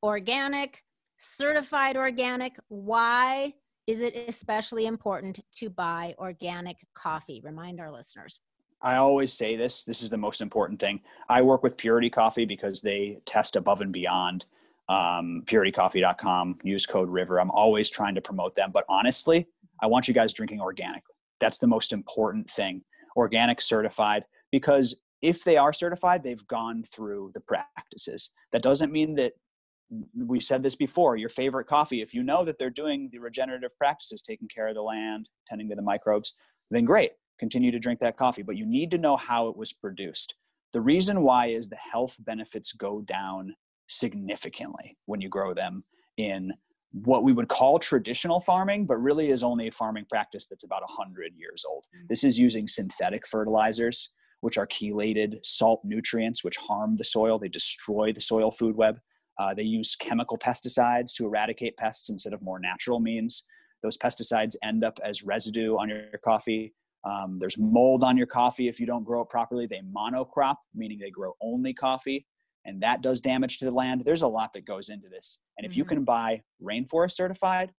organic, 0.02 0.82
certified 1.16 1.96
organic. 1.96 2.56
Why 2.68 3.54
is 3.86 4.00
it 4.00 4.16
especially 4.28 4.86
important 4.86 5.40
to 5.56 5.70
buy 5.70 6.14
organic 6.18 6.78
coffee? 6.94 7.40
Remind 7.44 7.80
our 7.80 7.92
listeners. 7.92 8.40
I 8.82 8.96
always 8.96 9.32
say 9.32 9.56
this 9.56 9.84
this 9.84 10.02
is 10.02 10.10
the 10.10 10.16
most 10.16 10.40
important 10.40 10.80
thing. 10.80 11.00
I 11.28 11.42
work 11.42 11.62
with 11.62 11.76
Purity 11.76 12.10
Coffee 12.10 12.44
because 12.44 12.80
they 12.80 13.18
test 13.26 13.56
above 13.56 13.80
and 13.80 13.92
beyond 13.92 14.44
um, 14.88 15.42
puritycoffee.com, 15.46 16.58
use 16.64 16.86
code 16.86 17.08
river. 17.08 17.40
I'm 17.40 17.50
always 17.50 17.88
trying 17.88 18.14
to 18.16 18.20
promote 18.20 18.54
them. 18.54 18.70
But 18.72 18.84
honestly, 18.88 19.48
I 19.80 19.86
want 19.86 20.08
you 20.08 20.14
guys 20.14 20.32
drinking 20.32 20.60
organic. 20.60 21.02
That's 21.40 21.58
the 21.58 21.66
most 21.66 21.92
important 21.92 22.50
thing. 22.50 22.82
Organic 23.16 23.60
certified, 23.60 24.24
because 24.50 24.96
if 25.20 25.44
they 25.44 25.56
are 25.56 25.72
certified, 25.72 26.24
they've 26.24 26.46
gone 26.46 26.82
through 26.82 27.30
the 27.34 27.40
practices. 27.40 28.30
That 28.50 28.62
doesn't 28.62 28.92
mean 28.92 29.14
that 29.16 29.34
we 30.16 30.40
said 30.40 30.62
this 30.62 30.74
before 30.74 31.16
your 31.16 31.28
favorite 31.28 31.66
coffee, 31.66 32.00
if 32.00 32.14
you 32.14 32.22
know 32.22 32.44
that 32.44 32.58
they're 32.58 32.70
doing 32.70 33.08
the 33.12 33.18
regenerative 33.18 33.76
practices, 33.76 34.22
taking 34.22 34.48
care 34.48 34.68
of 34.68 34.74
the 34.74 34.82
land, 34.82 35.28
tending 35.46 35.68
to 35.68 35.74
the 35.74 35.82
microbes, 35.82 36.34
then 36.70 36.84
great, 36.84 37.12
continue 37.42 37.72
to 37.72 37.80
drink 37.80 37.98
that 37.98 38.16
coffee. 38.16 38.42
But 38.42 38.56
you 38.56 38.64
need 38.64 38.92
to 38.92 38.98
know 38.98 39.16
how 39.16 39.48
it 39.48 39.56
was 39.56 39.72
produced. 39.72 40.36
The 40.72 40.80
reason 40.80 41.22
why 41.22 41.48
is 41.48 41.68
the 41.68 41.76
health 41.92 42.14
benefits 42.20 42.72
go 42.72 43.00
down 43.02 43.56
significantly 43.88 44.96
when 45.06 45.20
you 45.20 45.28
grow 45.28 45.52
them 45.52 45.82
in 46.16 46.52
what 46.92 47.24
we 47.24 47.32
would 47.32 47.48
call 47.48 47.80
traditional 47.80 48.38
farming, 48.40 48.86
but 48.86 48.96
really 48.96 49.30
is 49.30 49.42
only 49.42 49.66
a 49.66 49.72
farming 49.72 50.06
practice 50.08 50.46
that's 50.46 50.62
about 50.62 50.82
100 50.82 51.32
years 51.36 51.64
old. 51.68 51.84
Mm. 51.96 52.08
This 52.08 52.22
is 52.22 52.38
using 52.38 52.68
synthetic 52.68 53.26
fertilizers, 53.26 54.10
which 54.40 54.56
are 54.56 54.66
chelated 54.68 55.38
salt 55.42 55.80
nutrients, 55.82 56.44
which 56.44 56.58
harm 56.58 56.94
the 56.96 57.04
soil. 57.04 57.40
They 57.40 57.48
destroy 57.48 58.12
the 58.12 58.20
soil 58.20 58.52
food 58.52 58.76
web. 58.76 59.00
Uh, 59.36 59.52
they 59.52 59.64
use 59.64 59.96
chemical 59.96 60.38
pesticides 60.38 61.12
to 61.16 61.26
eradicate 61.26 61.76
pests 61.76 62.08
instead 62.08 62.34
of 62.34 62.40
more 62.40 62.60
natural 62.60 63.00
means. 63.00 63.42
Those 63.82 63.98
pesticides 63.98 64.54
end 64.62 64.84
up 64.84 65.00
as 65.02 65.24
residue 65.24 65.76
on 65.76 65.88
your 65.88 66.20
coffee. 66.24 66.72
Um, 67.04 67.38
there's 67.40 67.58
mold 67.58 68.04
on 68.04 68.16
your 68.16 68.26
coffee 68.26 68.68
if 68.68 68.78
you 68.78 68.86
don't 68.86 69.04
grow 69.04 69.22
it 69.22 69.28
properly. 69.28 69.66
They 69.66 69.80
monocrop, 69.80 70.56
meaning 70.74 70.98
they 70.98 71.10
grow 71.10 71.34
only 71.40 71.74
coffee 71.74 72.26
and 72.64 72.80
that 72.82 73.02
does 73.02 73.20
damage 73.20 73.58
to 73.58 73.64
the 73.64 73.70
land. 73.70 74.02
There's 74.04 74.22
a 74.22 74.28
lot 74.28 74.52
that 74.52 74.64
goes 74.64 74.88
into 74.88 75.08
this. 75.08 75.38
And 75.58 75.64
if 75.64 75.72
mm-hmm. 75.72 75.78
you 75.78 75.84
can 75.84 76.04
buy 76.04 76.42
rainforest 76.62 77.12
certified 77.12 77.72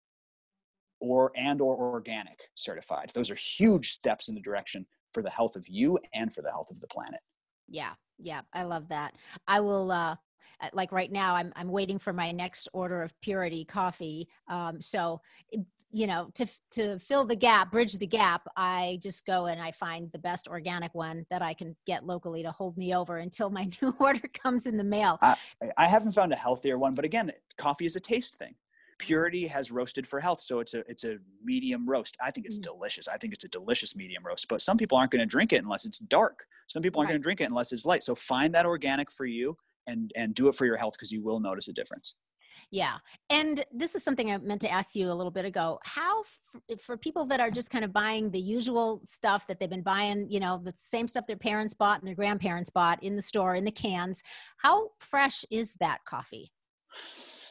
or 0.99 1.31
and 1.35 1.61
or 1.61 1.75
organic 1.75 2.37
certified, 2.55 3.11
those 3.13 3.31
are 3.31 3.35
huge 3.35 3.91
steps 3.91 4.27
in 4.27 4.35
the 4.35 4.41
direction 4.41 4.85
for 5.13 5.23
the 5.23 5.29
health 5.29 5.55
of 5.55 5.67
you 5.67 5.99
and 6.13 6.33
for 6.33 6.41
the 6.41 6.51
health 6.51 6.69
of 6.71 6.79
the 6.79 6.87
planet. 6.87 7.19
Yeah. 7.67 7.91
Yeah, 8.19 8.41
I 8.53 8.63
love 8.63 8.89
that. 8.89 9.15
I 9.47 9.59
will 9.59 9.91
uh 9.91 10.15
like 10.73 10.91
right 10.91 11.11
now 11.11 11.35
i'm 11.35 11.51
i'm 11.55 11.69
waiting 11.69 11.99
for 11.99 12.13
my 12.13 12.31
next 12.31 12.69
order 12.73 13.01
of 13.01 13.19
purity 13.21 13.65
coffee. 13.65 14.27
Um 14.47 14.79
so 14.79 15.21
you 15.93 16.07
know 16.07 16.29
to 16.33 16.45
to 16.71 16.99
fill 16.99 17.23
the 17.23 17.35
gap 17.35 17.71
bridge 17.71 17.97
the 17.99 18.07
gap 18.07 18.47
i 18.57 18.97
just 19.01 19.25
go 19.25 19.45
and 19.45 19.61
i 19.61 19.71
find 19.71 20.11
the 20.11 20.17
best 20.17 20.47
organic 20.47 20.93
one 20.95 21.25
that 21.29 21.41
i 21.41 21.53
can 21.53 21.75
get 21.85 22.05
locally 22.05 22.41
to 22.41 22.51
hold 22.51 22.75
me 22.77 22.95
over 22.95 23.17
until 23.17 23.49
my 23.49 23.69
new 23.81 23.95
order 23.99 24.27
comes 24.33 24.65
in 24.65 24.75
the 24.75 24.83
mail. 24.83 25.19
I, 25.21 25.37
I 25.77 25.87
haven't 25.87 26.13
found 26.13 26.33
a 26.33 26.35
healthier 26.35 26.77
one 26.77 26.95
but 26.95 27.05
again 27.05 27.31
coffee 27.57 27.85
is 27.85 27.95
a 27.95 28.01
taste 28.01 28.35
thing. 28.35 28.55
Purity 28.97 29.47
has 29.47 29.71
roasted 29.71 30.07
for 30.07 30.19
health 30.19 30.41
so 30.41 30.59
it's 30.59 30.73
a 30.73 30.79
it's 30.89 31.03
a 31.03 31.17
medium 31.43 31.87
roast. 31.87 32.17
I 32.21 32.31
think 32.31 32.47
it's 32.47 32.59
mm. 32.59 32.63
delicious. 32.63 33.07
I 33.07 33.17
think 33.17 33.33
it's 33.33 33.43
a 33.43 33.49
delicious 33.49 33.95
medium 33.95 34.25
roast 34.25 34.47
but 34.47 34.61
some 34.61 34.77
people 34.77 34.97
aren't 34.97 35.11
going 35.11 35.21
to 35.21 35.25
drink 35.27 35.53
it 35.53 35.63
unless 35.63 35.85
it's 35.85 35.99
dark. 35.99 36.45
Some 36.67 36.81
people 36.81 36.99
aren't 36.99 37.09
right. 37.09 37.13
going 37.13 37.21
to 37.21 37.23
drink 37.23 37.41
it 37.41 37.45
unless 37.45 37.71
it's 37.71 37.85
light. 37.85 38.03
So 38.03 38.15
find 38.15 38.55
that 38.55 38.65
organic 38.65 39.11
for 39.11 39.25
you 39.25 39.55
and 39.87 40.11
and 40.15 40.35
do 40.35 40.47
it 40.47 40.55
for 40.55 40.65
your 40.65 40.77
health 40.77 40.93
because 40.93 41.11
you 41.11 41.21
will 41.21 41.39
notice 41.39 41.67
a 41.67 41.73
difference 41.73 42.15
yeah. 42.71 42.97
And 43.29 43.63
this 43.71 43.95
is 43.95 44.03
something 44.03 44.31
I 44.31 44.37
meant 44.37 44.61
to 44.61 44.71
ask 44.71 44.95
you 44.95 45.11
a 45.11 45.13
little 45.13 45.31
bit 45.31 45.45
ago. 45.45 45.79
How, 45.83 46.21
f- 46.21 46.79
for 46.79 46.97
people 46.97 47.25
that 47.25 47.39
are 47.39 47.51
just 47.51 47.69
kind 47.69 47.85
of 47.85 47.93
buying 47.93 48.31
the 48.31 48.39
usual 48.39 49.01
stuff 49.05 49.47
that 49.47 49.59
they've 49.59 49.69
been 49.69 49.81
buying, 49.81 50.29
you 50.29 50.39
know, 50.39 50.61
the 50.63 50.73
same 50.77 51.07
stuff 51.07 51.27
their 51.27 51.37
parents 51.37 51.73
bought 51.73 51.99
and 51.99 52.07
their 52.07 52.15
grandparents 52.15 52.69
bought 52.69 53.01
in 53.03 53.15
the 53.15 53.21
store, 53.21 53.55
in 53.55 53.65
the 53.65 53.71
cans, 53.71 54.23
how 54.57 54.89
fresh 54.99 55.45
is 55.51 55.75
that 55.75 55.99
coffee? 56.05 56.51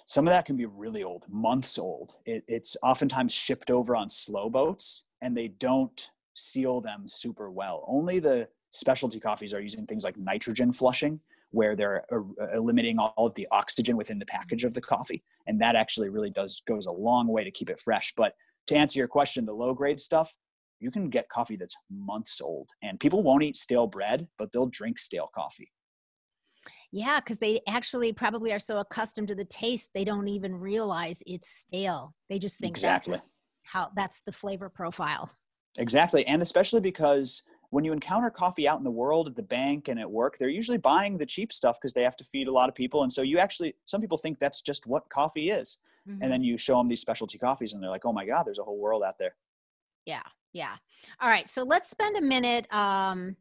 Some 0.05 0.27
of 0.27 0.33
that 0.33 0.45
can 0.45 0.57
be 0.57 0.67
really 0.67 1.03
old, 1.03 1.25
months 1.29 1.79
old. 1.79 2.17
It, 2.27 2.45
it's 2.49 2.77
oftentimes 2.83 3.33
shipped 3.33 3.71
over 3.71 3.97
on 3.97 4.11
slow 4.11 4.51
boats 4.51 5.05
and 5.21 5.37
they 5.37 5.49
don't 5.49 6.11
seal 6.35 6.81
them 6.81 7.05
super 7.07 7.51
well. 7.51 7.85
Only 7.87 8.19
the 8.19 8.49
specialty 8.71 9.21
coffees 9.21 9.55
are 9.55 9.61
using 9.61 9.87
things 9.87 10.03
like 10.03 10.17
nitrogen 10.17 10.73
flushing 10.73 11.21
where 11.53 11.77
they're 11.77 12.05
uh, 12.13 12.19
eliminating 12.55 12.99
all 12.99 13.27
of 13.27 13.35
the 13.35 13.47
oxygen 13.53 13.97
within 13.97 14.19
the 14.19 14.27
package 14.27 14.65
of 14.65 14.75
the 14.75 14.81
coffee 14.81 15.23
and 15.47 15.61
that 15.61 15.77
actually 15.77 16.09
really 16.09 16.31
does 16.31 16.63
goes 16.67 16.87
a 16.87 16.93
long 16.93 17.29
way 17.29 17.45
to 17.45 17.51
keep 17.51 17.71
it 17.71 17.81
fresh 17.81 18.13
but 18.17 18.35
to 18.67 18.77
answer 18.77 18.99
your 18.99 19.09
question 19.09 19.45
the 19.47 19.53
low 19.53 19.73
grade 19.73 20.01
stuff 20.01 20.37
you 20.81 20.91
can 20.91 21.09
get 21.09 21.29
coffee 21.29 21.57
that's 21.57 21.77
months 21.91 22.41
old 22.41 22.69
and 22.83 22.99
people 22.99 23.23
won't 23.23 23.43
eat 23.43 23.57
stale 23.57 23.87
bread 23.87 24.27
but 24.39 24.51
they'll 24.53 24.67
drink 24.67 24.99
stale 24.99 25.31
coffee 25.35 25.71
Yeah, 26.93 27.21
because 27.21 27.39
they 27.39 27.61
actually 27.69 28.13
probably 28.13 28.53
are 28.53 28.59
so 28.59 28.79
accustomed 28.79 29.29
to 29.29 29.35
the 29.35 29.45
taste, 29.45 29.91
they 29.95 30.05
don't 30.05 30.29
even 30.29 30.55
realize 30.55 31.23
it's 31.27 31.49
stale. 31.49 32.15
They 32.29 32.39
just 32.39 32.59
think 32.59 32.71
exactly 32.71 33.15
that's 33.15 33.27
how 33.63 33.91
that's 33.97 34.23
the 34.27 34.33
flavor 34.33 34.69
profile. 34.69 35.31
Exactly. 35.79 36.27
And 36.27 36.43
especially 36.43 36.81
because 36.81 37.43
when 37.73 37.85
you 37.85 37.93
encounter 37.95 38.29
coffee 38.29 38.69
out 38.69 38.77
in 38.77 38.85
the 38.85 38.91
world 38.91 39.27
at 39.27 39.35
the 39.35 39.43
bank 39.43 39.89
and 39.89 39.99
at 39.99 40.11
work, 40.11 40.37
they're 40.37 40.51
usually 40.51 40.77
buying 40.77 41.17
the 41.17 41.25
cheap 41.25 41.51
stuff 41.51 41.79
because 41.81 41.95
they 41.95 42.03
have 42.03 42.17
to 42.19 42.23
feed 42.23 42.47
a 42.47 42.53
lot 42.53 42.69
of 42.69 42.75
people. 42.75 43.03
And 43.03 43.11
so 43.11 43.23
you 43.23 43.39
actually, 43.39 43.75
some 43.87 44.03
people 44.03 44.19
think 44.19 44.39
that's 44.39 44.61
just 44.61 44.87
what 44.87 45.09
coffee 45.09 45.49
is. 45.49 45.79
Mm-hmm. 46.07 46.23
And 46.23 46.31
then 46.31 46.45
you 46.45 46.59
show 46.59 46.77
them 46.77 46.87
these 46.87 47.01
specialty 47.01 47.39
coffees 47.39 47.73
and 47.73 47.83
they're 47.83 47.89
like, 47.89 48.05
oh 48.05 48.13
my 48.13 48.27
God, 48.27 48.43
there's 48.43 48.59
a 48.59 48.63
whole 48.63 48.79
world 48.79 49.03
out 49.03 49.19
there. 49.19 49.37
Yeah. 50.05 50.21
Yeah. 50.53 50.75
All 51.19 51.31
right. 51.31 51.49
So 51.49 51.63
let's 51.63 51.89
spend 51.89 52.19
a 52.19 52.21
minute 52.21 52.71
um, 52.75 53.37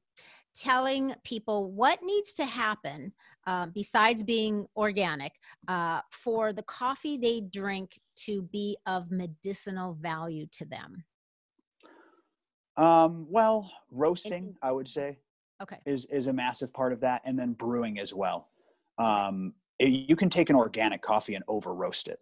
telling 0.56 1.14
people 1.26 1.70
what 1.70 2.00
needs 2.02 2.34
to 2.36 2.46
happen 2.46 3.12
um, 3.48 3.72
besides 3.76 4.24
being 4.24 4.66
organic 4.78 5.34
uh, 5.68 6.00
for 6.10 6.54
the 6.54 6.64
coffee 6.64 7.18
they 7.18 7.42
drink 7.42 8.00
to 8.16 8.44
be 8.44 8.78
of 8.86 9.12
medicinal 9.12 9.98
value 10.00 10.46
to 10.54 10.64
them. 10.64 11.04
Um, 12.82 13.28
well, 13.30 13.72
roasting, 13.92 14.56
I 14.64 14.72
would 14.72 14.88
say, 14.88 15.20
okay, 15.62 15.78
is 15.86 16.06
is 16.06 16.26
a 16.26 16.34
massive 16.34 16.74
part 16.74 16.94
of 16.94 17.02
that, 17.02 17.22
and 17.26 17.38
then 17.38 17.54
brewing 17.54 18.00
as 18.00 18.12
well. 18.12 18.50
Um, 18.98 19.54
it, 19.78 19.90
you 20.10 20.16
can 20.16 20.32
take 20.32 20.50
an 20.50 20.56
organic 20.56 21.04
coffee 21.04 21.36
and 21.36 21.44
over 21.48 21.76
roast 21.76 22.08
it, 22.08 22.20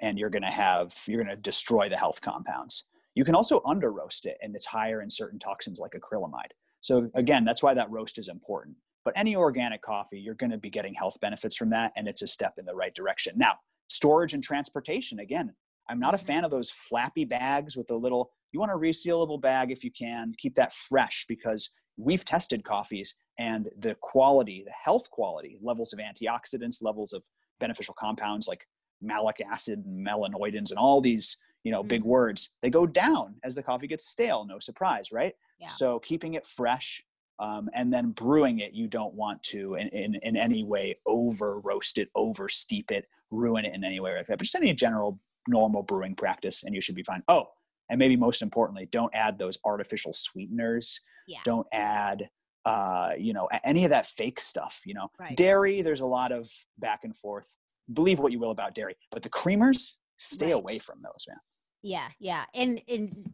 and 0.00 0.18
you're 0.18 0.30
going 0.30 0.42
to 0.42 0.48
have 0.48 0.94
you're 1.06 1.24
to 1.24 1.36
destroy 1.36 1.90
the 1.90 1.96
health 1.96 2.22
compounds. 2.22 2.84
You 3.14 3.24
can 3.24 3.34
also 3.34 3.60
under 3.66 3.92
roast 3.92 4.24
it, 4.24 4.38
and 4.40 4.54
it's 4.54 4.64
higher 4.64 5.02
in 5.02 5.10
certain 5.10 5.38
toxins 5.38 5.78
like 5.78 5.92
acrylamide. 5.92 6.52
So 6.80 7.10
again, 7.14 7.44
that's 7.44 7.62
why 7.62 7.74
that 7.74 7.90
roast 7.90 8.18
is 8.18 8.28
important. 8.28 8.76
But 9.04 9.12
any 9.14 9.36
organic 9.36 9.82
coffee, 9.82 10.20
you're 10.20 10.34
going 10.34 10.52
to 10.52 10.58
be 10.58 10.70
getting 10.70 10.94
health 10.94 11.18
benefits 11.20 11.54
from 11.54 11.68
that, 11.70 11.92
and 11.96 12.08
it's 12.08 12.22
a 12.22 12.26
step 12.26 12.54
in 12.56 12.64
the 12.64 12.74
right 12.74 12.94
direction. 12.94 13.34
Now, 13.36 13.56
storage 13.88 14.32
and 14.32 14.42
transportation, 14.42 15.18
again, 15.18 15.54
I'm 15.86 16.00
not 16.00 16.14
a 16.14 16.16
mm-hmm. 16.16 16.26
fan 16.26 16.44
of 16.44 16.50
those 16.50 16.70
flappy 16.70 17.26
bags 17.26 17.76
with 17.76 17.88
the 17.88 17.96
little 17.96 18.30
you 18.52 18.60
want 18.60 18.72
a 18.72 18.76
resealable 18.76 19.40
bag 19.40 19.70
if 19.70 19.84
you 19.84 19.90
can. 19.90 20.32
Keep 20.38 20.54
that 20.56 20.72
fresh 20.72 21.24
because 21.28 21.70
we've 21.96 22.24
tested 22.24 22.64
coffees 22.64 23.14
and 23.38 23.68
the 23.78 23.94
quality, 24.00 24.64
the 24.66 24.72
health 24.72 25.10
quality, 25.10 25.58
levels 25.62 25.92
of 25.92 25.98
antioxidants, 25.98 26.82
levels 26.82 27.12
of 27.12 27.22
beneficial 27.60 27.94
compounds 27.98 28.48
like 28.48 28.66
malic 29.00 29.40
acid 29.40 29.84
and 29.84 30.06
melanoidins 30.06 30.70
and 30.70 30.78
all 30.78 31.00
these 31.00 31.36
you 31.64 31.72
know 31.72 31.80
mm-hmm. 31.80 31.88
big 31.88 32.02
words 32.02 32.50
they 32.62 32.70
go 32.70 32.86
down 32.86 33.34
as 33.44 33.54
the 33.54 33.62
coffee 33.62 33.86
gets 33.86 34.06
stale 34.06 34.44
no 34.44 34.58
surprise 34.58 35.12
right 35.12 35.34
yeah. 35.58 35.68
so 35.68 35.98
keeping 36.00 36.34
it 36.34 36.46
fresh 36.46 37.02
um, 37.40 37.68
and 37.74 37.92
then 37.92 38.10
brewing 38.10 38.58
it 38.58 38.72
you 38.72 38.88
don't 38.88 39.14
want 39.14 39.40
to 39.44 39.74
in, 39.74 39.88
in, 39.88 40.16
in 40.22 40.36
any 40.36 40.64
way 40.64 40.98
over 41.06 41.60
roast 41.60 41.98
it 41.98 42.08
over 42.14 42.48
steep 42.48 42.90
it 42.90 43.06
ruin 43.30 43.64
it 43.64 43.74
in 43.74 43.84
any 43.84 44.00
way 44.00 44.16
like 44.16 44.26
that 44.26 44.38
but 44.38 44.44
just 44.44 44.56
any 44.56 44.72
general 44.72 45.20
normal 45.46 45.82
brewing 45.82 46.14
practice 46.14 46.64
and 46.64 46.74
you 46.74 46.80
should 46.80 46.94
be 46.94 47.02
fine 47.02 47.22
oh 47.28 47.46
and 47.90 47.98
maybe 47.98 48.16
most 48.16 48.42
importantly 48.42 48.88
don't 48.90 49.14
add 49.14 49.38
those 49.38 49.58
artificial 49.64 50.12
sweeteners 50.12 51.00
yeah. 51.26 51.38
don't 51.44 51.66
add 51.72 52.28
uh, 52.64 53.12
you 53.18 53.32
know 53.32 53.48
any 53.64 53.84
of 53.84 53.90
that 53.90 54.06
fake 54.06 54.40
stuff 54.40 54.82
you 54.84 54.94
know 54.94 55.10
right. 55.18 55.36
dairy 55.36 55.82
there's 55.82 56.00
a 56.02 56.06
lot 56.06 56.32
of 56.32 56.50
back 56.78 57.00
and 57.04 57.16
forth 57.16 57.56
believe 57.92 58.18
what 58.18 58.32
you 58.32 58.38
will 58.38 58.50
about 58.50 58.74
dairy 58.74 58.94
but 59.10 59.22
the 59.22 59.30
creamers 59.30 59.94
stay 60.16 60.46
right. 60.46 60.54
away 60.54 60.78
from 60.78 60.98
those 61.02 61.24
man 61.28 61.38
yeah, 61.82 62.08
yeah. 62.18 62.44
And 62.54 62.80
and 62.88 63.32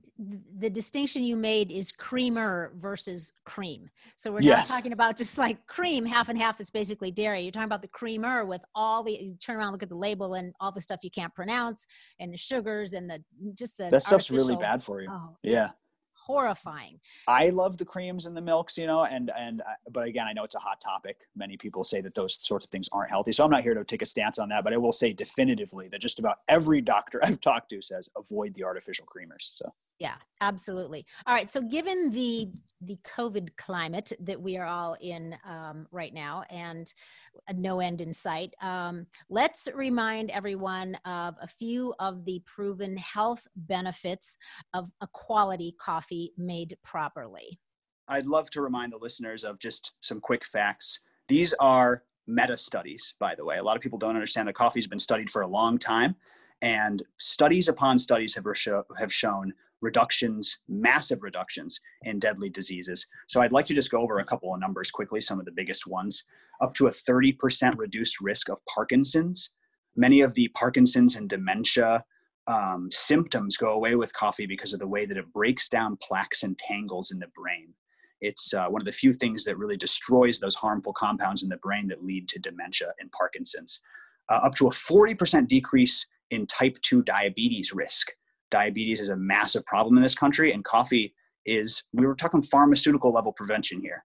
the 0.59 0.71
distinction 0.71 1.23
you 1.23 1.37
made 1.37 1.71
is 1.71 1.91
creamer 1.91 2.73
versus 2.77 3.33
cream. 3.45 3.89
So 4.17 4.33
we're 4.33 4.43
yes. 4.43 4.69
not 4.69 4.77
talking 4.77 4.93
about 4.93 5.17
just 5.17 5.39
like 5.39 5.67
cream, 5.67 6.05
half 6.05 6.29
and 6.29 6.39
half 6.39 6.61
is 6.61 6.71
basically 6.71 7.11
dairy. 7.11 7.43
You're 7.43 7.53
talking 7.53 7.65
about 7.65 7.83
the 7.83 7.89
creamer 7.89 8.45
with 8.45 8.63
all 8.75 9.03
the 9.03 9.13
you 9.13 9.37
turn 9.41 9.57
around, 9.57 9.73
look 9.73 9.83
at 9.83 9.89
the 9.89 9.97
label 9.97 10.35
and 10.35 10.55
all 10.61 10.73
the 10.73 10.81
stuff 10.81 11.01
you 11.03 11.11
can't 11.11 11.35
pronounce 11.35 11.87
and 12.21 12.33
the 12.33 12.37
sugars 12.37 12.93
and 12.93 13.09
the 13.11 13.23
just 13.55 13.79
the 13.79 13.89
That 13.91 14.03
stuff's 14.03 14.31
really 14.31 14.57
bad 14.57 14.83
for 14.83 15.01
you. 15.01 15.09
Oh, 15.11 15.37
yeah 15.43 15.71
horrifying. 16.25 17.01
I 17.29 17.51
love 17.51 17.77
the 17.77 17.85
creams 17.85 18.27
and 18.27 18.37
the 18.37 18.41
milks, 18.41 18.79
you 18.79 18.87
know, 18.87 19.05
and 19.05 19.31
and 19.37 19.61
uh, 19.61 19.91
but 19.91 20.07
again, 20.07 20.27
I 20.27 20.33
know 20.33 20.45
it's 20.45 20.55
a 20.55 20.61
hot 20.61 20.81
topic. 20.81 21.19
Many 21.37 21.57
people 21.57 21.85
say 21.85 22.01
that 22.01 22.15
those 22.15 22.41
sorts 22.43 22.67
of 22.67 22.71
things 22.71 22.89
aren't 22.93 23.11
healthy, 23.11 23.33
so 23.33 23.45
I'm 23.45 23.51
not 23.51 23.63
here 23.63 23.75
to 23.75 23.85
take 23.85 24.03
a 24.03 24.07
stance 24.07 24.39
on 24.39 24.49
that. 24.49 24.65
But 24.65 24.73
I 24.73 24.77
will 24.77 24.93
say 24.93 25.13
definitively 25.13 25.89
that 25.89 26.01
just 26.01 26.19
about 26.19 26.39
every 26.49 26.81
doctor 26.81 27.21
I've 27.25 27.41
talked 27.41 27.71
to 27.71 27.83
says 27.83 28.09
avoid 28.17 28.55
the 28.55 28.65
artificial 28.65 29.07
creamers. 29.07 29.51
So 29.53 29.73
yeah, 30.05 30.17
absolutely. 30.43 31.07
All 31.27 31.35
right. 31.35 31.49
So, 31.51 31.63
given 31.63 32.11
the 32.11 32.51
the 32.83 32.99
COVID 33.17 33.57
climate 33.57 34.13
that 34.21 34.39
we 34.39 34.59
are 34.59 34.67
all 34.67 34.99
in 35.01 35.35
um, 35.49 35.87
right 35.91 36.13
now, 36.13 36.45
and 36.51 36.93
no 37.55 37.81
end 37.81 38.03
in 38.03 38.13
sight, 38.13 38.53
um, 38.61 39.07
let's 39.31 39.67
remind 39.75 40.31
everyone 40.31 40.95
of 41.07 41.37
a 41.41 41.49
few 41.49 41.95
of 42.01 42.27
the 42.27 42.43
proven 42.45 42.99
health 42.99 43.47
benefits 43.57 44.37
of 44.75 44.91
a 45.01 45.09
quality 45.15 45.75
coffee 45.81 46.35
made 46.37 46.77
properly. 46.85 47.59
I'd 48.07 48.27
love 48.27 48.51
to 48.51 48.61
remind 48.61 48.93
the 48.93 48.99
listeners 48.99 49.43
of 49.43 49.59
just 49.59 49.93
some 50.03 50.21
quick 50.21 50.45
facts. 50.45 51.01
These 51.29 51.55
are 51.55 52.03
meta 52.27 52.59
studies, 52.59 53.15
by 53.19 53.35
the 53.35 53.45
way. 53.47 53.57
A 53.57 53.63
lot 53.63 53.77
of 53.77 53.83
people 53.83 53.99
don't 53.99 54.17
understand 54.17 54.49
that 54.49 54.55
coffee's 54.55 54.87
been 54.87 54.99
studied 54.99 55.31
for 55.31 55.41
a 55.41 55.49
long 55.49 55.79
time, 55.79 56.15
and 56.61 57.03
studies 57.17 57.69
upon 57.69 57.99
studies 57.99 58.35
have, 58.35 58.45
have 58.99 59.11
shown 59.11 59.55
reductions, 59.85 60.61
massive 60.69 61.23
reductions 61.23 61.79
in 62.03 62.19
deadly 62.19 62.49
diseases. 62.49 63.07
So 63.29 63.43
I'd 63.43 63.53
like 63.53 63.67
to 63.67 63.75
just 63.75 63.91
go 63.91 64.01
over 64.01 64.19
a 64.19 64.25
couple 64.25 64.53
of 64.53 64.61
numbers 64.61 64.91
quickly, 64.91 65.21
some 65.21 65.39
of 65.39 65.45
the 65.45 65.53
biggest 65.53 65.87
ones. 65.87 66.25
Up 66.61 66.75
to 66.75 66.87
a 66.87 66.91
30% 66.91 67.75
reduced 67.77 68.21
risk 68.21 68.49
of 68.49 68.59
Parkinson's. 68.67 69.51
Many 69.95 70.23
of 70.23 70.35
the 70.35 70.49
Parkinson's 70.49 71.17
and 71.17 71.29
dementia 71.29 72.05
um, 72.47 72.89
symptoms 72.91 73.57
go 73.57 73.73
away 73.73 73.95
with 73.95 74.13
coffee 74.15 74.47
because 74.47 74.73
of 74.73 74.81
the 74.81 74.87
way 74.87 75.07
that 75.07 75.17
it 75.17 75.33
breaks 75.33 75.69
down 75.69 75.99
plaques 76.03 76.43
and 76.43 76.59
tangles 76.59 77.11
in 77.13 77.19
the 77.19 77.31
brain. 77.37 77.69
It's 78.21 78.55
uh, 78.55 78.67
one 78.69 78.81
of 78.81 78.87
the 78.87 78.93
few 78.93 79.13
things 79.13 79.45
that 79.45 79.59
really 79.59 79.77
destroys 79.77 80.39
those 80.39 80.55
harmful 80.55 80.95
compounds 80.95 81.43
in 81.43 81.51
the 81.51 81.59
brain 81.59 81.89
that 81.89 82.05
lead 82.05 82.29
to 82.31 82.39
dementia 82.39 82.93
and 82.99 83.13
Parkinson's. 83.13 83.81
Uh, 84.31 84.41
up 84.43 84.55
to 84.55 84.69
a 84.69 84.71
40% 84.71 85.47
decrease 85.49 86.07
in 86.31 86.47
type 86.47 86.77
2 86.83 87.03
diabetes 87.03 87.75
risk 87.75 88.13
diabetes 88.51 89.01
is 89.01 89.09
a 89.09 89.17
massive 89.17 89.65
problem 89.67 89.97
in 89.97 90.03
this 90.03 90.15
country, 90.15 90.53
and 90.53 90.65
coffee 90.65 91.15
is, 91.47 91.85
we 91.93 92.07
were 92.07 92.15
talking 92.15 92.43
pharmaceutical 92.43 93.13
level 93.13 93.33
prevention 93.33 93.81
here. 93.81 94.05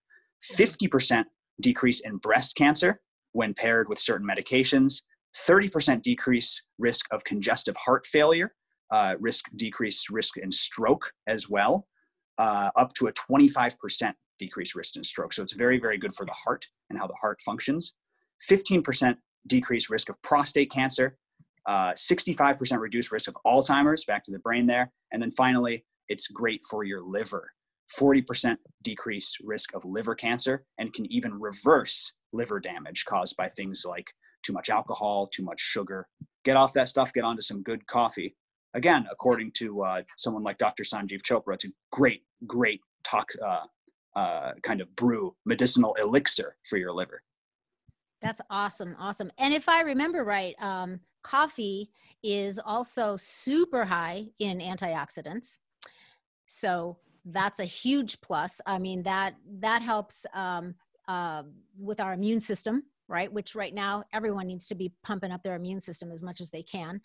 50% 0.55 1.23
decrease 1.61 2.01
in 2.01 2.17
breast 2.17 2.55
cancer 2.55 3.01
when 3.33 3.53
paired 3.53 3.87
with 3.89 3.99
certain 3.99 4.27
medications, 4.27 5.01
30% 5.47 6.01
decrease 6.01 6.63
risk 6.77 7.05
of 7.11 7.23
congestive 7.23 7.75
heart 7.77 8.05
failure, 8.07 8.53
uh, 8.91 9.15
risk 9.19 9.45
decrease 9.55 10.09
risk 10.09 10.37
in 10.37 10.51
stroke 10.51 11.11
as 11.27 11.49
well, 11.49 11.87
uh, 12.37 12.71
up 12.75 12.93
to 12.93 13.07
a 13.07 13.13
25% 13.13 14.13
decreased 14.39 14.75
risk 14.75 14.95
in 14.95 15.03
stroke. 15.03 15.33
So 15.33 15.43
it's 15.43 15.53
very, 15.53 15.79
very 15.79 15.97
good 15.97 16.15
for 16.15 16.25
the 16.25 16.33
heart 16.33 16.65
and 16.89 16.97
how 16.97 17.05
the 17.05 17.15
heart 17.15 17.39
functions. 17.41 17.93
15% 18.49 19.15
decreased 19.47 19.89
risk 19.89 20.09
of 20.09 20.21
prostate 20.21 20.71
cancer, 20.71 21.17
uh, 21.65 21.91
65% 21.91 22.79
reduced 22.79 23.11
risk 23.11 23.29
of 23.29 23.37
Alzheimer's, 23.45 24.05
back 24.05 24.23
to 24.25 24.31
the 24.31 24.39
brain 24.39 24.65
there. 24.65 24.91
And 25.11 25.21
then 25.21 25.31
finally, 25.31 25.85
it's 26.07 26.27
great 26.27 26.61
for 26.69 26.83
your 26.83 27.01
liver. 27.01 27.51
40% 27.97 28.57
decreased 28.83 29.37
risk 29.43 29.73
of 29.73 29.83
liver 29.83 30.15
cancer 30.15 30.63
and 30.77 30.93
can 30.93 31.11
even 31.11 31.39
reverse 31.39 32.13
liver 32.33 32.59
damage 32.59 33.05
caused 33.05 33.35
by 33.35 33.49
things 33.49 33.83
like 33.87 34.05
too 34.43 34.53
much 34.53 34.69
alcohol, 34.69 35.27
too 35.27 35.43
much 35.43 35.59
sugar. 35.59 36.07
Get 36.45 36.55
off 36.55 36.73
that 36.73 36.89
stuff, 36.89 37.13
get 37.13 37.23
onto 37.23 37.41
some 37.41 37.63
good 37.63 37.85
coffee. 37.87 38.35
Again, 38.75 39.07
according 39.11 39.51
to 39.53 39.81
uh, 39.81 40.01
someone 40.17 40.43
like 40.43 40.59
Dr. 40.59 40.83
Sanjiv 40.83 41.21
Chopra, 41.23 41.55
it's 41.55 41.65
a 41.65 41.69
great, 41.91 42.21
great 42.45 42.81
talk, 43.03 43.29
uh, 43.43 43.65
uh, 44.15 44.51
kind 44.61 44.81
of 44.81 44.95
brew, 44.95 45.35
medicinal 45.45 45.95
elixir 45.95 46.55
for 46.69 46.77
your 46.77 46.93
liver. 46.93 47.23
That's 48.21 48.41
awesome. 48.49 48.95
Awesome. 48.99 49.31
And 49.37 49.53
if 49.53 49.67
I 49.69 49.81
remember 49.81 50.23
right, 50.23 50.55
um, 50.61 50.99
coffee 51.23 51.89
is 52.23 52.59
also 52.63 53.15
super 53.17 53.85
high 53.85 54.27
in 54.39 54.59
antioxidants. 54.59 55.57
So 56.45 56.97
that's 57.25 57.59
a 57.59 57.65
huge 57.65 58.19
plus. 58.21 58.59
I 58.65 58.79
mean, 58.79 59.03
that, 59.03 59.35
that 59.59 59.81
helps 59.81 60.25
um, 60.33 60.75
uh, 61.07 61.43
with 61.77 61.99
our 61.99 62.13
immune 62.13 62.39
system, 62.39 62.83
right? 63.07 63.31
Which 63.31 63.55
right 63.55 63.73
now 63.73 64.03
everyone 64.13 64.47
needs 64.47 64.67
to 64.67 64.75
be 64.75 64.91
pumping 65.03 65.31
up 65.31 65.43
their 65.43 65.55
immune 65.55 65.81
system 65.81 66.11
as 66.11 66.23
much 66.23 66.41
as 66.41 66.49
they 66.49 66.63
can. 66.63 67.01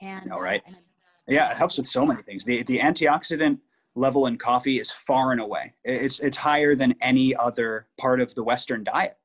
And 0.00 0.32
all 0.32 0.42
right. 0.42 0.62
Uh, 0.66 0.72
and- 0.74 0.88
yeah, 1.28 1.50
it 1.50 1.56
helps 1.56 1.76
with 1.76 1.88
so 1.88 2.06
many 2.06 2.22
things. 2.22 2.44
The, 2.44 2.62
the 2.62 2.78
antioxidant 2.78 3.58
level 3.96 4.26
in 4.26 4.38
coffee 4.38 4.78
is 4.78 4.92
far 4.92 5.32
and 5.32 5.40
away. 5.40 5.74
It's, 5.84 6.20
it's 6.20 6.36
higher 6.36 6.76
than 6.76 6.94
any 7.00 7.34
other 7.34 7.88
part 7.98 8.20
of 8.20 8.32
the 8.36 8.44
Western 8.44 8.84
diet 8.84 9.16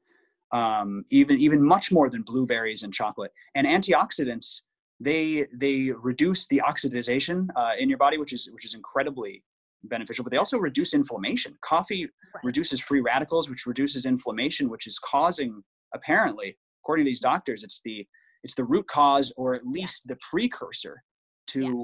um, 0.52 1.06
even 1.10 1.38
even 1.38 1.64
much 1.64 1.92
more 1.92 2.10
than 2.10 2.22
blueberries 2.24 2.84
and 2.84 2.94
chocolate. 2.94 3.32
And 3.56 3.66
antioxidants 3.68 4.62
they 5.00 5.48
they 5.54 5.92
reduce 5.92 6.48
the 6.48 6.62
oxidization 6.68 7.48
uh, 7.56 7.72
in 7.78 7.90
your 7.90 7.98
body, 7.98 8.18
which 8.18 8.34
is 8.34 8.50
which 8.52 8.66
is 8.66 8.76
incredibly 8.76 9.44
beneficial. 9.84 10.24
But 10.24 10.32
they 10.32 10.38
also 10.38 10.58
reduce 10.58 10.94
inflammation. 10.94 11.58
Coffee 11.62 12.06
right. 12.06 12.44
reduces 12.44 12.80
free 12.80 13.02
radicals, 13.02 13.50
which 13.50 13.66
reduces 13.66 14.06
inflammation, 14.06 14.70
which 14.70 14.88
is 14.88 15.00
causing 15.00 15.64
apparently, 15.94 16.58
according 16.84 17.06
to 17.06 17.10
these 17.10 17.20
doctors, 17.20 17.64
it's 17.64 17.82
the 17.84 18.06
it's 18.44 18.56
the 18.56 18.64
root 18.64 18.88
cause 18.88 19.34
or 19.38 19.54
at 19.54 19.66
least 19.66 20.04
yeah. 20.06 20.14
the 20.14 20.20
precursor 20.30 21.04
to 21.48 21.62
yeah. 21.62 21.84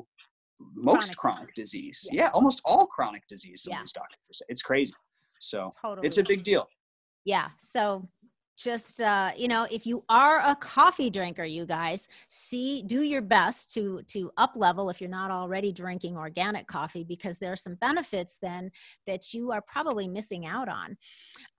most 0.75 1.17
chronic, 1.17 1.37
chronic 1.39 1.55
disease. 1.55 2.07
Yeah. 2.11 2.23
yeah. 2.23 2.29
almost 2.33 2.61
all 2.65 2.87
chronic 2.87 3.23
disease. 3.27 3.63
Some 3.63 3.73
yeah. 3.73 3.79
these 3.81 3.91
doctors 3.91 4.41
it's 4.47 4.61
crazy. 4.61 4.93
So 5.39 5.71
totally. 5.81 6.07
it's 6.07 6.17
a 6.17 6.23
big 6.23 6.43
deal. 6.43 6.67
Yeah. 7.25 7.49
So 7.57 8.07
just 8.57 9.01
uh, 9.01 9.31
you 9.37 9.47
know 9.47 9.67
if 9.71 9.85
you 9.85 10.03
are 10.09 10.39
a 10.39 10.55
coffee 10.55 11.09
drinker 11.09 11.43
you 11.43 11.65
guys 11.65 12.07
see 12.29 12.81
do 12.83 13.01
your 13.01 13.21
best 13.21 13.71
to 13.73 14.01
to 14.07 14.31
up 14.37 14.55
level 14.55 14.89
if 14.89 14.99
you're 14.99 15.09
not 15.09 15.31
already 15.31 15.71
drinking 15.71 16.17
organic 16.17 16.67
coffee 16.67 17.03
because 17.03 17.37
there 17.37 17.51
are 17.51 17.57
some 17.57 17.75
benefits 17.75 18.37
then 18.41 18.71
that 19.05 19.33
you 19.33 19.51
are 19.51 19.61
probably 19.61 20.07
missing 20.07 20.45
out 20.45 20.67
on. 20.67 20.97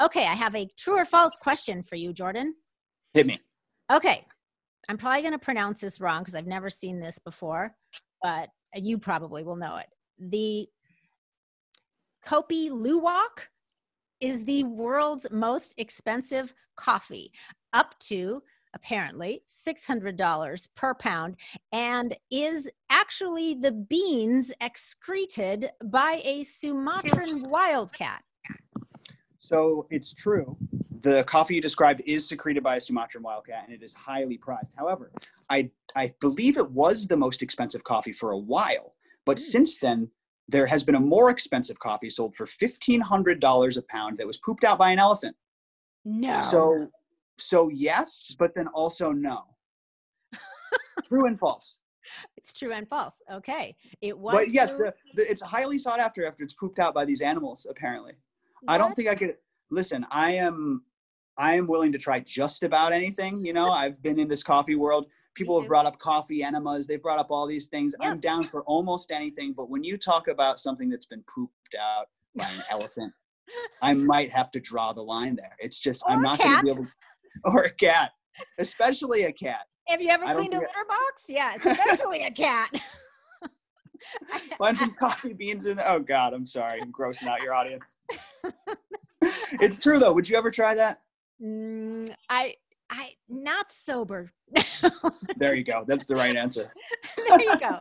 Okay 0.02 0.26
i 0.26 0.34
have 0.34 0.54
a 0.54 0.68
true 0.76 0.98
or 0.98 1.04
false 1.04 1.36
question 1.40 1.82
for 1.82 1.96
you 1.96 2.12
jordan. 2.12 2.54
Hit 3.14 3.26
me. 3.26 3.40
Okay 3.92 4.24
i'm 4.88 4.98
probably 4.98 5.22
going 5.22 5.32
to 5.32 5.38
pronounce 5.38 5.80
this 5.80 6.00
wrong 6.00 6.20
because 6.20 6.34
i've 6.34 6.46
never 6.46 6.68
seen 6.68 7.00
this 7.00 7.18
before 7.18 7.74
but 8.22 8.48
you 8.74 8.98
probably 8.98 9.42
will 9.42 9.56
know 9.56 9.76
it. 9.76 9.86
The 10.18 10.68
kopi 12.26 12.70
luwak 12.70 13.48
is 14.20 14.44
the 14.44 14.64
world's 14.64 15.26
most 15.30 15.74
expensive 15.76 16.54
coffee, 16.76 17.32
up 17.72 17.98
to 18.00 18.42
apparently 18.74 19.42
$600 19.46 20.68
per 20.74 20.94
pound, 20.94 21.36
and 21.72 22.16
is 22.30 22.68
actually 22.90 23.54
the 23.54 23.72
beans 23.72 24.52
excreted 24.60 25.70
by 25.84 26.20
a 26.24 26.42
Sumatran 26.42 27.42
wildcat. 27.48 28.22
So 29.38 29.86
it's 29.90 30.12
true. 30.12 30.56
The 31.00 31.24
coffee 31.24 31.54
you 31.54 31.62
described 31.62 32.02
is 32.04 32.28
secreted 32.28 32.62
by 32.62 32.76
a 32.76 32.80
Sumatran 32.80 33.22
wildcat 33.22 33.64
and 33.64 33.74
it 33.74 33.82
is 33.82 33.94
highly 33.94 34.36
prized. 34.36 34.72
However, 34.76 35.10
I, 35.48 35.70
I 35.96 36.12
believe 36.20 36.58
it 36.58 36.70
was 36.70 37.06
the 37.06 37.16
most 37.16 37.42
expensive 37.42 37.84
coffee 37.84 38.12
for 38.12 38.32
a 38.32 38.38
while, 38.38 38.94
but 39.24 39.36
mm. 39.38 39.40
since 39.40 39.78
then, 39.78 40.10
there 40.48 40.66
has 40.66 40.82
been 40.82 40.94
a 40.94 41.00
more 41.00 41.30
expensive 41.30 41.78
coffee 41.78 42.08
sold 42.08 42.34
for 42.34 42.46
$1,500 42.46 43.76
a 43.76 43.82
pound 43.82 44.16
that 44.16 44.26
was 44.26 44.38
pooped 44.38 44.64
out 44.64 44.78
by 44.78 44.90
an 44.90 44.98
elephant. 44.98 45.36
No. 46.04 46.40
So, 46.42 46.88
so 47.38 47.68
yes, 47.68 48.34
but 48.38 48.54
then 48.54 48.66
also 48.68 49.12
no. 49.12 49.44
true 51.08 51.26
and 51.26 51.38
false. 51.38 51.78
It's 52.36 52.54
true 52.54 52.72
and 52.72 52.88
false. 52.88 53.20
Okay, 53.30 53.76
it 54.00 54.18
was. 54.18 54.34
But 54.34 54.52
yes, 54.52 54.72
the, 54.72 54.94
the, 55.14 55.30
it's 55.30 55.42
highly 55.42 55.78
sought 55.78 56.00
after 56.00 56.26
after 56.26 56.42
it's 56.42 56.54
pooped 56.54 56.78
out 56.78 56.94
by 56.94 57.04
these 57.04 57.20
animals. 57.20 57.66
Apparently, 57.68 58.14
what? 58.62 58.72
I 58.74 58.78
don't 58.78 58.94
think 58.94 59.08
I 59.08 59.14
could. 59.14 59.34
Listen, 59.70 60.06
I 60.10 60.32
am, 60.32 60.82
I 61.36 61.54
am 61.56 61.66
willing 61.66 61.92
to 61.92 61.98
try 61.98 62.20
just 62.20 62.62
about 62.62 62.92
anything. 62.92 63.44
You 63.44 63.52
know, 63.52 63.70
I've 63.70 64.00
been 64.02 64.18
in 64.18 64.28
this 64.28 64.42
coffee 64.42 64.76
world 64.76 65.06
people 65.38 65.58
have 65.60 65.68
brought 65.68 65.86
up 65.86 65.98
coffee 65.98 66.42
enemas 66.42 66.86
they've 66.86 67.02
brought 67.02 67.18
up 67.18 67.30
all 67.30 67.46
these 67.46 67.68
things 67.68 67.94
yes. 68.00 68.10
i'm 68.10 68.18
down 68.18 68.42
for 68.42 68.62
almost 68.64 69.12
anything 69.12 69.54
but 69.56 69.70
when 69.70 69.84
you 69.84 69.96
talk 69.96 70.26
about 70.26 70.58
something 70.58 70.88
that's 70.88 71.06
been 71.06 71.22
pooped 71.32 71.76
out 71.80 72.06
by 72.34 72.44
an 72.44 72.62
elephant 72.70 73.12
i 73.80 73.94
might 73.94 74.30
have 74.32 74.50
to 74.50 74.58
draw 74.58 74.92
the 74.92 75.00
line 75.00 75.36
there 75.36 75.56
it's 75.60 75.78
just 75.78 76.02
or 76.06 76.12
i'm 76.12 76.22
not 76.22 76.38
going 76.38 76.58
to 76.58 76.66
be 76.66 76.72
able 76.72 76.86
or 77.44 77.62
a 77.62 77.70
cat 77.70 78.10
especially 78.58 79.24
a 79.24 79.32
cat 79.32 79.62
have 79.86 80.02
you 80.02 80.10
ever 80.10 80.24
cleaned 80.34 80.54
a 80.54 80.58
litter 80.58 80.84
box 80.88 81.24
yeah 81.28 81.54
especially 81.56 82.24
a 82.24 82.30
cat 82.30 82.68
Bunch 84.58 84.80
of 84.80 84.94
coffee 84.96 85.32
beans 85.32 85.66
in 85.66 85.76
there. 85.76 85.90
Oh 85.90 85.98
God, 85.98 86.32
I'm 86.32 86.46
sorry. 86.46 86.80
I'm 86.80 86.92
grossing 86.92 87.26
out 87.26 87.42
your 87.42 87.52
audience. 87.52 87.96
it's 89.60 89.78
true 89.78 89.98
though. 89.98 90.12
Would 90.12 90.28
you 90.28 90.36
ever 90.36 90.52
try 90.52 90.74
that? 90.76 91.00
Mm, 91.42 92.14
I 92.28 92.54
I 92.90 93.10
not 93.28 93.70
sober. 93.72 94.32
there 95.36 95.54
you 95.54 95.64
go. 95.64 95.84
That's 95.86 96.06
the 96.06 96.16
right 96.16 96.36
answer. 96.36 96.72
there 97.28 97.40
you 97.40 97.58
go. 97.58 97.80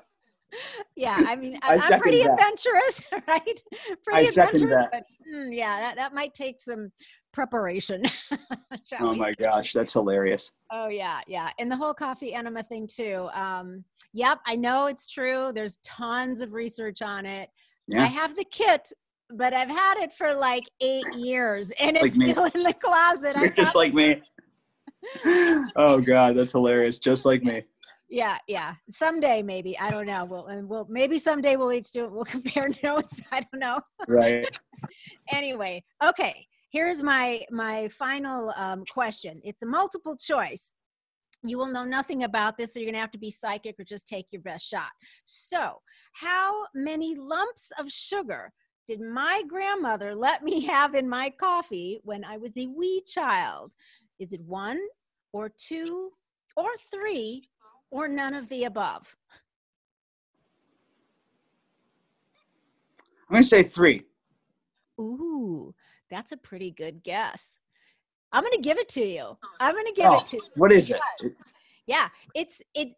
Yeah, 0.95 1.23
I 1.27 1.35
mean, 1.35 1.59
I 1.61 1.73
am 1.73 1.99
pretty 1.99 2.23
that. 2.23 2.31
adventurous, 2.31 3.01
right? 3.27 3.63
Pretty 4.05 4.27
I 4.27 4.29
adventurous, 4.29 4.87
but 4.91 5.03
mm, 5.29 5.55
yeah, 5.55 5.79
that, 5.79 5.97
that 5.97 6.13
might 6.13 6.33
take 6.33 6.59
some 6.59 6.91
preparation. 7.33 8.03
oh 8.99 9.13
my 9.13 9.33
gosh, 9.33 9.73
that's 9.73 9.93
hilarious. 9.93 10.51
Oh 10.71 10.87
yeah, 10.87 11.19
yeah, 11.27 11.49
and 11.59 11.71
the 11.71 11.75
whole 11.75 11.93
coffee 11.93 12.33
enema 12.33 12.63
thing 12.63 12.87
too. 12.87 13.29
Um, 13.33 13.83
yep, 14.13 14.39
I 14.45 14.55
know 14.55 14.87
it's 14.87 15.07
true. 15.07 15.51
There's 15.53 15.79
tons 15.85 16.41
of 16.41 16.53
research 16.53 17.01
on 17.01 17.25
it. 17.25 17.49
Yeah. 17.87 18.03
I 18.03 18.05
have 18.05 18.35
the 18.35 18.45
kit, 18.45 18.89
but 19.29 19.53
I've 19.53 19.69
had 19.69 19.97
it 19.97 20.13
for 20.13 20.33
like 20.33 20.63
eight 20.81 21.13
years, 21.13 21.71
and 21.79 21.97
it's 21.97 22.15
still 22.15 22.45
in 22.45 22.63
the 22.63 22.73
closet. 22.73 23.35
You're 23.37 23.49
just 23.49 23.75
like 23.75 23.93
me 23.93 24.21
oh 25.75 26.01
god 26.05 26.35
that's 26.35 26.53
hilarious 26.53 26.97
just 26.97 27.25
like 27.25 27.43
me. 27.43 27.63
Yeah 28.09 28.37
yeah. 28.47 28.73
Someday 28.89 29.41
maybe. 29.41 29.77
I 29.77 29.91
don't 29.91 30.07
know. 30.07 30.25
We'll 30.25 30.47
and 30.47 30.67
we'll 30.67 30.87
maybe 30.89 31.19
someday 31.19 31.55
we'll 31.55 31.73
each 31.73 31.91
do 31.91 32.05
it. 32.05 32.11
We'll 32.11 32.25
compare 32.37 32.69
notes. 32.83 33.21
I 33.31 33.41
don't 33.41 33.59
know. 33.59 33.81
Right. 34.07 34.47
Anyway 35.31 35.83
okay. 36.03 36.45
Here's 36.71 37.01
my 37.01 37.43
my 37.49 37.89
final 37.89 38.53
um, 38.55 38.83
question. 38.91 39.39
It's 39.43 39.63
a 39.63 39.65
multiple 39.65 40.15
choice. 40.15 40.75
You 41.43 41.57
will 41.57 41.71
know 41.71 41.83
nothing 41.83 42.23
about 42.23 42.57
this 42.57 42.73
so 42.73 42.79
you're 42.79 42.87
going 42.87 42.95
to 42.95 42.99
have 42.99 43.11
to 43.11 43.17
be 43.17 43.31
psychic 43.31 43.79
or 43.79 43.83
just 43.83 44.07
take 44.07 44.27
your 44.31 44.41
best 44.41 44.67
shot. 44.67 44.89
So 45.25 45.81
how 46.13 46.65
many 46.73 47.15
lumps 47.15 47.71
of 47.79 47.91
sugar 47.91 48.51
did 48.87 49.01
my 49.01 49.43
grandmother 49.47 50.15
let 50.15 50.43
me 50.43 50.61
have 50.61 50.95
in 50.95 51.07
my 51.07 51.29
coffee 51.29 51.99
when 52.03 52.23
i 52.23 52.37
was 52.37 52.57
a 52.57 52.67
wee 52.67 53.03
child 53.05 53.71
is 54.19 54.33
it 54.33 54.41
one 54.41 54.79
or 55.33 55.49
two 55.49 56.11
or 56.55 56.69
three 56.91 57.43
or 57.91 58.07
none 58.07 58.33
of 58.33 58.49
the 58.49 58.65
above? 58.65 59.15
I'm 63.29 63.33
going 63.33 63.43
to 63.43 63.49
say 63.49 63.63
three. 63.63 64.03
Ooh, 64.99 65.73
that's 66.09 66.31
a 66.31 66.37
pretty 66.37 66.71
good 66.71 67.03
guess. 67.03 67.59
I'm 68.31 68.43
going 68.43 68.53
to 68.53 68.61
give 68.61 68.77
it 68.77 68.89
to 68.89 69.05
you. 69.05 69.35
I'm 69.59 69.73
going 69.73 69.85
to 69.85 69.93
give 69.93 70.09
oh, 70.09 70.15
it 70.17 70.25
to 70.27 70.37
you. 70.37 70.43
What 70.55 70.71
is 70.71 70.89
it? 70.89 70.99
Yeah, 71.85 72.09
it's 72.35 72.61
it 72.73 72.89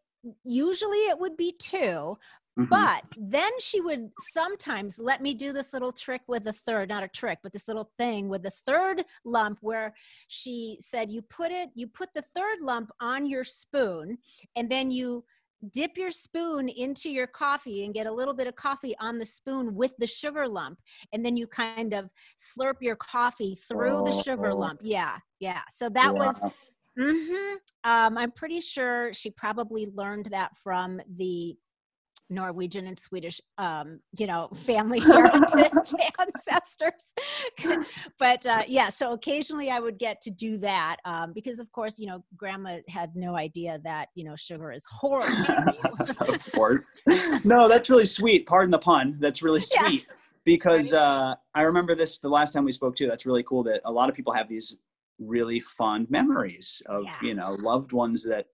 usually 0.44 0.98
it 0.98 1.20
would 1.20 1.38
be 1.38 1.54
two, 1.58 2.18
Mm-hmm. 2.58 2.70
But 2.70 3.04
then 3.18 3.52
she 3.60 3.80
would 3.80 4.10
sometimes 4.32 5.00
let 5.00 5.22
me 5.22 5.34
do 5.34 5.54
this 5.54 5.72
little 5.72 5.92
trick 5.92 6.22
with 6.28 6.44
the 6.44 6.54
third, 6.54 6.90
not 6.90 7.04
a 7.04 7.08
trick, 7.08 7.40
but 7.42 7.54
this 7.54 7.68
little 7.68 7.90
thing 7.98 8.28
with 8.28 8.44
the 8.44 8.52
third 8.52 9.06
lump 9.24 9.60
where 9.62 9.94
she 10.28 10.78
said, 10.82 11.10
You 11.10 11.22
put 11.22 11.52
it, 11.52 11.70
you 11.76 11.88
put 11.88 12.14
the 12.14 12.24
third 12.36 12.60
lump 12.62 12.92
on 13.00 13.26
your 13.26 13.44
spoon, 13.44 14.18
and 14.56 14.70
then 14.70 14.92
you 14.92 15.24
dip 15.72 15.98
your 15.98 16.12
spoon 16.12 16.70
into 16.70 17.10
your 17.10 17.28
coffee 17.28 17.84
and 17.84 17.94
get 17.94 18.08
a 18.08 18.12
little 18.12 18.34
bit 18.34 18.48
of 18.48 18.56
coffee 18.56 18.96
on 19.00 19.18
the 19.18 19.26
spoon 19.26 19.76
with 19.76 19.94
the 19.98 20.08
sugar 20.08 20.48
lump 20.48 20.80
and 21.12 21.26
then 21.26 21.36
you 21.36 21.48
kind 21.48 21.94
of 21.94 22.10
slurp 22.38 22.76
your 22.80 22.96
coffee 22.96 23.56
through 23.56 23.98
oh, 23.98 24.06
the 24.06 24.24
sugar 24.24 24.52
oh. 24.52 24.58
lump 24.58 24.80
yeah 24.82 25.18
yeah 25.40 25.60
so 25.70 25.90
that 25.90 26.14
yeah. 26.14 26.20
was 26.20 26.42
mm-hmm, 26.98 27.56
um, 27.84 28.18
i'm 28.18 28.32
pretty 28.32 28.62
sure 28.62 29.14
she 29.14 29.30
probably 29.30 29.88
learned 29.94 30.28
that 30.32 30.56
from 30.56 31.02
the 31.18 31.58
Norwegian 32.30 32.88
and 32.88 33.00
Swedish, 33.00 33.42
um, 33.58 34.00
you 34.18 34.28
know, 34.28 34.50
family 34.66 35.00
heritage 35.00 35.94
ancestors. 36.20 37.14
but 38.20 38.46
uh, 38.46 38.64
yeah, 38.68 38.90
so 38.90 39.14
occasionally 39.14 39.70
I 39.70 39.80
would 39.80 39.98
get 39.98 40.22
to 40.22 40.32
do 40.32 40.58
that 40.60 40.98
um, 41.06 41.34
because, 41.34 41.60
of 41.60 41.72
course, 41.72 42.00
you 42.00 42.08
know, 42.08 42.24
grandma 42.38 42.78
had 42.88 43.16
no 43.16 43.36
idea 43.36 43.80
that, 43.84 44.10
you 44.16 44.24
know, 44.24 44.36
sugar 44.36 44.72
is 44.72 44.86
horrible. 44.90 45.28
of 46.34 46.52
course. 46.54 46.96
No, 47.44 47.68
that's 47.68 47.90
really 47.90 48.06
sweet. 48.06 48.46
Pardon 48.46 48.72
the 48.72 48.80
pun. 48.80 49.18
That's 49.20 49.42
really 49.42 49.62
sweet. 49.62 50.06
Yeah. 50.08 50.16
Because 50.46 50.94
uh, 50.94 51.36
I 51.54 51.62
remember 51.62 51.96
this 51.96 52.20
the 52.20 52.30
last 52.30 52.54
time 52.54 52.64
we 52.64 52.72
spoke 52.72 52.96
too. 52.96 53.08
That's 53.08 53.26
really 53.26 53.44
cool 53.44 53.64
that 53.64 53.82
a 53.86 53.92
lot 53.92 54.10
of 54.10 54.16
people 54.16 54.34
have 54.34 54.48
these 54.48 54.78
really 55.20 55.60
fond 55.60 56.10
memories 56.10 56.82
of, 56.88 57.04
yeah. 57.04 57.16
you 57.22 57.34
know, 57.36 57.56
loved 57.60 57.92
ones 57.92 58.24
that 58.24 58.46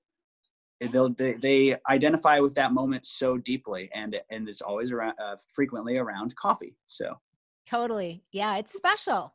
they'll 0.80 1.10
they, 1.10 1.34
they 1.34 1.76
identify 1.90 2.40
with 2.40 2.54
that 2.56 2.74
moment 2.74 3.06
so 3.06 3.38
deeply 3.38 3.90
and 3.96 4.16
and 4.30 4.48
it's 4.50 4.62
always 4.62 4.92
around 4.92 5.14
uh, 5.20 5.36
frequently 5.50 5.98
around 5.98 6.36
coffee 6.36 6.76
so. 6.86 7.18
Totally. 7.66 8.24
Yeah 8.32 8.58
it's 8.58 8.74
special. 8.74 9.34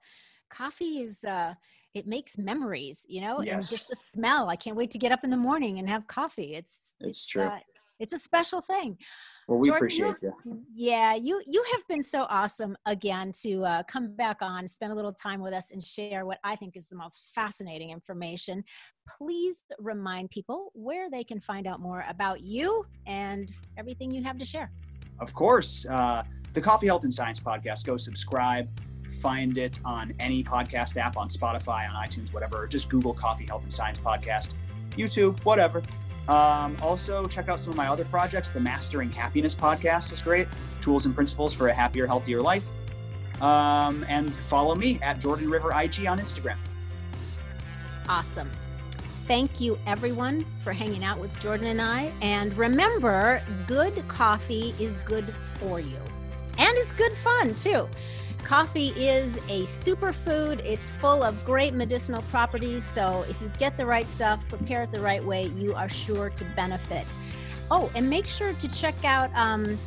Coffee 0.51 1.01
is 1.01 1.25
uh 1.25 1.55
it 1.95 2.07
makes 2.07 2.39
memories 2.39 3.05
you 3.09 3.21
know 3.21 3.41
yes. 3.43 3.55
and 3.55 3.69
just 3.69 3.89
the 3.89 3.97
smell. 3.97 4.49
I 4.49 4.57
can't 4.57 4.77
wait 4.77 4.91
to 4.93 4.99
get 4.99 5.13
up 5.13 5.25
in 5.25 5.31
the 5.31 5.37
morning 5.37 5.79
and 5.79 5.89
have 5.89 6.07
coffee. 6.07 6.55
It's 6.55 6.95
it's, 7.01 7.09
it's 7.09 7.27
true. 7.27 7.43
uh, 7.43 7.59
it's 8.01 8.13
a 8.13 8.19
special 8.19 8.61
thing. 8.61 8.99
Well, 9.47 9.59
we 9.59 9.69
Jordan, 9.69 9.87
appreciate 9.87 10.15
you. 10.23 10.65
Yeah, 10.75 11.15
you 11.15 11.43
you 11.47 11.65
have 11.73 11.87
been 11.87 12.03
so 12.03 12.27
awesome 12.29 12.77
again 12.87 13.33
to 13.43 13.65
uh, 13.65 13.83
come 13.85 14.15
back 14.15 14.39
on, 14.41 14.67
spend 14.67 14.93
a 14.93 14.95
little 14.95 15.13
time 15.13 15.41
with 15.41 15.53
us, 15.53 15.71
and 15.71 15.83
share 15.83 16.27
what 16.27 16.39
I 16.43 16.57
think 16.57 16.77
is 16.77 16.89
the 16.89 16.97
most 16.97 17.31
fascinating 17.35 17.91
information. 17.91 18.65
Please 19.07 19.63
remind 19.79 20.31
people 20.31 20.73
where 20.75 21.11
they 21.11 21.23
can 21.23 21.41
find 21.41 21.67
out 21.67 21.81
more 21.81 22.05
about 22.09 22.41
you 22.41 22.87
and 23.07 23.53
everything 23.77 24.11
you 24.11 24.23
have 24.23 24.39
to 24.39 24.45
share. 24.45 24.73
Of 25.21 25.35
course, 25.35 25.87
uh, 25.87 26.23
the 26.55 26.61
Coffee 26.61 26.87
Health 26.87 27.05
and 27.05 27.13
Science 27.13 27.39
podcast. 27.39 27.85
Go 27.85 27.97
subscribe 27.97 28.69
find 29.11 29.59
it 29.59 29.79
on 29.85 30.15
any 30.19 30.43
podcast 30.43 30.97
app, 30.97 31.17
on 31.17 31.29
Spotify, 31.29 31.89
on 31.89 32.03
iTunes, 32.03 32.33
whatever. 32.33 32.67
Just 32.67 32.89
Google 32.89 33.13
Coffee, 33.13 33.45
Health, 33.45 33.65
and 33.65 33.73
Science 33.73 33.99
Podcast, 33.99 34.53
YouTube, 34.93 35.45
whatever. 35.45 35.83
Um, 36.29 36.77
also, 36.81 37.27
check 37.27 37.49
out 37.49 37.61
some 37.61 37.71
of 37.71 37.77
my 37.77 37.89
other 37.89 38.05
projects. 38.05 38.51
The 38.51 38.61
Mastering 38.61 39.11
Happiness 39.11 39.55
podcast 39.55 40.13
is 40.13 40.23
great. 40.23 40.49
Tools 40.81 41.07
and 41.07 41.15
principles 41.15 41.55
for 41.55 41.69
a 41.69 41.75
happier, 41.75 42.07
healthier 42.07 42.41
life. 42.41 42.69
Um, 43.41 44.05
and 44.09 44.33
follow 44.49 44.75
me 44.75 44.99
at 45.03 45.19
Jordan 45.19 45.51
River 45.51 45.71
IG 45.71 46.07
on 46.07 46.19
Instagram. 46.19 46.59
Awesome. 48.09 48.51
Thank 49.27 49.61
you, 49.61 49.79
everyone, 49.87 50.45
for 50.63 50.73
hanging 50.73 51.05
out 51.05 51.19
with 51.19 51.37
Jordan 51.39 51.69
and 51.69 51.81
I. 51.81 52.13
And 52.21 52.57
remember, 52.59 53.43
good 53.67 54.07
coffee 54.09 54.75
is 54.79 54.97
good 54.99 55.35
for 55.59 55.81
you 55.81 56.01
and 56.71 56.79
it's 56.79 56.93
good 56.93 57.17
fun, 57.17 57.53
too. 57.57 57.89
Coffee 58.45 58.89
is 58.91 59.37
a 59.49 59.63
superfood. 59.65 60.65
It's 60.65 60.89
full 60.89 61.25
of 61.25 61.45
great 61.45 61.75
medicinal 61.75 62.23
properties. 62.31 62.85
So, 62.85 63.25
if 63.29 63.41
you 63.41 63.51
get 63.59 63.77
the 63.77 63.85
right 63.85 64.09
stuff, 64.09 64.49
prepare 64.49 64.85
it 64.85 64.93
the 64.93 65.01
right 65.01 65.25
way, 65.25 65.47
you 65.47 65.75
are 65.75 65.89
sure 65.89 66.31
to 66.31 66.45
benefit. 66.57 67.07
Oh, 67.73 67.91
and 67.97 68.09
make 68.09 68.29
sure 68.29 68.53
to 68.53 68.69
check 68.69 68.95
out 69.05 69.31
um, 69.35 69.79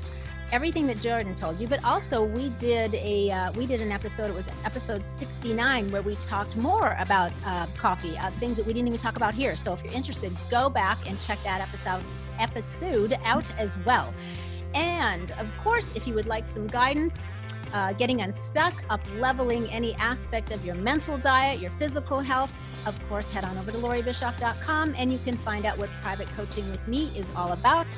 everything 0.52 0.86
that 0.88 1.00
Jordan 1.00 1.36
told 1.36 1.60
you. 1.62 1.68
But 1.68 1.84
also, 1.86 2.22
we 2.22 2.50
did 2.50 2.94
a 2.96 3.32
uh, 3.32 3.52
we 3.54 3.66
did 3.66 3.82
an 3.82 3.92
episode. 3.92 4.30
It 4.30 4.36
was 4.36 4.50
episode 4.66 5.06
69 5.06 5.90
where 5.90 6.02
we 6.02 6.16
talked 6.16 6.58
more 6.58 6.98
about 7.00 7.32
uh, 7.46 7.66
coffee, 7.78 8.18
uh, 8.18 8.30
things 8.32 8.58
that 8.58 8.66
we 8.66 8.74
didn't 8.74 8.88
even 8.90 9.00
talk 9.00 9.16
about 9.16 9.34
here. 9.34 9.56
So, 9.56 9.74
if 9.74 9.84
you're 9.86 9.94
interested, 9.94 10.34
go 10.52 10.70
back 10.70 10.98
and 11.10 11.20
check 11.22 11.42
that 11.44 11.62
episode 11.62 12.04
episode 12.40 13.18
out 13.24 13.58
as 13.58 13.78
well. 13.86 14.14
And 14.74 15.32
of 15.32 15.56
course, 15.60 15.88
if 15.96 16.08
you 16.08 16.14
would 16.14 16.26
like 16.26 16.48
some 16.48 16.68
guidance, 16.68 17.30
uh, 17.74 17.94
getting 17.94 18.22
unstuck, 18.22 18.74
up 18.90 19.02
leveling 19.18 19.68
any 19.68 19.96
aspect 19.96 20.52
of 20.52 20.64
your 20.66 20.76
mental 20.76 21.18
diet, 21.18 21.60
your 21.60 21.72
physical 21.72 22.20
health, 22.20 22.54
of 22.86 23.10
course, 23.10 23.32
head 23.32 23.46
on 23.46 23.58
over 23.58 23.72
to 23.72 23.78
lauriebischoff.com 23.78 24.96
and 24.98 25.12
you 25.12 25.20
can 25.20 25.36
find 25.38 25.66
out 25.66 25.78
what 25.78 25.90
private 26.02 26.28
coaching 26.36 26.70
with 26.70 26.86
me 26.88 27.12
is 27.16 27.32
all 27.36 27.54
about. 27.54 27.98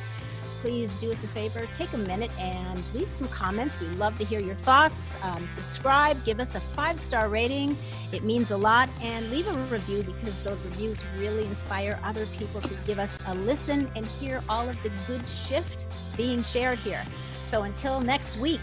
Please 0.65 0.91
do 0.95 1.11
us 1.11 1.23
a 1.23 1.27
favor, 1.27 1.67
take 1.73 1.93
a 1.93 1.97
minute 1.99 2.31
and 2.39 2.83
leave 2.95 3.11
some 3.11 3.27
comments. 3.27 3.79
We 3.79 3.85
love 3.89 4.17
to 4.17 4.25
hear 4.25 4.39
your 4.39 4.55
thoughts. 4.55 5.07
Um, 5.21 5.47
subscribe, 5.49 6.25
give 6.25 6.39
us 6.39 6.55
a 6.55 6.59
five 6.59 6.99
star 6.99 7.29
rating. 7.29 7.77
It 8.11 8.23
means 8.23 8.49
a 8.49 8.57
lot. 8.57 8.89
And 8.99 9.29
leave 9.29 9.47
a 9.47 9.53
review 9.65 10.01
because 10.01 10.41
those 10.41 10.63
reviews 10.63 11.05
really 11.19 11.45
inspire 11.45 11.99
other 12.03 12.25
people 12.37 12.61
to 12.61 12.73
give 12.87 12.97
us 12.97 13.15
a 13.27 13.35
listen 13.35 13.87
and 13.95 14.03
hear 14.07 14.41
all 14.49 14.67
of 14.67 14.75
the 14.81 14.89
good 15.05 15.21
shift 15.27 15.85
being 16.17 16.41
shared 16.41 16.79
here. 16.79 17.03
So 17.43 17.61
until 17.61 18.01
next 18.01 18.35
week, 18.39 18.59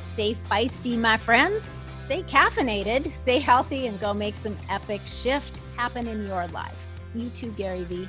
stay 0.00 0.34
feisty, 0.50 0.98
my 0.98 1.16
friends. 1.16 1.76
Stay 1.96 2.24
caffeinated, 2.24 3.12
stay 3.12 3.38
healthy, 3.38 3.86
and 3.86 4.00
go 4.00 4.12
make 4.12 4.34
some 4.34 4.56
epic 4.68 5.02
shift 5.04 5.60
happen 5.76 6.08
in 6.08 6.26
your 6.26 6.48
life. 6.48 6.88
You 7.14 7.30
too, 7.30 7.52
Gary 7.52 7.84
Vee. 7.84 8.08